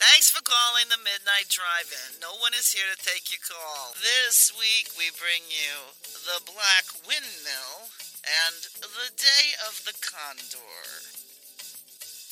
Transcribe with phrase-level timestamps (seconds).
[0.00, 2.16] Thanks for calling the Midnight Drive-In.
[2.16, 3.92] No one is here to take your call.
[4.00, 5.92] This week we bring you
[6.24, 7.92] the Black Windmill
[8.24, 10.80] and the Day of the Condor.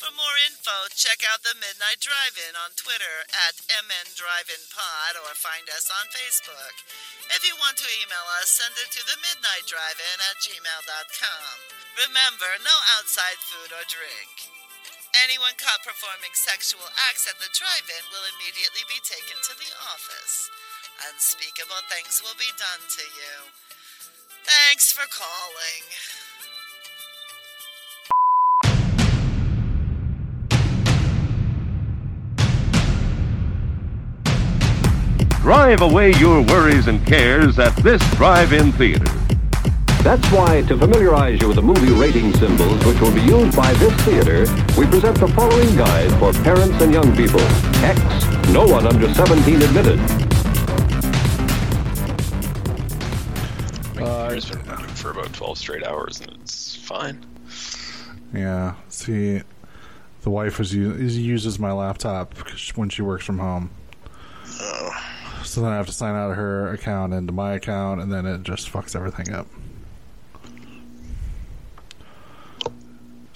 [0.01, 5.37] For more info, check out the Midnight Drive-In on Twitter at MN Drive-In Pod or
[5.37, 6.81] find us on Facebook.
[7.29, 11.53] If you want to email us, send it to the Midnight Drive-In at gmail.com.
[12.09, 14.60] Remember, no outside food or drink.
[15.19, 20.49] Anyone caught performing sexual acts at the drive-in will immediately be taken to the office.
[21.11, 23.51] Unspeakable things will be done to you.
[24.47, 25.83] Thanks for calling.
[35.41, 39.20] Drive away your worries and cares at this drive-in theater.
[40.03, 43.71] That's why, to familiarize you with the movie rating symbols which will be used by
[43.73, 44.39] this theater,
[44.75, 47.39] we present the following guide for parents and young people.
[47.83, 47.99] X,
[48.49, 49.99] no one under 17 admitted.
[53.95, 57.23] My computer's been running for about 12 straight hours and it's fine.
[58.33, 58.73] Yeah.
[58.89, 59.43] See,
[60.23, 62.33] the wife is, is uses my laptop
[62.75, 63.69] when she works from home.
[64.47, 64.89] Oh.
[65.43, 68.25] So then I have to sign out of her account into my account, and then
[68.25, 69.47] it just fucks everything up.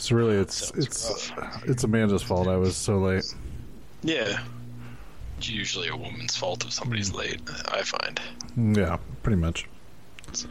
[0.06, 1.64] So really, it's it's rough.
[1.66, 2.48] it's Amanda's fault.
[2.48, 3.24] I was so late.
[4.04, 4.40] Yeah.
[5.40, 7.16] It's usually a woman's fault if somebody's mm.
[7.16, 8.78] late, I find.
[8.78, 9.68] Yeah, pretty much.
[10.34, 10.48] So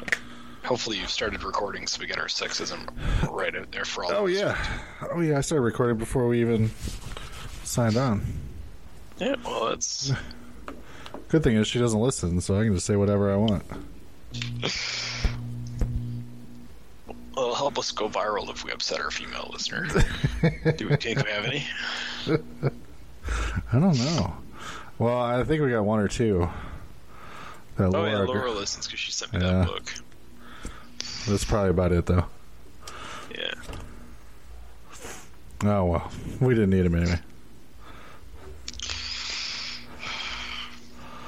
[0.65, 2.91] hopefully you've started recording so we get our sexism
[3.31, 4.37] right out there for all Oh of us.
[4.41, 4.81] yeah,
[5.13, 5.39] oh yeah.
[5.39, 6.73] I started recording before we even
[7.63, 8.27] signed on.
[9.19, 10.11] Yeah, well, that's.
[11.29, 13.63] Good thing is she doesn't listen, so I can just say whatever I want.
[17.37, 19.93] Well, it'll help us go viral if we upset our female listeners.
[20.77, 21.67] Do we think we have any?
[23.73, 24.37] I don't know.
[24.99, 26.49] Well, I think we got one or two.
[27.77, 29.53] That Oh, Laura, yeah, Laura listens because she sent me Yeah.
[29.53, 29.95] that book.
[31.27, 32.27] That's probably about it, though.
[33.37, 33.55] Yeah.
[35.65, 37.19] Oh well, we didn't need him anyway.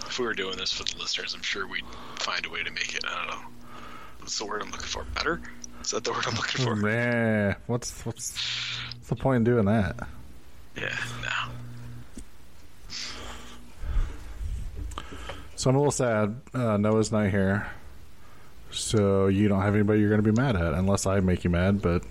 [0.06, 1.84] If we were doing this for the listeners, I'm sure we'd
[2.16, 3.04] find a way to make it.
[3.06, 3.46] I don't know.
[4.20, 5.04] What's the word I'm looking for?
[5.14, 5.40] Better?
[5.86, 6.74] Is that the word I'm looking for?
[6.74, 8.36] Man, what's what's
[8.96, 9.96] what's the point in doing that?
[10.76, 11.52] Yeah, no.
[15.54, 16.40] So I'm a little sad.
[16.52, 17.68] Uh, Noah's not here,
[18.72, 21.50] so you don't have anybody you're going to be mad at, unless I make you
[21.50, 21.80] mad.
[21.80, 22.02] But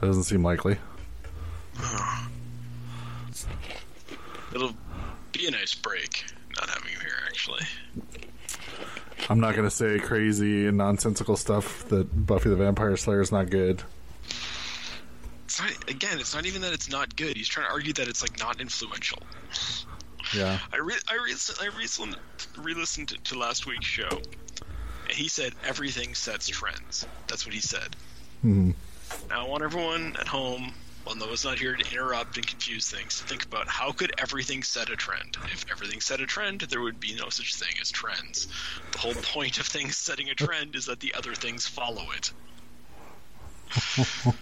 [0.00, 0.78] that doesn't seem likely.
[4.54, 4.72] It'll
[5.32, 6.24] be a nice break
[6.56, 7.66] not having you here, actually.
[9.30, 13.30] I'm not going to say crazy and nonsensical stuff that Buffy the Vampire Slayer is
[13.30, 13.82] not good.
[15.44, 17.36] It's not, again, it's not even that it's not good.
[17.36, 19.20] He's trying to argue that it's like not influential.
[20.34, 22.16] Yeah, I re- I, re- I re-listened,
[22.58, 27.06] re-listened to, to last week's show, and he said everything sets trends.
[27.26, 27.96] That's what he said.
[28.44, 28.74] Mhm.
[29.28, 30.72] Now I want everyone at home,
[31.04, 34.62] while Noah's not here to interrupt and confuse things, to think about how could everything
[34.62, 35.36] set a trend.
[35.52, 38.48] If everything set a trend, there would be no such thing as trends.
[38.92, 42.32] The whole point of things setting a trend is that the other things follow it.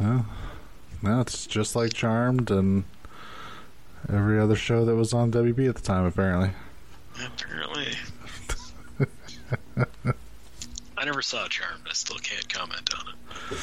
[0.00, 2.84] no, it's just like Charmed and
[4.12, 6.04] every other show that was on WB at the time.
[6.04, 6.50] Apparently,
[7.22, 7.92] Apparently.
[10.96, 11.86] I never saw Charmed.
[11.88, 13.58] I still can't comment on it.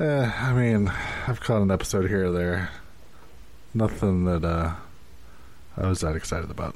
[0.00, 0.88] Eh, I mean,
[1.26, 2.70] I've caught an episode here or there.
[3.72, 4.74] Nothing that uh,
[5.76, 6.74] I was that excited about.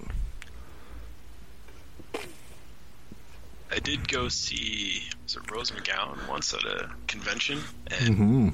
[3.71, 7.61] I did go see was it Rose McGowan once at a convention,
[8.01, 8.49] and hmm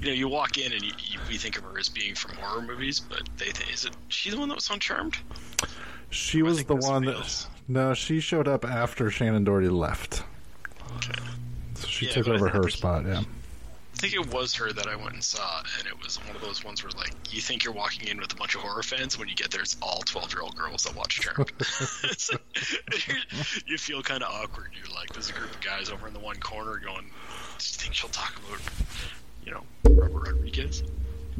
[0.00, 2.36] you know you walk in and you, you, we think of her as being from
[2.36, 5.16] horror movies, but they think is it she the one that was on Charmed?
[6.10, 7.16] She was the one that.
[7.16, 7.46] else.
[7.68, 10.22] No, she showed up after Shannen Doherty left.
[10.96, 11.20] Okay.
[11.74, 13.22] So she Yeah, took over her spot, yeah.
[13.98, 16.40] I think it was her that I went and saw, and it was one of
[16.40, 19.18] those ones where like you think you're walking in with a bunch of horror fans,
[19.18, 21.50] when you get there, it's all twelve year old girls that watch Charmed.
[23.66, 24.70] You feel kind of awkward.
[24.78, 27.58] You're like, there's a group of guys over in the one corner going, "Do you
[27.58, 28.60] think she'll talk about,
[29.44, 30.84] you know, Robert Rodriguez?"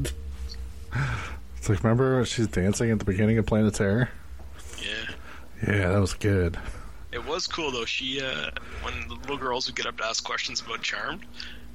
[0.02, 4.08] It's like, remember she's dancing at the beginning of Planet Terror?
[4.82, 5.14] Yeah.
[5.64, 6.58] Yeah, that was good.
[7.12, 7.84] It was cool though.
[7.84, 8.50] She, uh,
[8.82, 11.25] when the little girls would get up to ask questions about Charmed,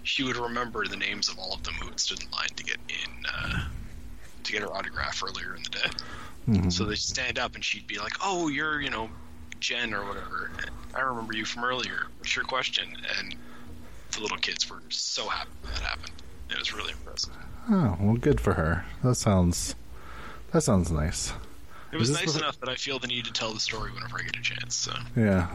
[0.04, 2.64] she would remember the names of all of them who had stood in line to
[2.64, 3.66] get in, uh,
[4.44, 5.90] to get her autograph earlier in the day.
[6.50, 6.72] Mhm.
[6.72, 9.10] So they'd stand up and she'd be like, "Oh, you're, you know,
[9.60, 10.52] Jen or whatever.
[10.94, 12.08] I remember you from earlier.
[12.20, 13.36] What's your question?" And
[14.12, 16.12] the little kids were so happy that happened.
[16.50, 17.34] It was really impressive.
[17.72, 18.86] Oh, well, good for her.
[19.04, 19.76] That sounds
[20.52, 21.34] that sounds nice.
[21.92, 24.24] It was nice enough that I feel the need to tell the story whenever I
[24.24, 24.76] get a chance.
[24.76, 25.48] So Yeah.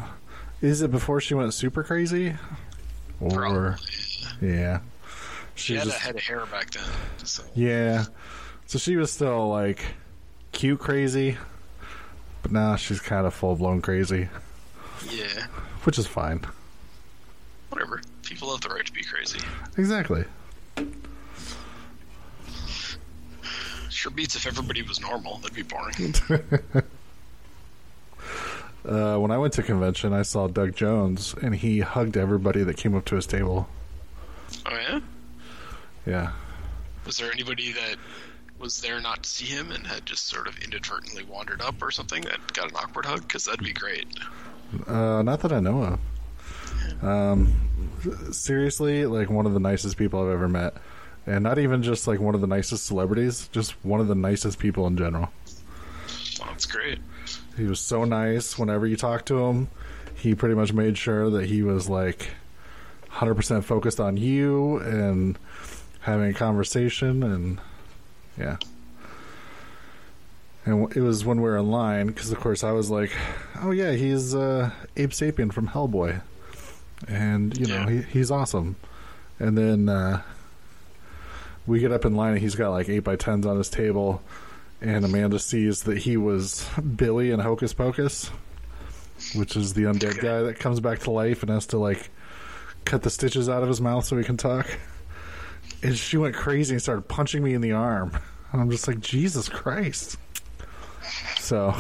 [0.63, 2.37] Is it before she went super crazy?
[3.21, 3.75] Or probably
[4.41, 4.81] yeah.
[5.55, 6.85] she She had just- a head of hair back then.
[7.25, 8.05] So Yeah.
[8.67, 9.81] So she was still like
[10.53, 11.37] cute crazy,
[12.43, 14.29] but now she's kind of full blown crazy,
[15.11, 15.47] yeah,
[15.85, 16.45] which is fine.
[17.71, 18.01] whatever.
[18.23, 19.39] People have the right to be crazy.
[19.79, 20.25] Exactly.
[23.91, 25.39] Sure beats if everybody was normal.
[25.39, 26.15] That'd be boring.
[28.85, 32.79] Uh, when I went to convention, I saw Doug Jones, and he hugged everybody that
[32.79, 33.69] came up to his table.
[34.71, 35.01] Oh yeah.
[36.07, 36.33] Yeah.
[37.07, 37.97] Was there anybody that
[38.59, 41.91] was there not to see him and had just sort of inadvertently wandered up or
[41.91, 43.23] something that got an awkward hug?
[43.23, 44.07] Because that'd be great.
[44.87, 45.99] Uh, not that I know
[47.03, 47.05] of.
[47.05, 47.55] Um,
[48.33, 50.75] seriously, like one of the nicest people I've ever met,
[51.27, 54.59] and not even just like one of the nicest celebrities, just one of the nicest
[54.59, 55.31] people in general.
[56.41, 56.99] Oh, that's great.
[57.57, 58.59] He was so nice.
[58.59, 59.69] Whenever you talked to him,
[60.15, 62.31] he pretty much made sure that he was like
[63.13, 65.39] 100% focused on you and
[66.01, 67.23] having a conversation.
[67.23, 67.61] And
[68.39, 68.57] yeah.
[70.65, 73.11] And it was when we were in line, because of course I was like,
[73.63, 76.21] oh yeah, he's uh, Abe Sapien from Hellboy.
[77.07, 77.91] And, you know, Yeah.
[77.91, 78.77] he, he's awesome.
[79.39, 80.23] And then uh,
[81.67, 84.23] we get up in line and he's got like 8 by 10s on his table
[84.81, 88.31] and Amanda sees that he was Billy in Hocus Pocus,
[89.35, 92.11] which is the undead guy that comes back to life and has to like
[92.89, 94.67] cut the stitches out of his mouth so he can talk.
[95.83, 98.19] And she went crazy and started punching me in the arm.
[98.51, 100.17] And I'm just like, Jesus Christ.
[101.39, 101.75] So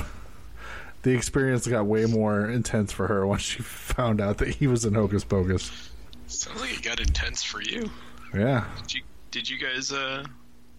[1.03, 4.85] the experience got way more intense for her when she found out that he was
[4.85, 5.91] in Hocus Pocus.
[6.27, 7.91] Sounds like it got intense for you.
[8.35, 8.67] Yeah.
[8.83, 10.25] Did you, did you guys uh,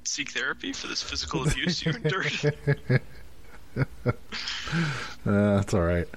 [0.03, 3.01] seek therapy for this physical abuse you endured?
[5.25, 6.07] Uh, that's all right.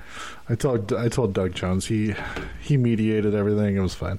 [0.48, 2.14] I told I told Doug Jones he
[2.60, 3.76] he mediated everything.
[3.76, 4.18] It was fine.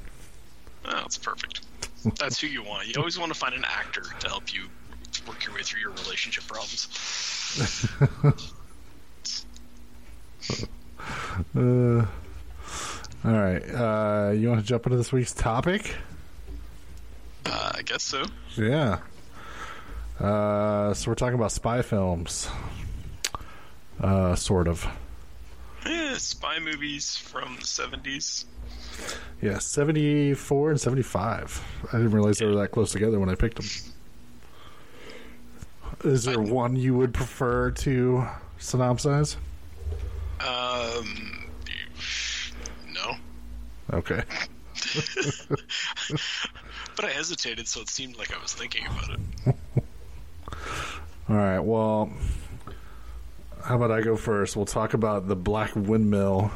[0.86, 1.62] Oh, that's perfect.
[2.20, 2.88] That's who you want.
[2.88, 4.64] You always want to find an actor to help you
[5.28, 6.88] work your way through your relationship problems.
[11.56, 12.06] Uh,
[13.26, 13.62] all right.
[13.62, 15.96] Uh, you want to jump into this week's topic?
[17.46, 18.24] Uh, I guess so.
[18.56, 19.00] Yeah.
[20.20, 22.50] Uh, so we're talking about spy films.
[24.04, 24.86] Uh, sort of.
[25.86, 28.46] Yeah, spy movies from the 70s.
[29.42, 31.64] Yeah, 74 and 75.
[31.88, 33.66] I didn't realize they were that close together when I picked them.
[36.04, 38.28] Is there one you would prefer to
[38.60, 39.38] synopsize?
[40.40, 41.50] Um,
[42.94, 43.16] no.
[43.94, 44.22] Okay.
[46.96, 49.56] But I hesitated, so it seemed like I was thinking about it.
[51.30, 51.60] All right.
[51.60, 52.12] Well,
[53.64, 54.56] how about I go first?
[54.56, 56.52] We'll talk about the Black Windmill,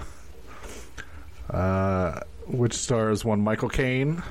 [1.50, 4.22] uh, which stars one Michael Caine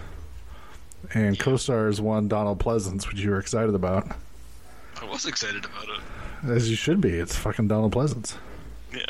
[1.15, 4.09] and co-stars one Donald Pleasence, which you were excited about,
[5.01, 6.51] I was excited about it.
[6.51, 7.11] as you should be.
[7.11, 8.35] It's fucking Donald Pleasence.
[8.93, 9.05] Yeah.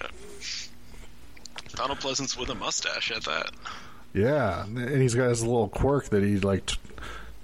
[1.75, 3.51] Donald Pleasence with a mustache at that.
[4.13, 6.77] Yeah, and he's got his little quirk that he like t-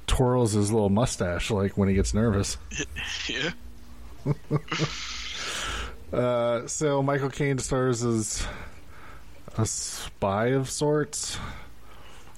[0.06, 2.56] twirls his little mustache like when he gets nervous.
[3.28, 3.50] yeah.
[6.12, 8.46] Uh, so Michael Caine stars as
[9.56, 11.38] a spy of sorts.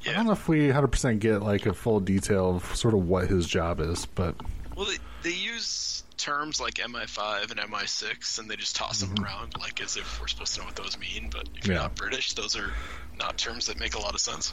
[0.08, 3.28] I don't know if we 100% get like a full detail of sort of what
[3.28, 4.34] his job is, but
[4.76, 9.54] Well, they, they use terms like MI5 and MI6, and they just toss them around
[9.58, 11.30] like as if we're supposed to know what those mean.
[11.32, 11.82] But if you're Yeah.
[11.82, 12.70] not British, those are
[13.18, 14.52] not terms that make a lot of sense.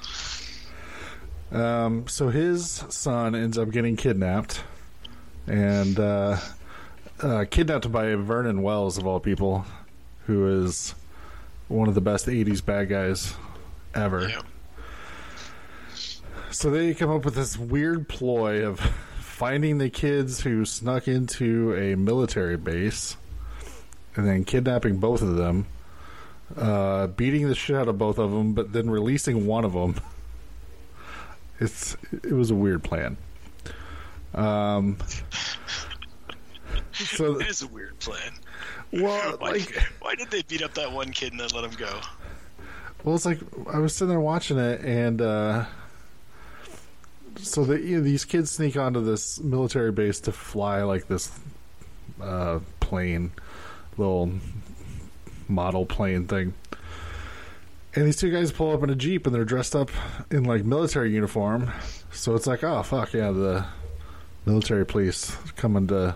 [1.52, 4.64] um, so his son ends up getting kidnapped
[5.48, 6.38] and uh,
[7.22, 9.66] uh, kidnapped by Vernon Wells of all people,
[10.26, 10.96] who is
[11.68, 13.34] one of the best 80s bad guys
[13.94, 14.30] ever.
[14.30, 14.42] Yeah.
[16.52, 18.80] So they come up with this weird ploy of
[19.20, 23.16] finding the kids who snuck into a military base
[24.16, 25.66] and then kidnapping both of them,
[26.58, 29.96] uh, beating the shit out of both of them, but then releasing one of them.
[31.60, 33.18] It's it was a weird plan.
[34.34, 34.98] Um,
[37.18, 38.34] so It is a weird plan.
[38.92, 41.78] well, Why, like why did they beat up that one kid and then let him
[41.78, 42.00] go?
[43.04, 43.40] Well, it's like
[43.72, 45.66] I was sitting there watching it, and uh,
[47.38, 51.32] so the, you know, these kids sneak onto this military base to fly like this
[52.22, 53.32] uh, plane,
[53.98, 54.32] little
[55.48, 56.54] model plane thing,
[57.96, 59.90] And these two guys pull up in a jeep, and they're dressed up
[60.30, 61.72] in like military uniform.
[62.12, 63.66] So it's like, oh fuck yeah, the
[64.46, 66.16] military police coming to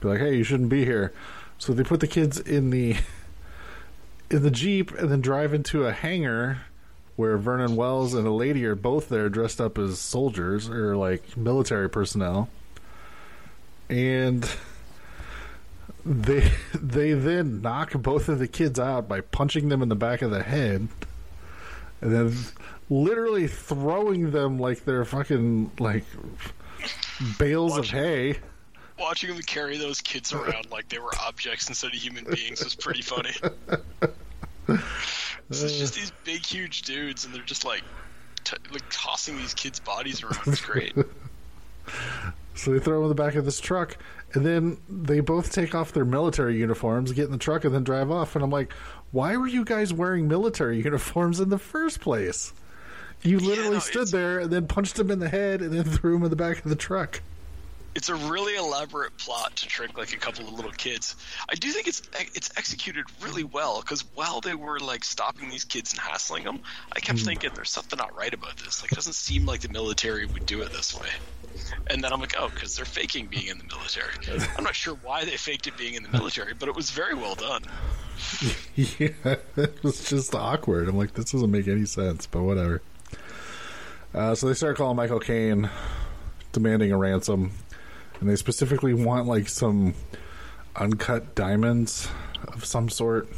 [0.00, 1.12] be like, hey, you shouldn't be here.
[1.58, 2.96] So they put the kids in the
[4.30, 6.62] in the jeep and then drive into a hangar
[7.16, 11.36] where Vernon Wells and a lady are both there dressed up as soldiers or like
[11.36, 12.48] military personnel.
[13.88, 14.48] And
[16.04, 20.22] they they then knock both of the kids out by punching them in the back
[20.22, 20.88] of the head
[22.00, 22.34] and then
[22.88, 26.04] literally throwing them like they're fucking like
[27.38, 28.38] bales of hay.
[29.00, 32.74] Watching them carry those kids around like they were objects instead of human beings was
[32.74, 33.32] pretty funny.
[33.32, 33.48] So
[35.50, 37.82] it's just these big, huge dudes, and they're just like,
[38.44, 40.38] t- like tossing these kids' bodies around.
[40.46, 40.94] It's great.
[42.54, 43.96] So they throw them in the back of this truck,
[44.34, 47.84] and then they both take off their military uniforms, get in the truck, and then
[47.84, 48.34] drive off.
[48.34, 48.72] And I'm like,
[49.12, 52.52] why were you guys wearing military uniforms in the first place?
[53.22, 55.84] You literally no, stood it's- there and then punched him in the head and then
[55.84, 57.22] threw him in the back of the truck.
[57.94, 61.16] It's a really elaborate plot to trick like a couple of little kids.
[61.48, 62.02] I do think it's
[62.34, 66.60] it's executed really well because while they were like stopping these kids and hassling them,
[66.92, 68.82] I kept thinking there's something not right about this.
[68.82, 71.08] Like it doesn't seem like the military would do it this way.
[71.88, 74.12] And then I'm like, oh, because they're faking being in the military.
[74.56, 77.14] I'm not sure why they faked it being in the military, but it was very
[77.14, 77.62] well done.
[78.76, 80.88] yeah, it was just awkward.
[80.88, 82.82] I'm like, this doesn't make any sense, but whatever.
[84.14, 85.70] Uh, so they start calling Michael Caine,
[86.52, 87.52] demanding a ransom,
[88.20, 89.94] and they specifically want like some
[90.76, 92.08] uncut diamonds
[92.48, 93.28] of some sort.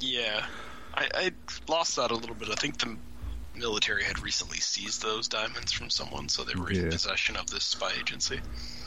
[0.00, 0.44] Yeah,
[0.94, 1.30] I, I
[1.68, 2.48] lost that a little bit.
[2.50, 2.96] I think the
[3.56, 6.82] military had recently seized those diamonds from someone, so they were Yeah.
[6.82, 8.40] in possession of this spy agency.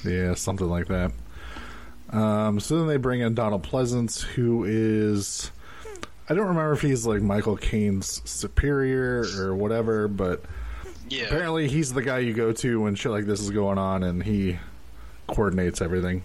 [0.06, 1.12] Yeah, something like that.
[2.10, 5.52] Um, so then they bring in Donald Pleasence, who is.
[6.30, 10.44] I don't remember if he's like Michael Caine's superior or whatever, but
[11.10, 14.04] Yeah, apparently he's the guy you go to when shit like this is going on
[14.04, 14.58] and he
[15.32, 16.22] coordinates everything.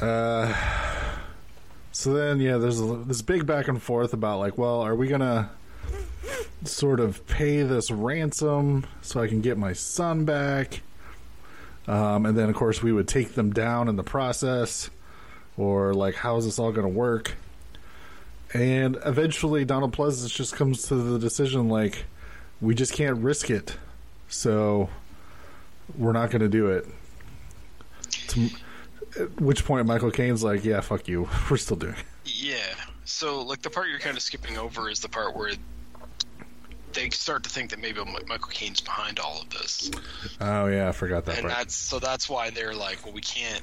[0.00, 0.54] Uh,
[1.92, 5.50] so then, yeah, there's this big back and forth about like, well, are we gonna
[6.64, 10.82] sort of pay this ransom so I can get my son back?
[11.88, 14.90] Um, and then, of course, we would take them down in the process,
[15.56, 17.36] or like, how is this all to work?
[18.52, 22.04] And eventually, Donald Pleasence just comes to the decision like,
[22.60, 23.76] we just can't risk it,
[24.28, 24.88] so
[25.96, 26.86] we're not going to do it.
[28.28, 28.48] To,
[29.20, 32.04] at which point, Michael Caine's like, yeah, fuck you, we're still doing it.
[32.24, 32.74] yeah.
[33.04, 35.52] So, like, the part you're kind of skipping over is the part where
[36.92, 39.90] they start to think that maybe Michael Caine's behind all of this,
[40.40, 41.54] Oh, yeah, I forgot that and part.
[41.54, 43.62] that's so that's why they're like, well, we can't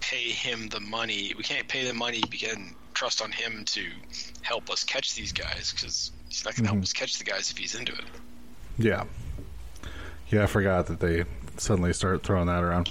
[0.00, 1.32] pay him the money.
[1.36, 2.20] We can't pay the money.
[2.20, 3.86] Can trust on him to
[4.42, 6.82] help us catch these guys because he's not going to help mm-hmm.
[6.82, 8.04] us catch the guys if he's into it.
[8.78, 9.04] Yeah.
[10.30, 11.24] Yeah, I forgot that they
[11.56, 12.90] suddenly start throwing that around.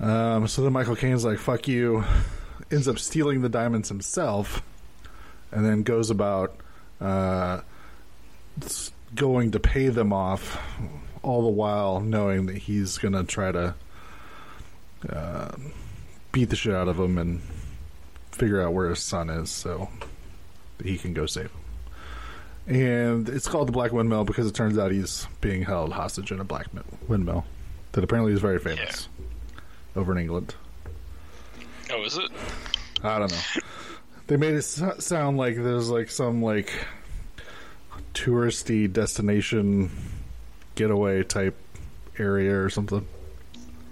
[0.00, 2.04] Um, so then Michael Caine's like, fuck you,
[2.72, 4.62] ends up stealing the diamonds himself,
[5.52, 6.56] and then goes about
[7.00, 7.60] uh,
[9.14, 10.60] going to pay them off,
[11.22, 13.74] all the while knowing that he's going to try to
[15.08, 15.52] uh,
[16.32, 17.40] beat the shit out of him and
[18.32, 19.88] figure out where his son is so
[20.82, 21.63] he can go save him
[22.66, 26.40] and it's called the Black Windmill because it turns out he's being held hostage in
[26.40, 26.66] a black
[27.08, 27.44] windmill
[27.92, 29.08] that apparently is very famous
[29.96, 30.54] over in England.
[31.90, 32.30] Oh, is it?
[33.02, 33.62] I don't know.
[34.26, 36.72] They made it sound like there's like some like
[38.14, 39.90] touristy destination
[40.74, 41.56] getaway type
[42.18, 43.06] area or something.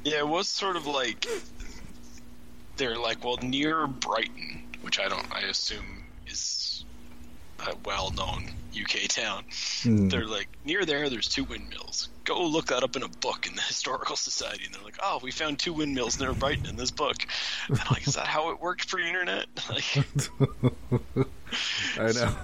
[0.05, 1.27] Yeah, it was sort of like
[2.77, 6.02] they're like, well, near Brighton, which I don't, I assume
[7.69, 9.45] a well-known UK town.
[9.83, 10.09] Hmm.
[10.09, 11.09] They're like near there.
[11.11, 12.09] There's two windmills.
[12.25, 15.21] Go look that up in a book in the historical society, and they're like, oh,
[15.23, 17.17] we found two windmills near Brighton in this book.
[17.69, 19.47] And I'm like, is that how it worked pre-internet?
[19.69, 19.85] Like,
[21.99, 22.35] I know.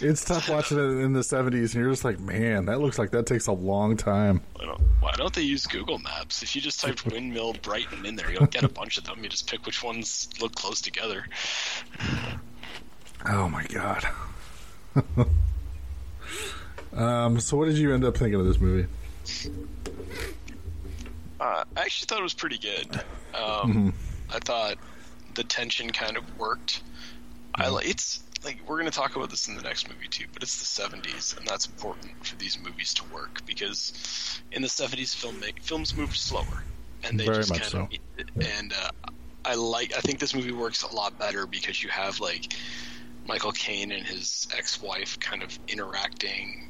[0.00, 3.10] It's tough watching it in the 70s, and you're just like, man, that looks like
[3.12, 4.42] that takes a long time.
[4.54, 6.42] why don't, why don't they use Google Maps?
[6.42, 9.22] If you just typed windmill Brighton in there, you'll get a bunch of them.
[9.22, 11.24] You just pick which ones look close together.
[13.28, 14.06] Oh my god.
[16.94, 18.88] Um, so what did you end up thinking of this movie?
[21.40, 23.02] Uh, I actually thought it was pretty good.
[23.34, 23.94] Um,
[24.30, 24.78] I thought
[25.34, 26.82] the tension kind of worked.
[27.54, 30.26] I li- it's like we're going to talk about this in the next movie too,
[30.32, 34.68] but it's the '70s, and that's important for these movies to work because in the
[34.68, 36.64] '70s, film make, films moved slower,
[37.04, 37.80] and they Very just kind so.
[37.80, 38.90] of and uh,
[39.44, 39.96] I like.
[39.96, 42.54] I think this movie works a lot better because you have like
[43.26, 46.68] Michael Caine and his ex-wife kind of interacting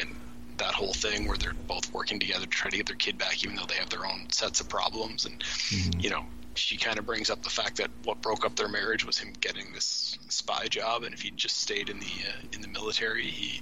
[0.00, 0.14] and
[0.58, 3.42] that whole thing where they're both working together to try to get their kid back,
[3.44, 5.24] even though they have their own sets of problems.
[5.24, 6.00] And mm-hmm.
[6.00, 6.24] you know,
[6.54, 9.32] she kind of brings up the fact that what broke up their marriage was him
[9.40, 13.26] getting this spy job, and if he'd just stayed in the uh, in the military,
[13.26, 13.60] he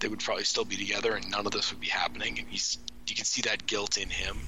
[0.00, 2.38] they would probably still be together, and none of this would be happening.
[2.38, 4.38] And he's you can see that guilt in him.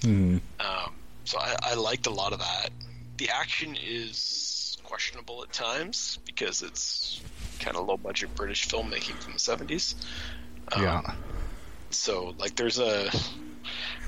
[0.00, 0.38] Mm-hmm.
[0.60, 0.92] Um,
[1.24, 2.70] so I, I liked a lot of that.
[3.18, 4.45] The action is
[4.86, 7.20] questionable at times because it's
[7.60, 9.94] kind of low budget British filmmaking from the seventies.
[10.72, 11.02] Um, yeah.
[11.90, 13.10] So like, there's a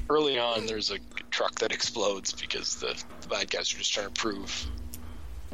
[0.08, 0.98] early on there's a
[1.30, 4.66] truck that explodes because the, the bad guys are just trying to prove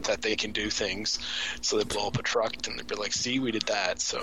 [0.02, 1.18] that they can do things.
[1.60, 4.20] So they blow up a truck and they're like, "See, we did that, so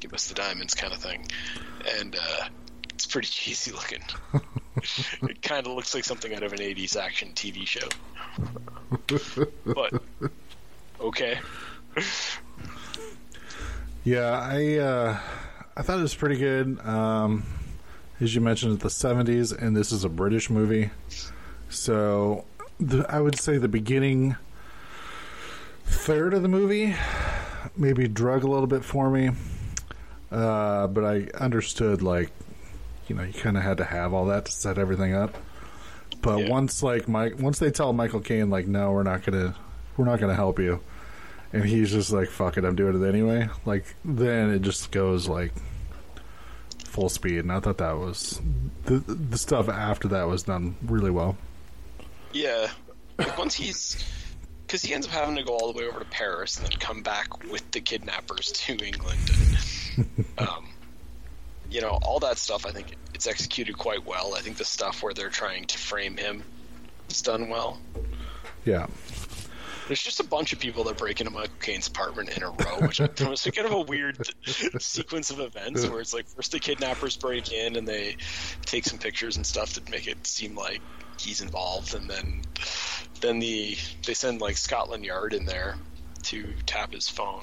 [0.00, 1.26] give us the diamonds," kind of thing.
[1.98, 2.48] And uh,
[2.94, 4.02] it's pretty cheesy looking.
[5.22, 7.88] it kind of looks like something out of an '80s action TV show.
[9.74, 10.02] but
[11.02, 11.38] okay.
[14.04, 15.18] yeah, I uh,
[15.76, 16.78] I thought it was pretty good.
[16.80, 17.44] Um,
[18.20, 20.90] as you mentioned, it's the '70s, and this is a British movie,
[21.68, 22.44] so
[22.78, 24.36] the, I would say the beginning
[25.84, 26.94] third of the movie
[27.76, 29.30] maybe drug a little bit for me.
[30.30, 32.30] Uh, but I understood like
[33.08, 35.36] you know you kind of had to have all that to set everything up.
[36.22, 36.48] But yeah.
[36.48, 39.54] once like Mike, once they tell Michael Caine like, no, we're not gonna,
[39.96, 40.80] we're not gonna help you,
[41.52, 43.48] and he's just like, fuck it, I'm doing it anyway.
[43.64, 45.52] Like then it just goes like
[46.84, 48.40] full speed, and I thought that was
[48.84, 51.36] the the stuff after that was done really well.
[52.32, 52.70] Yeah,
[53.18, 54.02] like once he's
[54.72, 56.78] because he ends up having to go all the way over to Paris and then
[56.78, 59.20] come back with the kidnappers to England.
[59.96, 60.66] And, um,
[61.70, 64.34] you know, all that stuff, I think it's executed quite well.
[64.34, 66.42] I think the stuff where they're trying to frame him
[67.10, 67.80] is done well.
[68.64, 68.86] Yeah.
[69.86, 72.86] There's just a bunch of people that break into Michael Caine's apartment in a row,
[72.86, 74.16] which was kind of a weird
[74.78, 78.16] sequence of events where it's like first the kidnappers break in and they
[78.64, 80.82] take some pictures and stuff to make it seem like
[81.18, 82.42] he's involved, and then
[83.20, 85.76] then the they send like Scotland Yard in there
[86.24, 87.42] to tap his phone.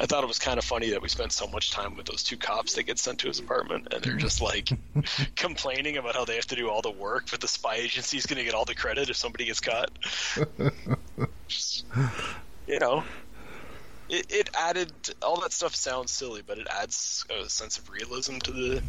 [0.00, 2.22] I thought it was kind of funny that we spent so much time with those
[2.22, 4.70] two cops that get sent to his apartment, and they're just like
[5.36, 8.24] complaining about how they have to do all the work, but the spy agency is
[8.24, 9.90] going to get all the credit if somebody gets caught.
[11.48, 11.84] just,
[12.66, 13.04] you know,
[14.08, 18.38] it, it, added all that stuff sounds silly, but it adds a sense of realism
[18.38, 18.82] to the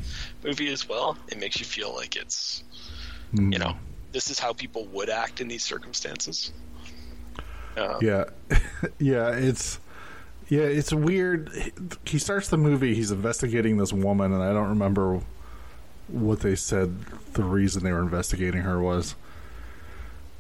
[0.45, 1.17] movie as well.
[1.27, 2.63] It makes you feel like it's,
[3.33, 3.51] mm.
[3.51, 3.75] you know,
[4.13, 6.53] this is how people would act in these circumstances.
[7.75, 8.25] Um, yeah,
[8.99, 9.79] yeah, it's
[10.51, 11.49] yeah, it's weird.
[12.05, 12.93] He starts the movie.
[12.93, 15.21] He's investigating this woman, and I don't remember
[16.09, 17.05] what they said.
[17.35, 19.15] The reason they were investigating her was,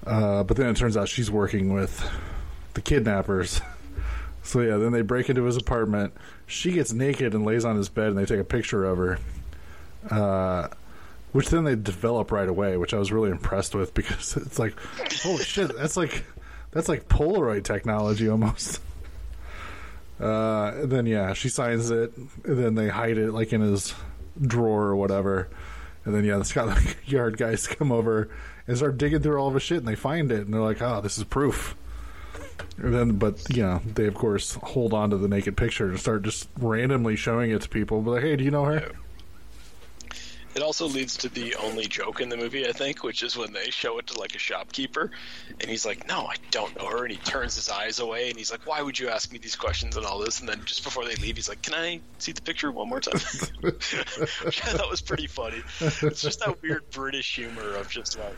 [0.05, 2.05] uh, but then it turns out she's working with
[2.73, 3.61] the kidnappers.
[4.43, 6.13] so yeah, then they break into his apartment.
[6.45, 9.17] She gets naked and lays on his bed, and they take a picture of her.
[10.09, 10.67] Uh,
[11.31, 14.77] which then they develop right away, which I was really impressed with because it's like,
[15.23, 16.25] holy shit, that's like
[16.71, 18.81] that's like Polaroid technology almost.
[20.21, 23.93] Uh, then yeah, she signs it, and then they hide it like in his
[24.39, 25.49] drawer or whatever.
[26.05, 28.29] And then yeah, the Scotland Yard guys come over
[28.67, 30.81] and start digging through all of his shit, and they find it, and they're like,
[30.81, 31.75] "Oh, this is proof."
[32.77, 35.99] And then, but you know, they of course hold on to the naked picture and
[35.99, 38.01] start just randomly showing it to people.
[38.01, 38.91] But like, hey, do you know her?
[40.53, 43.53] It also leads to the only joke in the movie, I think, which is when
[43.53, 45.11] they show it to like a shopkeeper,
[45.61, 48.37] and he's like, "No, I don't know her," and he turns his eyes away, and
[48.37, 50.83] he's like, "Why would you ask me these questions and all this?" And then just
[50.83, 53.21] before they leave, he's like, "Can I see the picture one more time?"
[53.61, 55.63] which I thought was pretty funny.
[55.79, 58.35] It's just that weird British humor of just like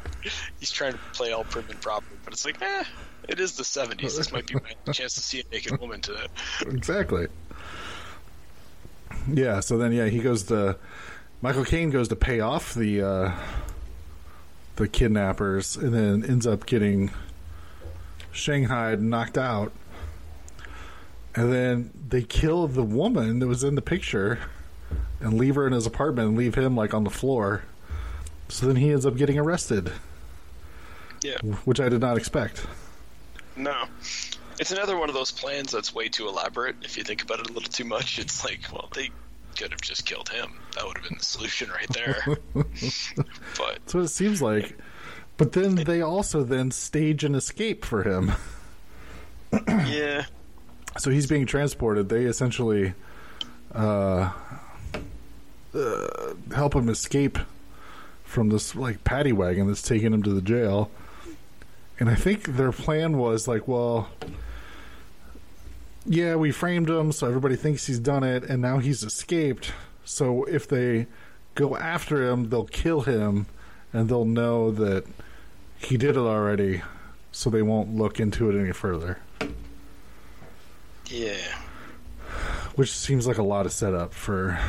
[0.60, 2.84] he's trying to play all prim and proper, but it's like, eh,
[3.28, 4.16] it is the '70s.
[4.16, 6.28] This might be my chance to see a naked woman today.
[6.68, 7.28] Exactly.
[9.28, 9.62] Yeah.
[9.62, 10.78] So then, yeah, he goes to
[11.44, 13.32] Michael Caine goes to pay off the uh,
[14.78, 17.12] the kidnappers, and then ends up getting
[18.32, 19.74] Shanghai knocked out.
[21.36, 24.40] And then they kill the woman that was in the picture
[25.20, 27.66] and leave her in his apartment and leave him like on the floor.
[28.48, 29.92] So then he ends up getting arrested.
[31.22, 31.40] Yeah.
[31.66, 32.66] Which I did not expect.
[33.58, 33.84] No.
[34.60, 36.78] It's another one of those plans that's way too elaborate.
[36.84, 39.10] If you think about it a little too much, it's like, well, they
[39.58, 40.60] could have just killed him.
[40.76, 42.18] That would have been the solution right there.
[42.54, 42.66] but
[43.56, 44.78] that's what it seems like.
[45.38, 48.34] But then they also then stage an escape for him.
[49.88, 50.26] yeah.
[51.00, 52.10] So he's being transported.
[52.10, 52.94] They essentially
[53.74, 54.32] uh,
[55.74, 57.40] uh, help him escape
[58.24, 60.92] from this like paddy wagon that's taking him to the jail.
[62.00, 64.10] and I think their plan was like, well,
[66.06, 69.72] yeah, we framed him, so everybody thinks he's done it, and now he's escaped.
[70.04, 71.08] So if they
[71.56, 73.46] go after him, they'll kill him,
[73.94, 75.06] and they'll know that
[75.78, 76.82] he did it already,
[77.32, 79.20] so they won't look into it any further.
[81.08, 81.38] Yeah.
[82.76, 84.60] Which seems like a lot of setup for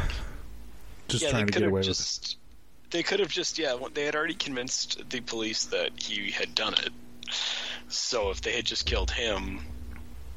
[1.09, 2.37] just yeah, trying to get away with just.
[2.91, 3.77] They could have just yeah.
[3.93, 6.91] They had already convinced the police that he had done it.
[7.89, 9.61] So if they had just killed him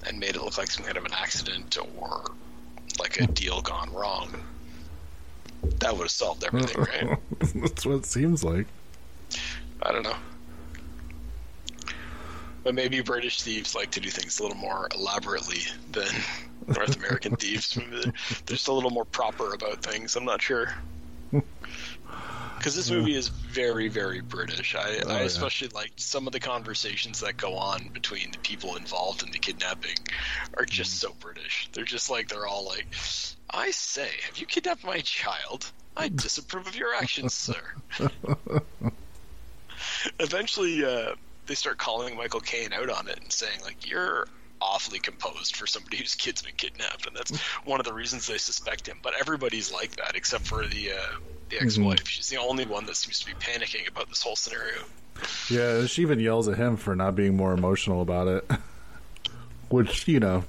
[0.07, 2.31] and made it look like some kind of an accident or
[2.99, 4.33] like a deal gone wrong,
[5.79, 7.17] that would have solved everything, right?
[7.55, 8.67] That's what it seems like.
[9.81, 10.15] I don't know.
[12.63, 16.09] But maybe British thieves like to do things a little more elaborately than
[16.67, 17.75] North American thieves.
[17.75, 18.11] They're
[18.45, 20.15] just a little more proper about things.
[20.15, 20.73] I'm not sure.
[22.67, 24.75] Because this movie is very, very British.
[24.75, 25.25] I, Oh, I yeah.
[25.25, 29.37] especially like some of the conversations that go on between the people involved in the
[29.39, 29.95] kidnapping
[30.57, 30.99] are just Mm.
[30.99, 31.69] so British.
[31.71, 32.85] They're just like, they're all like,
[33.51, 35.71] I say, have you kidnapped my child?
[35.95, 37.61] I disapprove of your actions, sir.
[40.19, 44.27] Eventually, uh, they start calling Michael Caine out on it and saying, like, you're
[44.61, 48.37] awfully composed for somebody whose kid's been kidnapped, and that's one of the reasons they
[48.37, 48.99] suspect him.
[49.01, 51.17] But everybody's like that except for the uh,
[51.49, 52.07] the ex-wife.
[52.07, 54.83] She's the only one that seems to be panicking about this whole scenario.
[55.49, 58.51] Yeah, she even yells at him for not being more emotional about it.
[59.69, 60.45] Which, you know,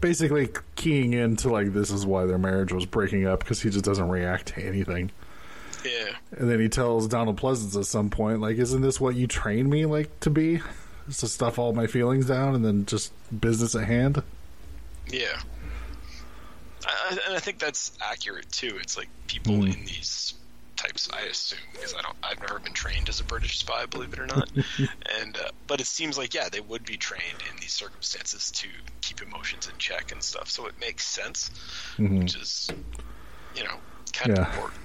[0.00, 3.84] basically keying into like this is why their marriage was breaking up because he just
[3.84, 5.10] doesn't react to anything.
[5.84, 9.28] Yeah, And then he tells Donald Pleasence at some point, like, isn't this what you
[9.28, 10.60] trained me like to be?
[11.08, 14.22] Is to stuff all my feelings down and then just business at hand?
[15.08, 15.40] yeah.
[16.84, 18.76] I, and I think that's accurate too.
[18.80, 19.62] It's like people Hmm.
[19.68, 20.34] in these
[20.76, 21.08] types.
[21.12, 22.16] I assume because I don't.
[22.22, 24.50] I've never been trained as a British spy, believe it or not.
[25.20, 28.68] and uh, but it seems like yeah, they would be trained in these circumstances to
[29.00, 30.48] keep emotions in check and stuff.
[30.48, 31.50] So it makes sense,
[31.98, 32.68] which is
[33.56, 33.76] you know
[34.12, 34.80] kind of important.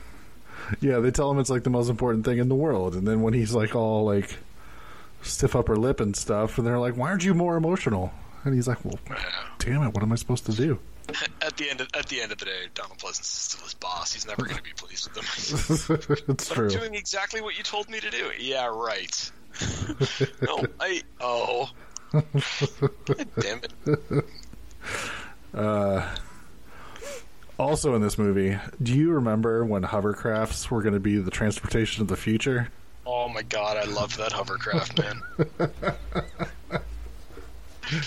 [0.79, 2.95] Yeah, they tell him it's like the most important thing in the world.
[2.95, 4.37] And then when he's like all like
[5.21, 8.13] stiff upper lip and stuff, and they're like, why aren't you more emotional?
[8.43, 8.99] And he's like, well,
[9.59, 10.79] damn it, what am I supposed to do?
[11.41, 13.73] At the end, of, at the end of the day, Donald Pleasence is still his
[13.73, 14.13] boss.
[14.13, 16.25] He's never going to be pleased with him.
[16.29, 16.65] it's But true.
[16.67, 18.31] I'm doing exactly what you told me to do.
[18.39, 19.31] Yeah, right.
[20.41, 21.01] no, I.
[21.19, 21.69] Oh.
[22.13, 22.23] God
[23.39, 24.25] damn it.
[25.53, 26.07] Uh,
[27.59, 32.01] also in this movie, do you remember when hovercrafts were going to be the transportation
[32.01, 32.69] of the future?
[33.13, 35.21] Oh my god, I love that hovercraft, man.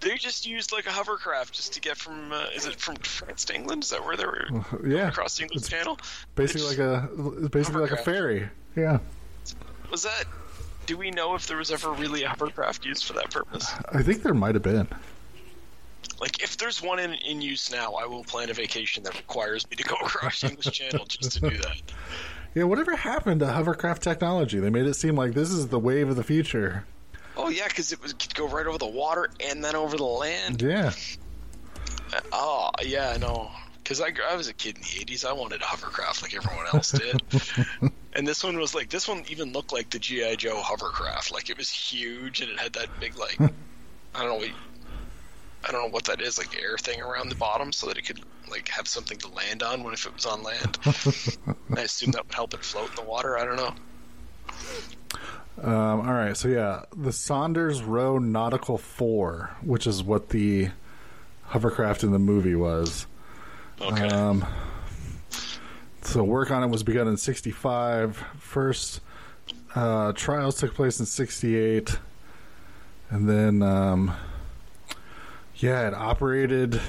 [0.00, 2.30] they just used like a hovercraft just to get from.
[2.30, 3.84] Uh, is it from France to England?
[3.84, 4.48] Is that where they were
[4.86, 5.98] Yeah, across the English Channel?
[6.34, 8.50] basically like a it's basically like a ferry.
[8.76, 8.98] Yeah,
[9.90, 10.24] Was that?
[10.84, 13.66] Do we know if there was ever really a hovercraft used for that purpose?
[13.92, 14.88] I think there might have been.
[16.20, 19.68] Like, if there's one in, in use now, I will plan a vacation that requires
[19.70, 21.80] me to go across the English Channel just to do that.
[22.54, 24.58] Yeah, whatever happened to hovercraft technology?
[24.58, 26.84] They made it seem like this is the wave of the future.
[27.36, 30.04] Oh yeah, because it was could go right over the water and then over the
[30.04, 30.60] land.
[30.60, 30.92] Yeah,
[32.12, 33.50] uh, Oh yeah, I know.
[33.82, 36.66] Because I, I was a kid in the '80s, I wanted a hovercraft like everyone
[36.72, 37.22] else did.
[38.14, 41.32] and this one was like this one even looked like the GI Joe hovercraft.
[41.32, 43.40] Like it was huge and it had that big like
[44.14, 44.50] I don't know what
[45.68, 48.02] I don't know what that is like air thing around the bottom so that it
[48.02, 50.78] could like have something to land on when if it was on land.
[51.76, 53.38] I assume that would help it float in the water.
[53.38, 53.74] I don't know.
[55.62, 60.70] Um, all right, so yeah, the Saunders-Roe Nautical Four, which is what the
[61.44, 63.06] hovercraft in the movie was.
[63.80, 64.08] Okay.
[64.08, 64.46] Um,
[66.02, 68.24] so work on it was begun in '65.
[68.38, 69.00] First
[69.74, 71.98] uh, trials took place in '68,
[73.10, 74.14] and then um,
[75.56, 76.80] yeah, it operated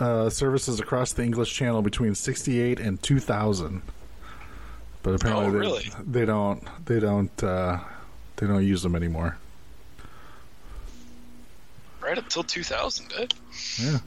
[0.00, 3.82] uh, services across the English Channel between '68 and 2000.
[5.02, 5.90] But apparently, Oh, they, really?
[6.06, 7.78] they don't they don't uh,
[8.36, 9.38] they don't use them anymore.
[12.00, 13.26] right up till 2000, eh?
[13.80, 13.98] Yeah.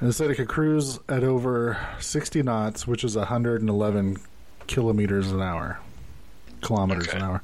[0.00, 4.18] And it said it could cruise at over 60 knots, which is 111
[4.66, 5.78] kilometers an hour.
[6.60, 7.16] Kilometers Okay.
[7.16, 7.42] an hour.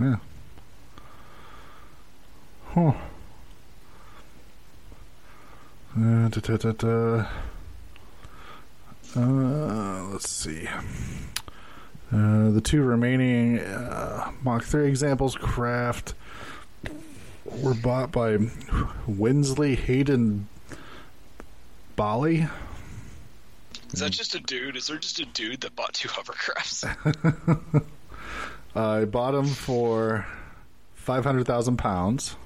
[0.00, 0.16] Yeah.
[2.74, 2.92] Huh.
[5.96, 7.26] Uh, da, da, da, da.
[9.16, 10.68] Uh, let's see.
[12.12, 16.14] Uh, the two remaining uh, Mach 3 examples craft
[17.44, 18.38] were bought by
[19.06, 20.48] Winsley Hayden
[21.96, 22.46] Bali.
[23.92, 24.76] Is that just a dude?
[24.76, 26.84] Is there just a dude that bought two hovercrafts?
[28.76, 30.24] I bought them for
[30.94, 32.36] five hundred thousand pounds,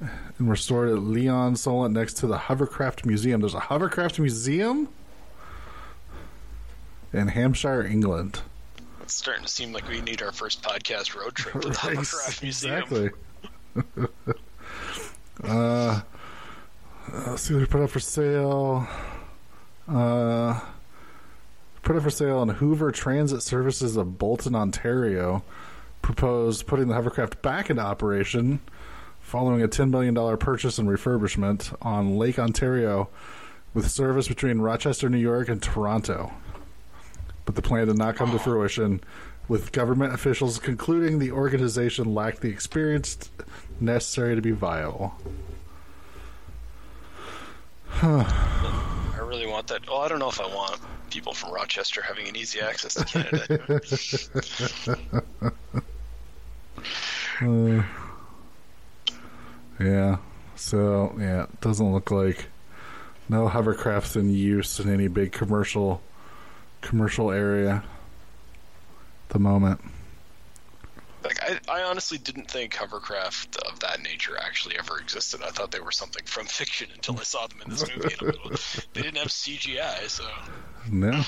[0.00, 3.40] and were stored at Lee-on-Solent next to the Hovercraft Museum.
[3.40, 4.88] There's a Hovercraft Museum
[7.12, 8.40] in Hampshire, England.
[9.02, 12.42] It's starting to seem like we need our first podcast road trip to the Hovercraft
[12.42, 12.74] Museum.
[12.74, 13.10] Exactly.
[15.44, 16.00] uh,
[17.26, 18.86] let's see what we put up for sale.
[19.88, 20.58] Uh,
[21.82, 25.44] put up for sale on Hoover Transit Services of Bolton, Ontario.
[26.02, 28.60] Proposed putting the hovercraft back into operation
[29.24, 33.08] following a $10 million purchase and refurbishment on Lake Ontario
[33.72, 36.32] with service between Rochester, New York and Toronto.
[37.46, 39.00] But the plan did not come to fruition,
[39.48, 43.30] with government officials concluding the organization lacked the experience
[43.80, 45.14] necessary to be viable.
[48.02, 49.82] I really want that.
[49.88, 53.04] Oh, I don't know if I want people from Rochester having an easy access to
[53.04, 53.80] Canada.
[57.40, 57.82] Uh,
[59.80, 60.18] yeah.
[60.56, 62.46] So yeah, it doesn't look like
[63.28, 66.00] no hovercrafts in use in any big commercial
[66.80, 67.82] commercial area
[69.26, 69.80] at the moment.
[71.24, 75.40] like I, I honestly didn't think hovercraft of that nature actually ever existed.
[75.42, 78.14] I thought they were something from fiction until I saw them in this movie.
[78.20, 78.60] And I'm like,
[78.92, 80.24] they didn't have CGI, so
[80.90, 81.22] No.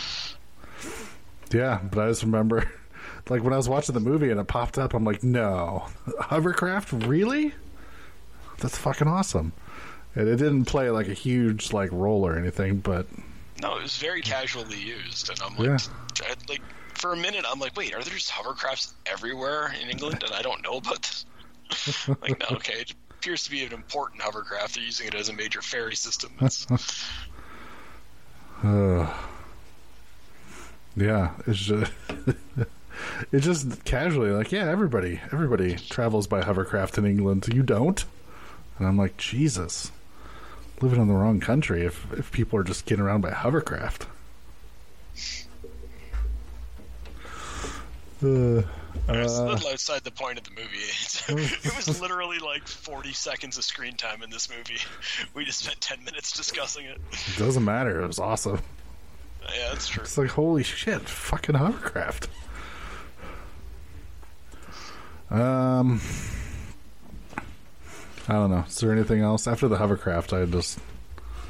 [1.53, 2.71] Yeah, but I just remember
[3.31, 5.87] like when I was watching the movie and it popped up, I'm like, no.
[6.21, 6.93] Hovercraft?
[7.07, 7.55] Really?
[8.59, 9.53] That's fucking awesome.
[10.15, 13.07] And it didn't play like a huge like role or anything, but
[13.63, 15.81] no, it was very casually used, and I'm like,
[16.23, 16.63] I, like
[16.95, 20.43] for a minute, I'm like, wait, are there just hovercrafts everywhere in England, and I
[20.43, 22.09] don't know about this?
[22.23, 24.75] like, no, okay, it appears to be an important hovercraft.
[24.75, 26.33] They're using it as a major ferry system.
[28.65, 29.07] Uh,
[30.97, 31.93] yeah, it's just
[33.33, 37.47] it's just casually like yeah, everybody everybody travels by hovercraft in England.
[37.53, 38.03] You don't,
[38.79, 39.91] and I'm like Jesus,
[40.81, 41.85] living in the wrong country.
[41.85, 44.07] If if people are just getting around by hovercraft.
[48.23, 48.63] Uh,
[49.09, 51.43] It's a uh, little outside the point of the movie.
[51.69, 54.81] it was literally like 40 seconds of screen time in this movie.
[55.35, 56.99] We just spent 10 minutes discussing it.
[57.37, 58.01] doesn't matter.
[58.03, 58.61] It was awesome.
[59.55, 60.03] Yeah, that's true.
[60.03, 62.29] It's like holy shit, fucking hovercraft.
[65.31, 66.01] Um,
[68.29, 68.65] I don't know.
[68.69, 70.33] Is there anything else after the hovercraft?
[70.33, 70.79] I just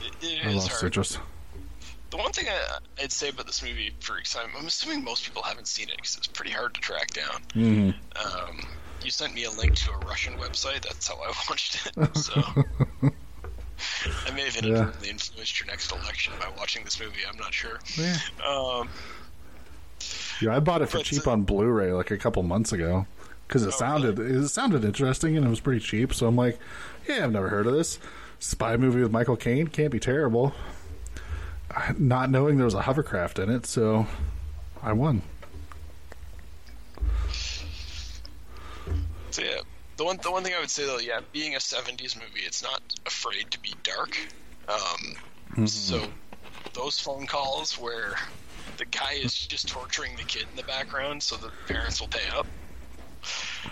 [0.02, 0.84] It, it I lost hard.
[0.84, 1.18] interest.
[2.10, 5.42] The one thing I, I'd say about this movie, for example, I'm assuming most people
[5.42, 7.42] haven't seen it because it's pretty hard to track down.
[7.54, 7.94] Mhm.
[8.16, 8.60] Um,
[9.02, 10.82] you sent me a link to a Russian website.
[10.82, 12.16] That's how I watched it.
[12.16, 12.42] So
[14.26, 17.20] I may have inadvertently influenced your next election by watching this movie.
[17.28, 17.78] I'm not sure.
[17.96, 18.16] Yeah.
[18.46, 18.88] Um,
[20.40, 23.06] Yeah, I bought it for cheap uh, on Blu-ray like a couple months ago
[23.46, 26.12] because it Oh, sounded it sounded interesting and it was pretty cheap.
[26.14, 26.58] So I'm like,
[27.08, 27.98] yeah, I've never heard of this
[28.38, 29.66] spy movie with Michael Caine.
[29.68, 30.54] Can't be terrible.
[31.98, 34.06] Not knowing there was a hovercraft in it, so
[34.82, 35.22] I won.
[39.30, 39.60] So yeah,
[39.96, 42.62] the one the one thing I would say though, yeah, being a '70s movie, it's
[42.62, 44.16] not afraid to be dark.
[44.68, 46.06] Um, So
[46.74, 48.16] those phone calls where
[48.76, 52.28] the guy is just torturing the kid in the background so the parents will pay
[52.36, 52.46] up.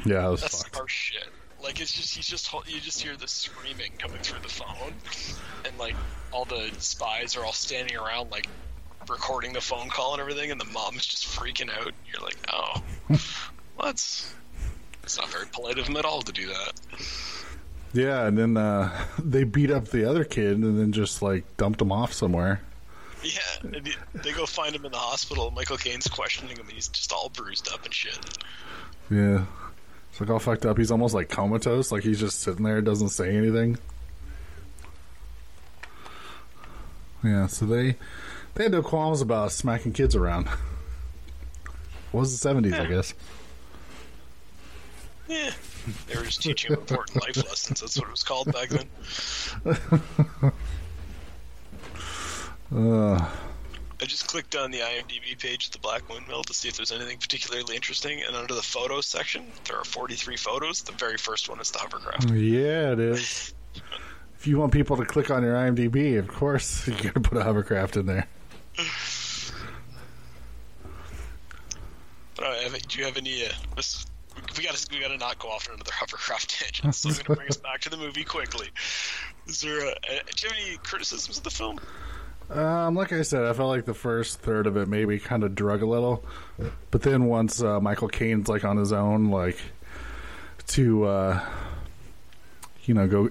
[0.04, 0.76] Yeah, that was That's fucked.
[0.76, 1.28] harsh shit.
[1.62, 4.92] Like it's just he's just you just hear the screaming coming through the phone,
[5.64, 5.96] and like
[6.30, 8.48] all the spies are all standing around like
[9.08, 11.92] recording the phone call and everything, and the mom is just freaking out.
[12.10, 13.18] You're like, oh, well,
[13.86, 14.34] that's
[15.02, 16.72] it's not very polite of him at all to do that.
[17.94, 21.80] Yeah, and then uh, they beat up the other kid and then just like dumped
[21.80, 22.60] him off somewhere.
[23.22, 25.50] Yeah, and they go find him in the hospital.
[25.50, 28.18] Michael Caine's questioning him, and he's just all bruised up and shit.
[29.10, 29.44] Yeah.
[30.10, 30.78] It's like all fucked up.
[30.78, 33.78] He's almost like comatose, like he's just sitting there, doesn't say anything.
[37.24, 37.96] Yeah, so they
[38.54, 40.48] they had no qualms about smacking kids around.
[42.12, 43.14] Was the seventies, I guess.
[45.26, 45.50] Yeah,
[46.06, 47.80] they were just teaching important life lessons.
[47.80, 50.52] That's what it was called back then.
[52.74, 53.30] Uh,
[54.04, 56.92] I just clicked on the IMDb page of the Black Windmill to see if there's
[56.92, 60.82] anything particularly interesting, and under the photos section, there are 43 photos.
[60.82, 62.30] The very first one is the hovercraft.
[62.32, 63.54] yeah, it is.
[64.38, 67.42] If you want people to click on your IMDb, of course you gotta put a
[67.42, 68.28] hovercraft in there.
[72.36, 73.46] But, do you have any?
[73.46, 74.04] Uh, this,
[74.58, 76.94] we got to we got to not go off on another hovercraft tangent.
[76.94, 78.68] So I'm going to bring us back to the movie quickly.
[79.46, 79.80] Is there?
[79.80, 79.94] A, uh,
[80.36, 81.80] do you have any criticisms of the film?
[82.50, 85.54] Um, like I said, I felt like the first third of it maybe kind of
[85.54, 86.24] drug a little,
[86.90, 89.58] but then once uh, Michael Caine's like on his own, like
[90.68, 91.40] to uh,
[92.84, 93.30] you know go,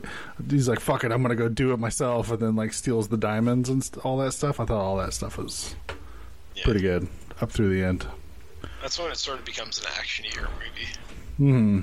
[0.49, 3.17] he's like fuck it, I'm gonna go do it myself, and then like steals the
[3.17, 4.59] diamonds and st- all that stuff.
[4.59, 5.75] I thought all that stuff was
[6.55, 6.63] Yeah.
[6.63, 7.07] pretty good
[7.39, 8.05] up through the end.
[8.81, 10.89] That's when it sort of becomes an actionier movie.
[11.37, 11.81] Hmm.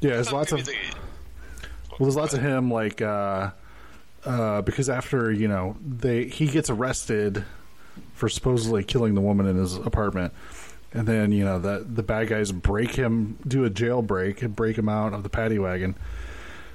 [0.00, 0.78] Yeah, there's lots of they-
[1.90, 3.50] Well, there's lots of him like uh,
[4.28, 7.44] uh, because after you know they he gets arrested
[8.12, 10.34] for supposedly killing the woman in his apartment,
[10.92, 14.76] and then you know the the bad guys break him, do a jailbreak, and break
[14.76, 15.96] him out of the paddy wagon.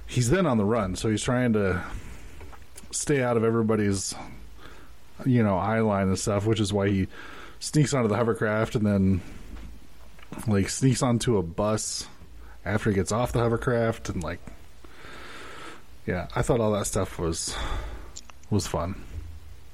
[0.07, 1.83] He's then on the run, so he's trying to
[2.89, 4.15] stay out of everybody's
[5.23, 7.07] you know eye line and stuff, which is why he
[7.59, 9.21] sneaks onto the hovercraft and then
[10.47, 12.07] like sneaks onto a bus
[12.65, 14.39] after he gets off the hovercraft and like
[16.05, 17.55] yeah, I thought all that stuff was
[18.49, 19.01] was fun.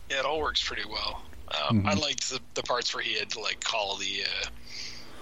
[0.09, 1.21] Yeah, it all works pretty well.
[1.69, 4.47] Um, I liked the, the parts where he had to like call the uh,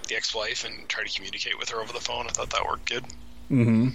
[0.08, 2.28] the ex-wife and try to communicate with her over the phone.
[2.28, 3.04] I thought that worked good.
[3.50, 3.90] Mm-hmm.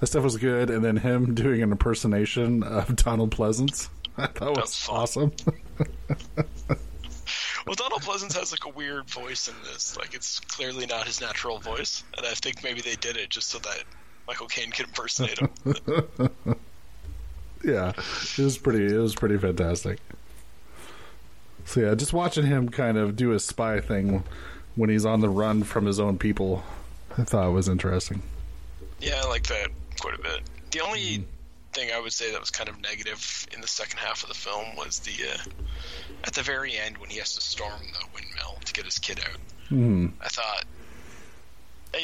[0.00, 4.56] That stuff was good, and then him doing an impersonation of Donald Pleasence, I thought
[4.56, 4.96] was, was fun.
[4.96, 5.32] awesome.
[7.66, 9.96] Well, Donald Pleasence has like a weird voice in this.
[9.96, 13.48] Like it's clearly not his natural voice, and I think maybe they did it just
[13.48, 13.82] so that
[14.26, 15.50] Michael Caine could impersonate him.
[17.64, 18.86] yeah, it was pretty.
[18.86, 19.98] It was pretty fantastic.
[21.64, 24.22] So yeah, just watching him kind of do his spy thing
[24.76, 26.62] when he's on the run from his own people,
[27.18, 28.22] I thought was interesting.
[29.00, 29.68] yeah, I like that
[30.00, 30.42] quite a bit.
[30.70, 31.24] The only
[31.72, 34.34] thing I would say that was kind of negative in the second half of the
[34.34, 35.38] film was the uh,
[36.24, 39.20] at the very end when he has to storm the windmill to get his kid
[39.20, 39.40] out.
[39.68, 40.08] Hmm.
[40.20, 40.64] I thought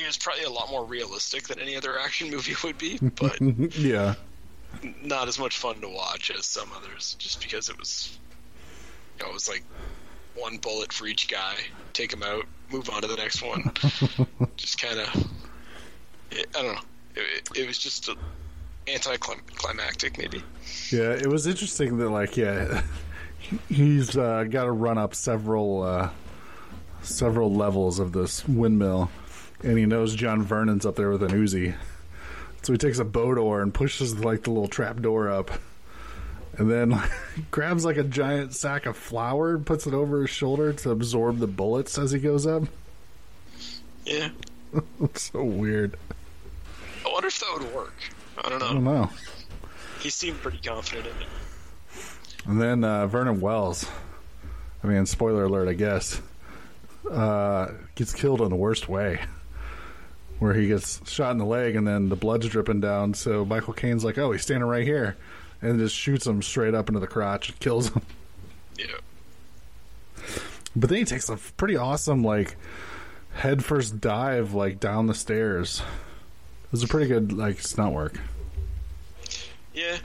[0.00, 3.40] it was probably a lot more realistic than any other action movie would be, but
[3.76, 4.14] yeah,
[5.02, 8.18] not as much fun to watch as some others, just because it was,
[9.18, 9.64] you know, it was like
[10.34, 11.54] one bullet for each guy,
[11.92, 13.70] take him out, move on to the next one.
[14.56, 15.08] just kind of,
[16.32, 16.80] I don't know.
[17.14, 18.16] It, it, it was just a
[18.88, 20.42] anticlimactic, maybe.
[20.90, 22.82] Yeah, it was interesting that like yeah,
[23.68, 26.10] he's uh, got to run up several uh,
[27.02, 29.10] several levels of this windmill,
[29.62, 31.74] and he knows John Vernon's up there with an Uzi,
[32.62, 35.50] so he takes a boat oar and pushes like the little trap door up,
[36.58, 37.00] and then
[37.50, 41.38] grabs like a giant sack of flour and puts it over his shoulder to absorb
[41.38, 42.64] the bullets as he goes up.
[44.04, 44.30] Yeah.
[45.00, 45.96] It's so weird.
[47.04, 47.94] I wonder if that would work.
[48.38, 48.66] I don't know.
[48.66, 49.10] I don't know.
[50.00, 51.28] He seemed pretty confident in it.
[52.46, 53.88] And then uh, Vernon Wells,
[54.82, 56.20] I mean, spoiler alert, I guess,
[57.08, 59.20] uh, gets killed in the worst way.
[60.42, 63.14] Where he gets shot in the leg and then the blood's dripping down.
[63.14, 65.16] So Michael Caine's like, oh, he's standing right here.
[65.60, 68.02] And just shoots him straight up into the crotch and kills him.
[68.76, 68.86] Yeah.
[70.74, 72.56] But then he takes a pretty awesome, like,
[73.34, 75.80] head first dive, like, down the stairs.
[76.64, 78.18] It was a pretty good, like, stunt work.
[79.74, 79.98] Yeah.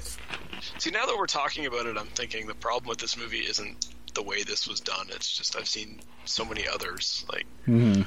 [0.77, 3.87] See, now that we're talking about it, I'm thinking the problem with this movie isn't
[4.13, 5.07] the way this was done.
[5.09, 7.25] It's just I've seen so many others.
[7.31, 8.01] Like hmm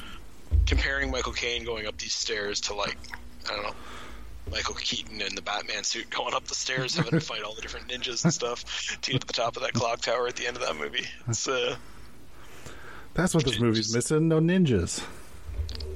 [0.70, 2.96] comparing Michael Caine going up these stairs to like
[3.50, 3.74] I don't know
[4.52, 7.60] Michael Keaton in the Batman suit going up the stairs, having to fight all the
[7.60, 10.46] different ninjas and stuff to get to the top of that clock tower at the
[10.46, 11.06] end of that movie.
[11.28, 11.76] It's uh,
[13.14, 15.04] That's what this movie's missing no ninjas.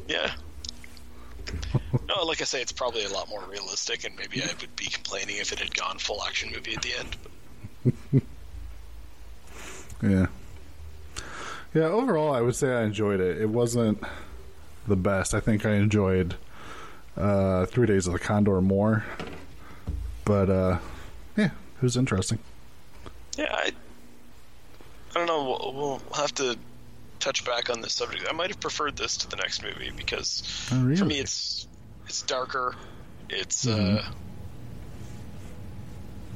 [0.08, 0.32] yeah.
[2.08, 4.86] No, like I say, it's probably a lot more realistic, and maybe I would be
[4.86, 8.22] complaining if it had gone full action movie at the end.
[10.02, 10.26] Yeah.
[11.72, 13.40] Yeah, overall, I would say I enjoyed it.
[13.40, 14.02] It wasn't
[14.86, 15.34] the best.
[15.34, 16.34] I think I enjoyed
[17.16, 19.04] uh, Three Days of the Condor more.
[20.24, 20.78] But, uh,
[21.36, 22.38] yeah, it was interesting.
[23.36, 23.70] Yeah, I,
[25.10, 25.44] I don't know.
[25.44, 26.56] We'll, we'll have to
[27.20, 28.26] touch back on this subject.
[28.28, 30.42] I might have preferred this to the next movie because
[30.72, 30.96] Oh, really?
[30.96, 31.66] for me, it's
[32.06, 32.74] it's darker.
[33.30, 33.98] It's Mhm.
[34.06, 34.10] uh,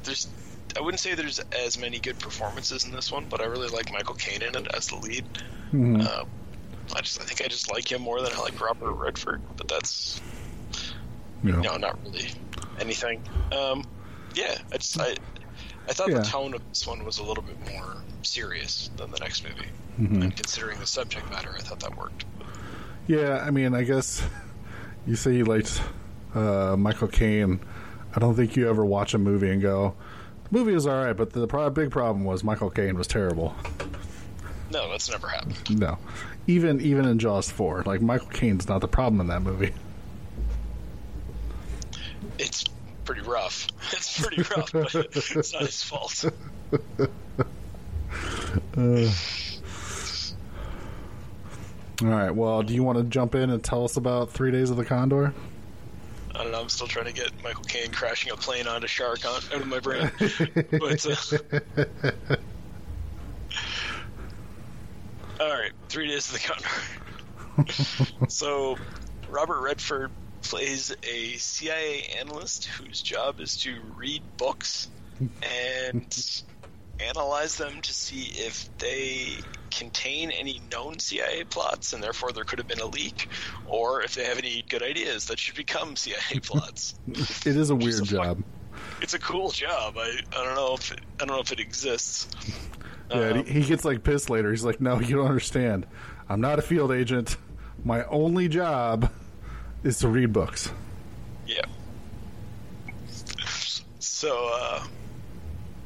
[0.03, 0.27] there's
[0.77, 3.91] I wouldn't say there's as many good performances in this one, but I really like
[3.91, 5.25] Michael Caine in it as the lead.
[5.73, 6.05] Mhm.
[6.05, 6.25] Uh,
[6.95, 9.67] I just I think I just like him more than I like Robert Redford, but
[9.67, 10.21] that's
[11.43, 11.59] Yeah.
[11.61, 12.31] no, not really
[12.79, 13.21] anything.
[13.51, 13.83] Um,
[14.33, 15.15] yeah, I just I
[15.87, 16.19] I thought Yeah.
[16.19, 19.69] the tone of this one was a little bit more serious than the next movie,
[19.99, 20.23] Mhm.
[20.23, 22.25] and considering the subject matter, I thought that worked.
[23.07, 24.21] Yeah, I mean, I guess
[25.07, 25.81] you say you liked
[26.35, 27.59] uh, Michael Caine.
[28.15, 29.95] I don't think you ever watch a movie and go,
[30.51, 33.55] the movie is all right, but the pro- big problem was Michael Caine was terrible.
[34.71, 35.57] No, that's never happened.
[35.79, 35.97] No.
[36.47, 39.73] Even even in Jaws 4, like Michael Caine's not the problem in that movie.
[42.37, 42.63] It's
[43.05, 43.67] pretty rough.
[43.91, 46.25] It's pretty rough, but it's not his fault.
[48.75, 49.11] Uh,
[52.01, 52.31] all right.
[52.31, 54.85] Well, do you want to jump in and tell us about Three Days of the
[54.85, 55.33] Condor?
[56.33, 56.61] I don't know.
[56.61, 59.67] I'm still trying to get Michael Caine crashing a plane onto shark on, out of
[59.67, 60.09] my brain.
[60.71, 62.35] but uh,
[65.39, 68.27] all right, Three Days of the Condor.
[68.29, 68.77] so
[69.29, 70.11] Robert Redford
[70.41, 76.41] plays a CIA analyst whose job is to read books and
[77.09, 79.37] analyze them to see if they
[79.71, 83.29] contain any known CIA plots and therefore there could have been a leak,
[83.67, 86.95] or if they have any good ideas that should become CIA plots.
[87.07, 88.43] it is a weird a job.
[89.01, 89.95] It's a cool job.
[89.97, 92.27] I, I don't know if it, I don't know if it exists.
[93.09, 94.51] Yeah, um, he gets like pissed later.
[94.51, 95.85] He's like, "No, you don't understand.
[96.27, 97.37] I'm not a field agent.
[97.83, 99.11] My only job
[99.83, 100.71] is to read books."
[101.47, 101.65] Yeah.
[103.99, 104.83] So, uh,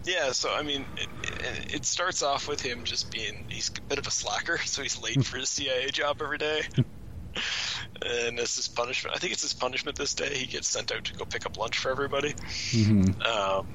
[0.05, 3.99] yeah, so I mean, it, it, starts off with him just being he's a bit
[3.99, 6.61] of a slacker, so he's late for his CIA job every day.
[8.01, 10.35] and as his punishment, I think it's his punishment this day.
[10.35, 12.33] He gets sent out to go pick up lunch for everybody.
[12.33, 13.21] Mm-hmm.
[13.21, 13.67] Um,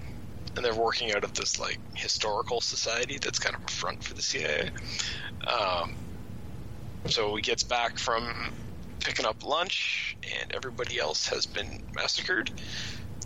[0.58, 4.14] and they're working out of this like historical society that's kind of a front for
[4.14, 4.70] the CIA.
[5.46, 5.94] Um,
[7.06, 8.52] so he gets back from
[8.98, 12.50] picking up lunch, and everybody else has been massacred.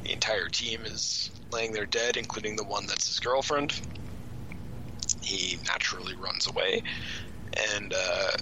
[0.02, 3.80] The entire team is laying there dead, including the one that's his girlfriend.
[5.22, 6.82] He naturally runs away
[7.72, 8.32] and uh,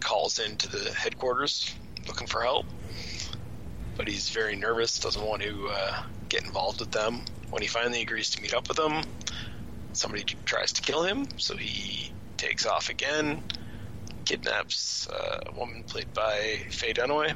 [0.00, 1.74] calls into the headquarters
[2.06, 2.66] looking for help.
[3.96, 7.22] But he's very nervous, doesn't want to uh, get involved with them.
[7.50, 9.02] When he finally agrees to meet up with them,
[9.92, 13.42] somebody tries to kill him, so he takes off again,
[14.24, 17.34] kidnaps uh, a woman played by Faye Dunaway,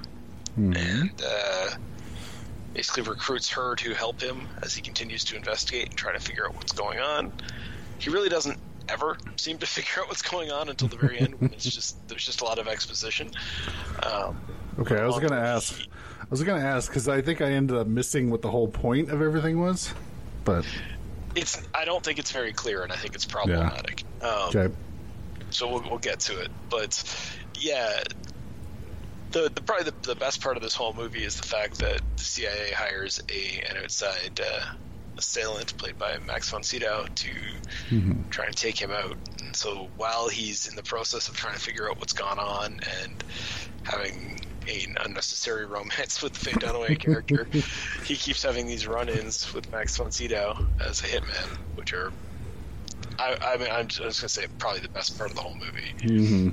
[0.58, 0.72] mm-hmm.
[0.74, 1.70] and uh,
[2.74, 6.46] basically recruits her to help him as he continues to investigate and try to figure
[6.46, 7.32] out what's going on.
[7.98, 11.40] He really doesn't ever seem to figure out what's going on until the very end
[11.40, 13.30] when it's just there's just a lot of exposition.
[14.02, 14.40] Um,
[14.78, 15.86] okay, I was going to ask.
[16.32, 18.66] I was going to ask because I think I ended up missing what the whole
[18.66, 19.92] point of everything was,
[20.46, 20.64] but
[21.34, 21.62] it's.
[21.74, 24.02] I don't think it's very clear, and I think it's problematic.
[24.22, 24.28] Yeah.
[24.28, 24.74] Um, okay.
[25.50, 27.04] So we'll, we'll get to it, but
[27.60, 28.02] yeah,
[29.32, 32.00] the, the probably the, the, best part of this whole movie is the fact that
[32.16, 34.72] the CIA hires a an outside uh,
[35.18, 37.28] assailant played by Max von Sydow to
[37.90, 38.30] mm-hmm.
[38.30, 39.18] try and take him out.
[39.42, 42.80] And so while he's in the process of trying to figure out what's gone on
[43.02, 43.22] and
[43.82, 47.46] having an unnecessary romance with the Faye Dunaway character,
[48.04, 52.12] he keeps having these run-ins with Max von Sydow as a hitman, which are
[53.18, 55.92] I, I mean, I'm just gonna say probably the best part of the whole movie.
[55.98, 56.48] Mm-hmm.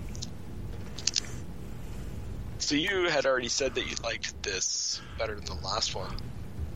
[2.60, 6.14] So you had already said that you liked this better than the last one.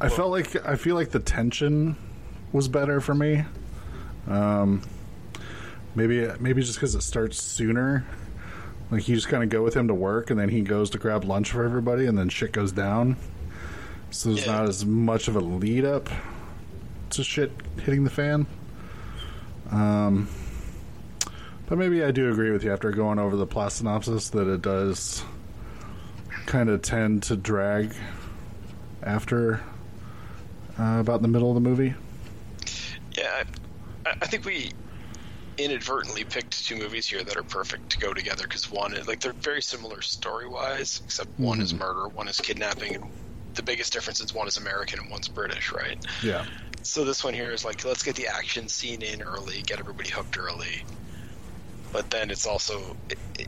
[0.02, 1.96] I felt like I feel like the tension
[2.52, 3.44] was better for me.
[4.28, 4.82] Um,
[5.96, 8.06] maybe maybe just because it starts sooner.
[8.94, 11.00] Like you just kind of go with him to work, and then he goes to
[11.00, 13.18] grab lunch for everybody, and then shit goes down.
[14.12, 14.52] So there's yeah.
[14.52, 16.12] not as much of a lead up
[17.10, 18.46] to shit hitting the fan.
[19.72, 20.30] Um,
[21.66, 24.62] but maybe I do agree with you after going over the plot synopsis that it
[24.62, 25.24] does
[26.46, 27.96] kind of tend to drag
[29.02, 29.56] after
[30.80, 31.96] uh, about the middle of the movie.
[33.18, 33.44] Yeah,
[34.06, 34.72] I, I think we
[35.58, 39.20] inadvertently picked two movies here that are perfect to go together because one is like
[39.20, 41.44] they're very similar story wise, except mm-hmm.
[41.44, 41.84] one is mm-hmm.
[41.84, 43.06] murder, one is kidnapping, and
[43.54, 45.98] the biggest difference is one is American and one's British, right?
[46.22, 46.46] Yeah.
[46.82, 50.10] So this one here is like let's get the action scene in early, get everybody
[50.10, 50.84] hooked early,
[51.92, 53.48] but then it's also it, it,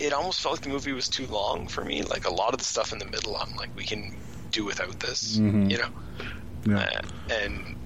[0.00, 2.02] it almost felt like the movie was too long for me.
[2.02, 4.16] Like a lot of the stuff in the middle, I'm like, we can
[4.50, 5.70] do without this, mm-hmm.
[5.70, 5.88] you know.
[6.66, 6.78] Yeah.
[6.78, 7.76] Uh, and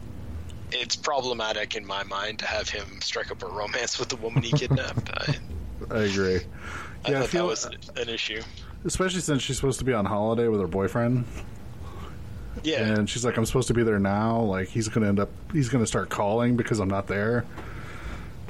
[0.73, 4.43] it's problematic in my mind to have him strike up a romance with the woman
[4.43, 5.11] he kidnapped.
[5.17, 5.35] I,
[5.91, 6.41] I agree.
[7.05, 7.65] I yeah, I feel that was
[7.97, 8.43] an issue,
[8.85, 11.25] especially since she's supposed to be on holiday with her boyfriend.
[12.65, 15.31] Yeah, and she's like, "I'm supposed to be there now." Like he's gonna end up,
[15.53, 17.45] he's gonna start calling because I'm not there.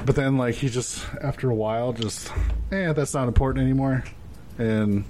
[0.07, 2.33] But then, like, he just after a while, just,
[2.71, 4.05] eh, that's not important anymore,
[4.57, 5.05] and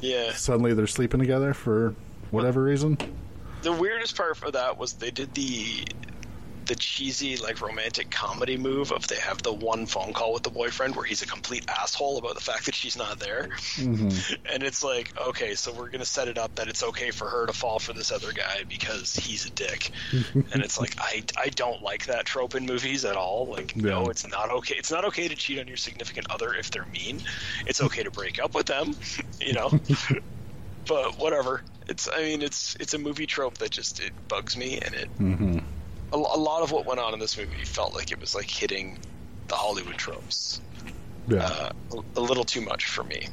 [0.00, 1.94] yeah, suddenly they're sleeping together for
[2.30, 2.98] whatever reason.
[3.62, 5.84] The weirdest part for that was they did the
[6.70, 10.50] the cheesy like romantic comedy move of they have the one phone call with the
[10.50, 13.48] boyfriend where he's a complete asshole about the fact that she's not there.
[13.74, 14.34] Mm-hmm.
[14.52, 17.46] and it's like okay so we're gonna set it up that it's okay for her
[17.46, 19.90] to fall for this other guy because he's a dick.
[20.52, 23.46] And it's like I, I don't like that trope in movies at all.
[23.46, 23.90] Like yeah.
[23.90, 24.76] no it's not okay.
[24.76, 27.20] It's not okay to cheat on your significant other if they're mean.
[27.66, 28.94] It's okay to break up with them
[29.40, 29.70] you know?
[30.86, 31.64] But whatever.
[31.88, 35.18] It's i mean it's it's a movie trope that just it bugs me and it
[35.18, 35.58] mm-hmm
[36.12, 38.50] a, a lot of what went on in this movie felt like it was like
[38.50, 38.98] hitting
[39.48, 40.60] the Hollywood tropes
[41.28, 41.44] Yeah.
[41.44, 41.70] uh,
[42.16, 43.26] a little too much for me.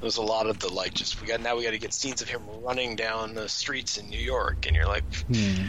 [0.00, 2.22] There's a lot of the like, just we got now we got to get scenes
[2.22, 5.66] of him running down the streets in New York, and you're like, Hmm.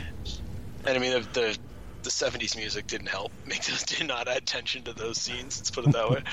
[0.85, 1.57] and I mean the, the
[2.01, 5.59] the '70s music didn't help, make those did not add tension to those scenes.
[5.59, 6.23] Let's put it that way.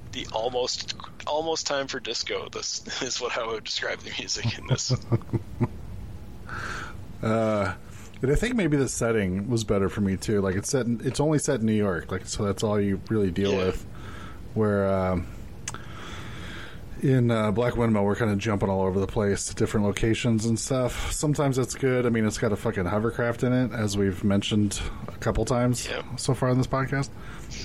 [0.12, 0.94] the almost
[1.26, 2.48] almost time for disco.
[2.52, 4.92] This is what I would describe the music in this.
[7.22, 7.72] Uh,
[8.22, 10.40] I think maybe the setting was better for me too.
[10.40, 13.00] Like it's set, in, it's only set in New York, like so that's all you
[13.08, 13.66] really deal Yeah.
[13.66, 13.86] with.
[14.54, 15.26] Where um,
[17.02, 20.44] in uh, Black Windmill, we're kind of jumping all over the place, to different locations
[20.44, 21.10] and stuff.
[21.12, 22.04] Sometimes that's good.
[22.04, 25.88] I mean, it's got a fucking hovercraft in it, as we've mentioned a couple times
[25.88, 26.02] Yeah.
[26.16, 27.08] so far in this podcast.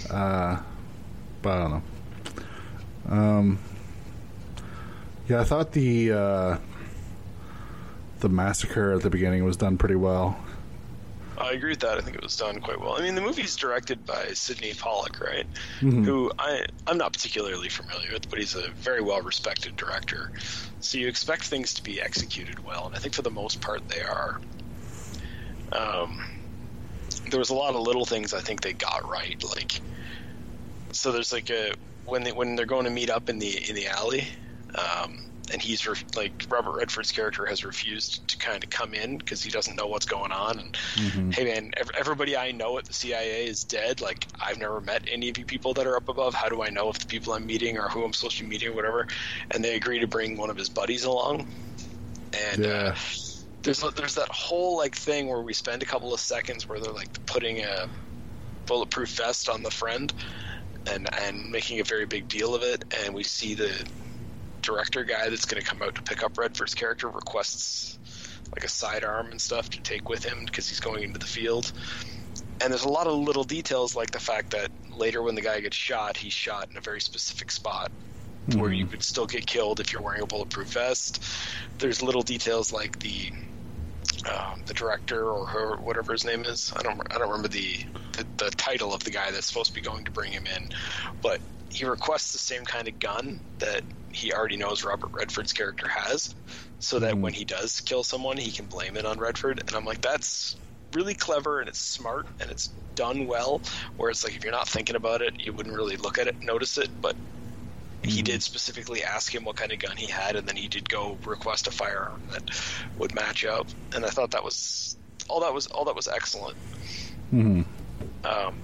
[0.10, 0.62] Uh,
[1.41, 1.72] but I don't
[3.10, 3.14] know.
[3.14, 3.60] Um,
[5.28, 6.12] yeah, I thought the.
[6.14, 6.58] Uh,
[8.22, 10.38] the massacre at the beginning was done pretty well.
[11.38, 11.97] I agree with that.
[11.97, 12.95] I think it was done quite well.
[12.97, 15.45] I mean, the movie's directed by Sydney Pollack, right?
[15.81, 16.05] Mhm.
[16.05, 20.31] Who I I'm not particularly familiar with, but he's a very well respected director.
[20.79, 23.88] So you expect things to be executed well, and I think for the most part
[23.89, 24.39] they are.
[25.71, 26.23] Um,
[27.29, 29.81] there was a lot of little things I think they got right, like
[30.91, 31.73] so there's like a
[32.05, 34.27] when they when they're going to meet up in the in the alley.
[34.75, 35.17] Um,
[35.52, 39.43] and he's re- like Robert Redford's character has refused to kind of come in because
[39.43, 40.60] he doesn't know what's going on.
[40.60, 40.78] And
[41.34, 44.02] hey, man, ev- everybody I know at the CIA is dead.
[44.02, 46.34] Like I've never met any of you people that are up above.
[46.34, 48.50] How do I know if the people I'm meeting are who I'm supposed to be
[48.50, 49.08] meeting or whatever?
[49.52, 51.46] And they agree to bring one of his buddies along.
[52.52, 52.96] And uh,
[53.64, 56.91] there's there's that whole like thing where we spend a couple of seconds where they're
[56.93, 57.88] like putting a
[58.66, 60.14] bulletproof vest on the friend
[60.88, 63.72] and and making a very big deal of it and we see the
[64.66, 67.97] director guy that's going to come out to pick up Redford's character requests
[68.53, 71.72] like a sidearm and stuff to take with him because he's going into the field.
[72.61, 75.59] And there's a lot of little details like the fact that later when the guy
[75.59, 77.91] gets shot, he's shot in a very specific spot
[78.53, 78.74] where mm-hmm.
[78.74, 81.24] you could still get killed if you're wearing a bulletproof vest.
[81.80, 83.32] There's little details like the
[84.28, 86.73] um, the director or her, whatever his name is.
[86.76, 87.78] I don't I don't remember the,
[88.13, 90.69] the the title of the guy that's supposed to be going to bring him in,
[91.21, 95.88] but he requests the same kind of gun that he already knows Robert Redford's character
[95.89, 96.34] has,
[96.80, 99.61] so that when he does kill someone, he can blame it on Redford.
[99.67, 100.55] And I'm like, that's
[100.93, 103.61] really clever and it's smart and it's done well.
[103.97, 106.36] Where it's like if you're not thinking about it, you wouldn't really look at it,
[106.41, 107.15] notice it, but
[108.10, 110.89] he did specifically ask him what kind of gun he had, and then he did
[110.89, 112.49] go request a firearm that
[112.97, 113.68] would match up.
[113.93, 114.97] And I thought that was
[115.28, 116.58] all that was all that was excellent.
[117.34, 117.62] Mm-hmm.
[118.26, 118.56] Um,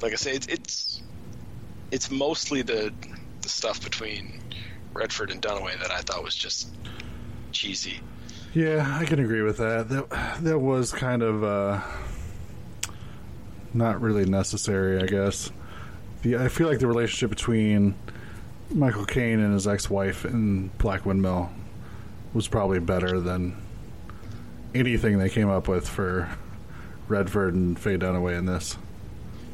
[0.00, 1.02] like I say, it's it's,
[1.90, 2.92] it's mostly the
[3.42, 4.40] the stuff between
[4.92, 6.68] Redford and Dunaway that I thought was just
[7.52, 8.00] cheesy.
[8.54, 9.88] Yeah, I can agree with that.
[9.88, 11.80] That that was kind of uh,
[13.72, 15.50] not really necessary, I guess.
[16.24, 17.94] The I feel like the relationship between
[18.70, 21.50] Michael Caine and his ex-wife in Black Windmill
[22.32, 23.54] was probably better than
[24.74, 26.34] anything they came up with for
[27.08, 28.78] Redford and Faye Dunaway in this.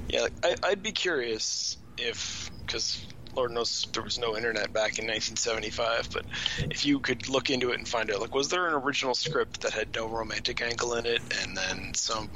[0.09, 3.05] Yeah, I, I'd be curious if because
[3.35, 6.25] Lord knows there was no internet back in 1975, but
[6.71, 9.61] if you could look into it and find out, like, was there an original script
[9.63, 12.29] that had no romantic angle in it, and then some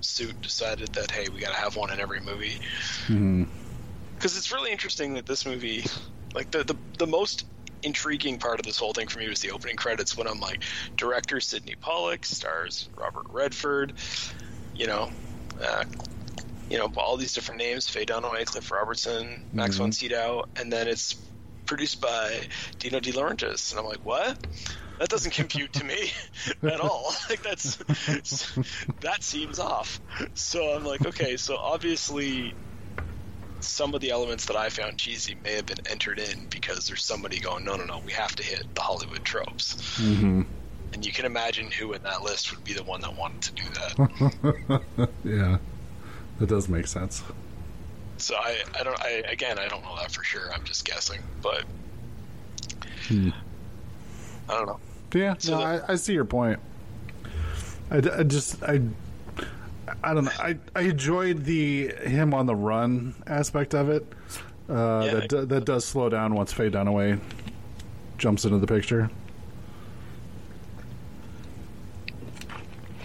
[0.00, 2.60] suit decided that hey, we got to have one in every movie?
[3.06, 3.44] hmm
[4.20, 5.82] because it's really interesting that this movie,
[6.34, 7.46] like the, the the most
[7.82, 10.62] intriguing part of this whole thing for me was the opening credits when I'm like,
[10.98, 13.94] director Sydney Pollack, stars Robert Redford,
[14.76, 15.10] you know,
[15.64, 15.84] uh,
[16.68, 20.86] you know all these different names: Faye Dunaway, Cliff Robertson, Max von Sydow, and then
[20.86, 21.16] it's
[21.64, 22.42] produced by
[22.78, 24.36] Dino De Laurentiis, and I'm like, what?
[24.98, 26.12] That doesn't compute to me
[26.62, 27.14] at all.
[27.30, 27.76] Like that's
[29.00, 29.98] that seems off.
[30.34, 32.54] So I'm like, okay, so obviously
[33.60, 37.04] some of the elements that I found cheesy may have been entered in because there's
[37.04, 39.96] somebody going, no, no, no, we have to hit the Hollywood tropes.
[39.96, 40.42] hmm
[40.92, 43.52] And you can imagine who in that list would be the one that wanted to
[43.52, 44.82] do that.
[45.24, 45.58] yeah,
[46.38, 47.22] that does make sense.
[48.18, 50.52] so I, I don't, I again, I don't know that for sure.
[50.52, 51.64] I'm just guessing, but
[53.08, 53.30] Hmm.
[54.48, 54.80] I don't know.
[55.14, 56.58] Yeah, So no, the- I, I see your point.
[57.90, 58.80] I, I just I
[60.02, 60.30] I don't know.
[60.38, 64.06] I I enjoyed the him on the run aspect of it.
[64.68, 65.26] Uh, Yeah.
[65.26, 67.18] that that does slow down once Faye Dunaway
[68.18, 69.10] jumps into the picture.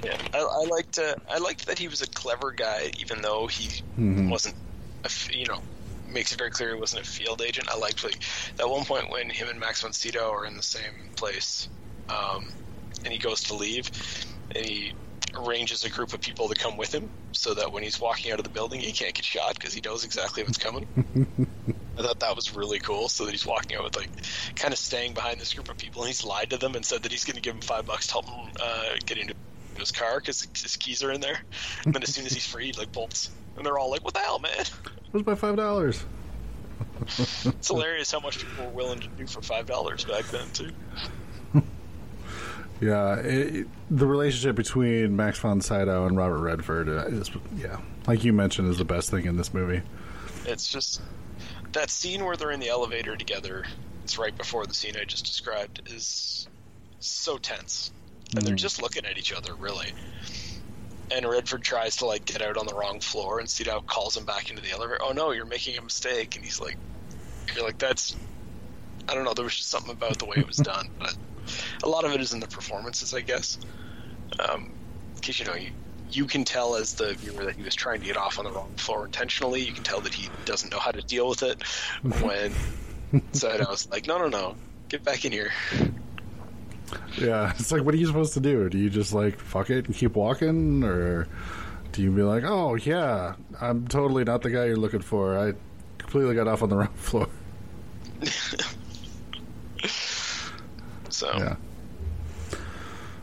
[0.04, 3.48] Yeah, I, I liked, uh, I liked that he was a clever guy, even though
[3.48, 4.30] he Mhm.
[4.30, 4.56] wasn't,
[5.04, 5.62] a you know,
[6.08, 7.68] makes it very clear he wasn't a field agent.
[7.70, 8.20] I liked like
[8.58, 11.70] that one point when him and Max von Sydow are in the same place,
[12.10, 12.52] um,
[13.04, 13.90] and he goes to leave,
[14.56, 14.94] and he
[15.38, 18.40] arranges a group of people to come with him so that when he's walking out
[18.40, 20.86] of the building, he can't get shot because he knows exactly what's coming.
[21.98, 23.08] I thought that was really cool.
[23.10, 24.10] So that he's walking out with like
[24.56, 27.04] kind of staying behind this group of people, and he's lied to them and said
[27.04, 29.34] that he's going to give him five bucks to help him uh, get into
[29.78, 31.38] his car because his keys are in there.
[31.86, 34.14] And then as soon as he's free, he like bolts, and they're all like, "What
[34.14, 34.66] the hell, man?"
[35.12, 36.06] Where's my five dollars?
[37.18, 40.70] It's hilarious how much people were willing to do for five dollars back then too.
[42.82, 48.24] Yeah, it, the relationship between Max von Sydow and Robert Redford uh, is, yeah, like
[48.24, 49.82] you mentioned, is the best thing in this movie.
[50.46, 51.02] It's just
[51.72, 53.66] that scene where they're in the elevator together.
[54.04, 56.48] It's right before the scene I just described is
[57.00, 57.92] so tense,
[58.36, 59.94] and they're just looking at each other really.
[61.12, 64.26] And Redford tries to like get out on the wrong floor, and Sydow calls him
[64.26, 65.00] back into the elevator.
[65.02, 66.78] Oh no, you're making a mistake, and he's like,
[67.56, 68.16] "You're like that's."
[69.08, 69.34] I don't know.
[69.34, 71.16] There was just something about the way it was done, but
[71.84, 73.58] a lot of it is in the performances, I guess.
[74.40, 74.72] Um,
[75.16, 75.70] because you know you
[76.12, 78.52] you can tell as the viewer that he was trying to get off on the
[78.52, 79.62] wrong floor intentionally.
[79.62, 81.64] You can tell that he doesn't know how to deal with it.
[82.22, 82.54] When
[83.32, 84.56] so I was like, no, no, no,
[84.90, 85.52] get back in here.
[87.20, 88.70] Yeah, it's like, what are you supposed to do?
[88.70, 91.28] Do you just like fuck it and keep walking, or
[91.92, 95.38] do you be like, oh yeah, I'm totally not the guy you're looking for.
[95.38, 95.54] I
[95.98, 97.28] completely got off on the wrong floor.
[101.16, 101.56] So, Yeah,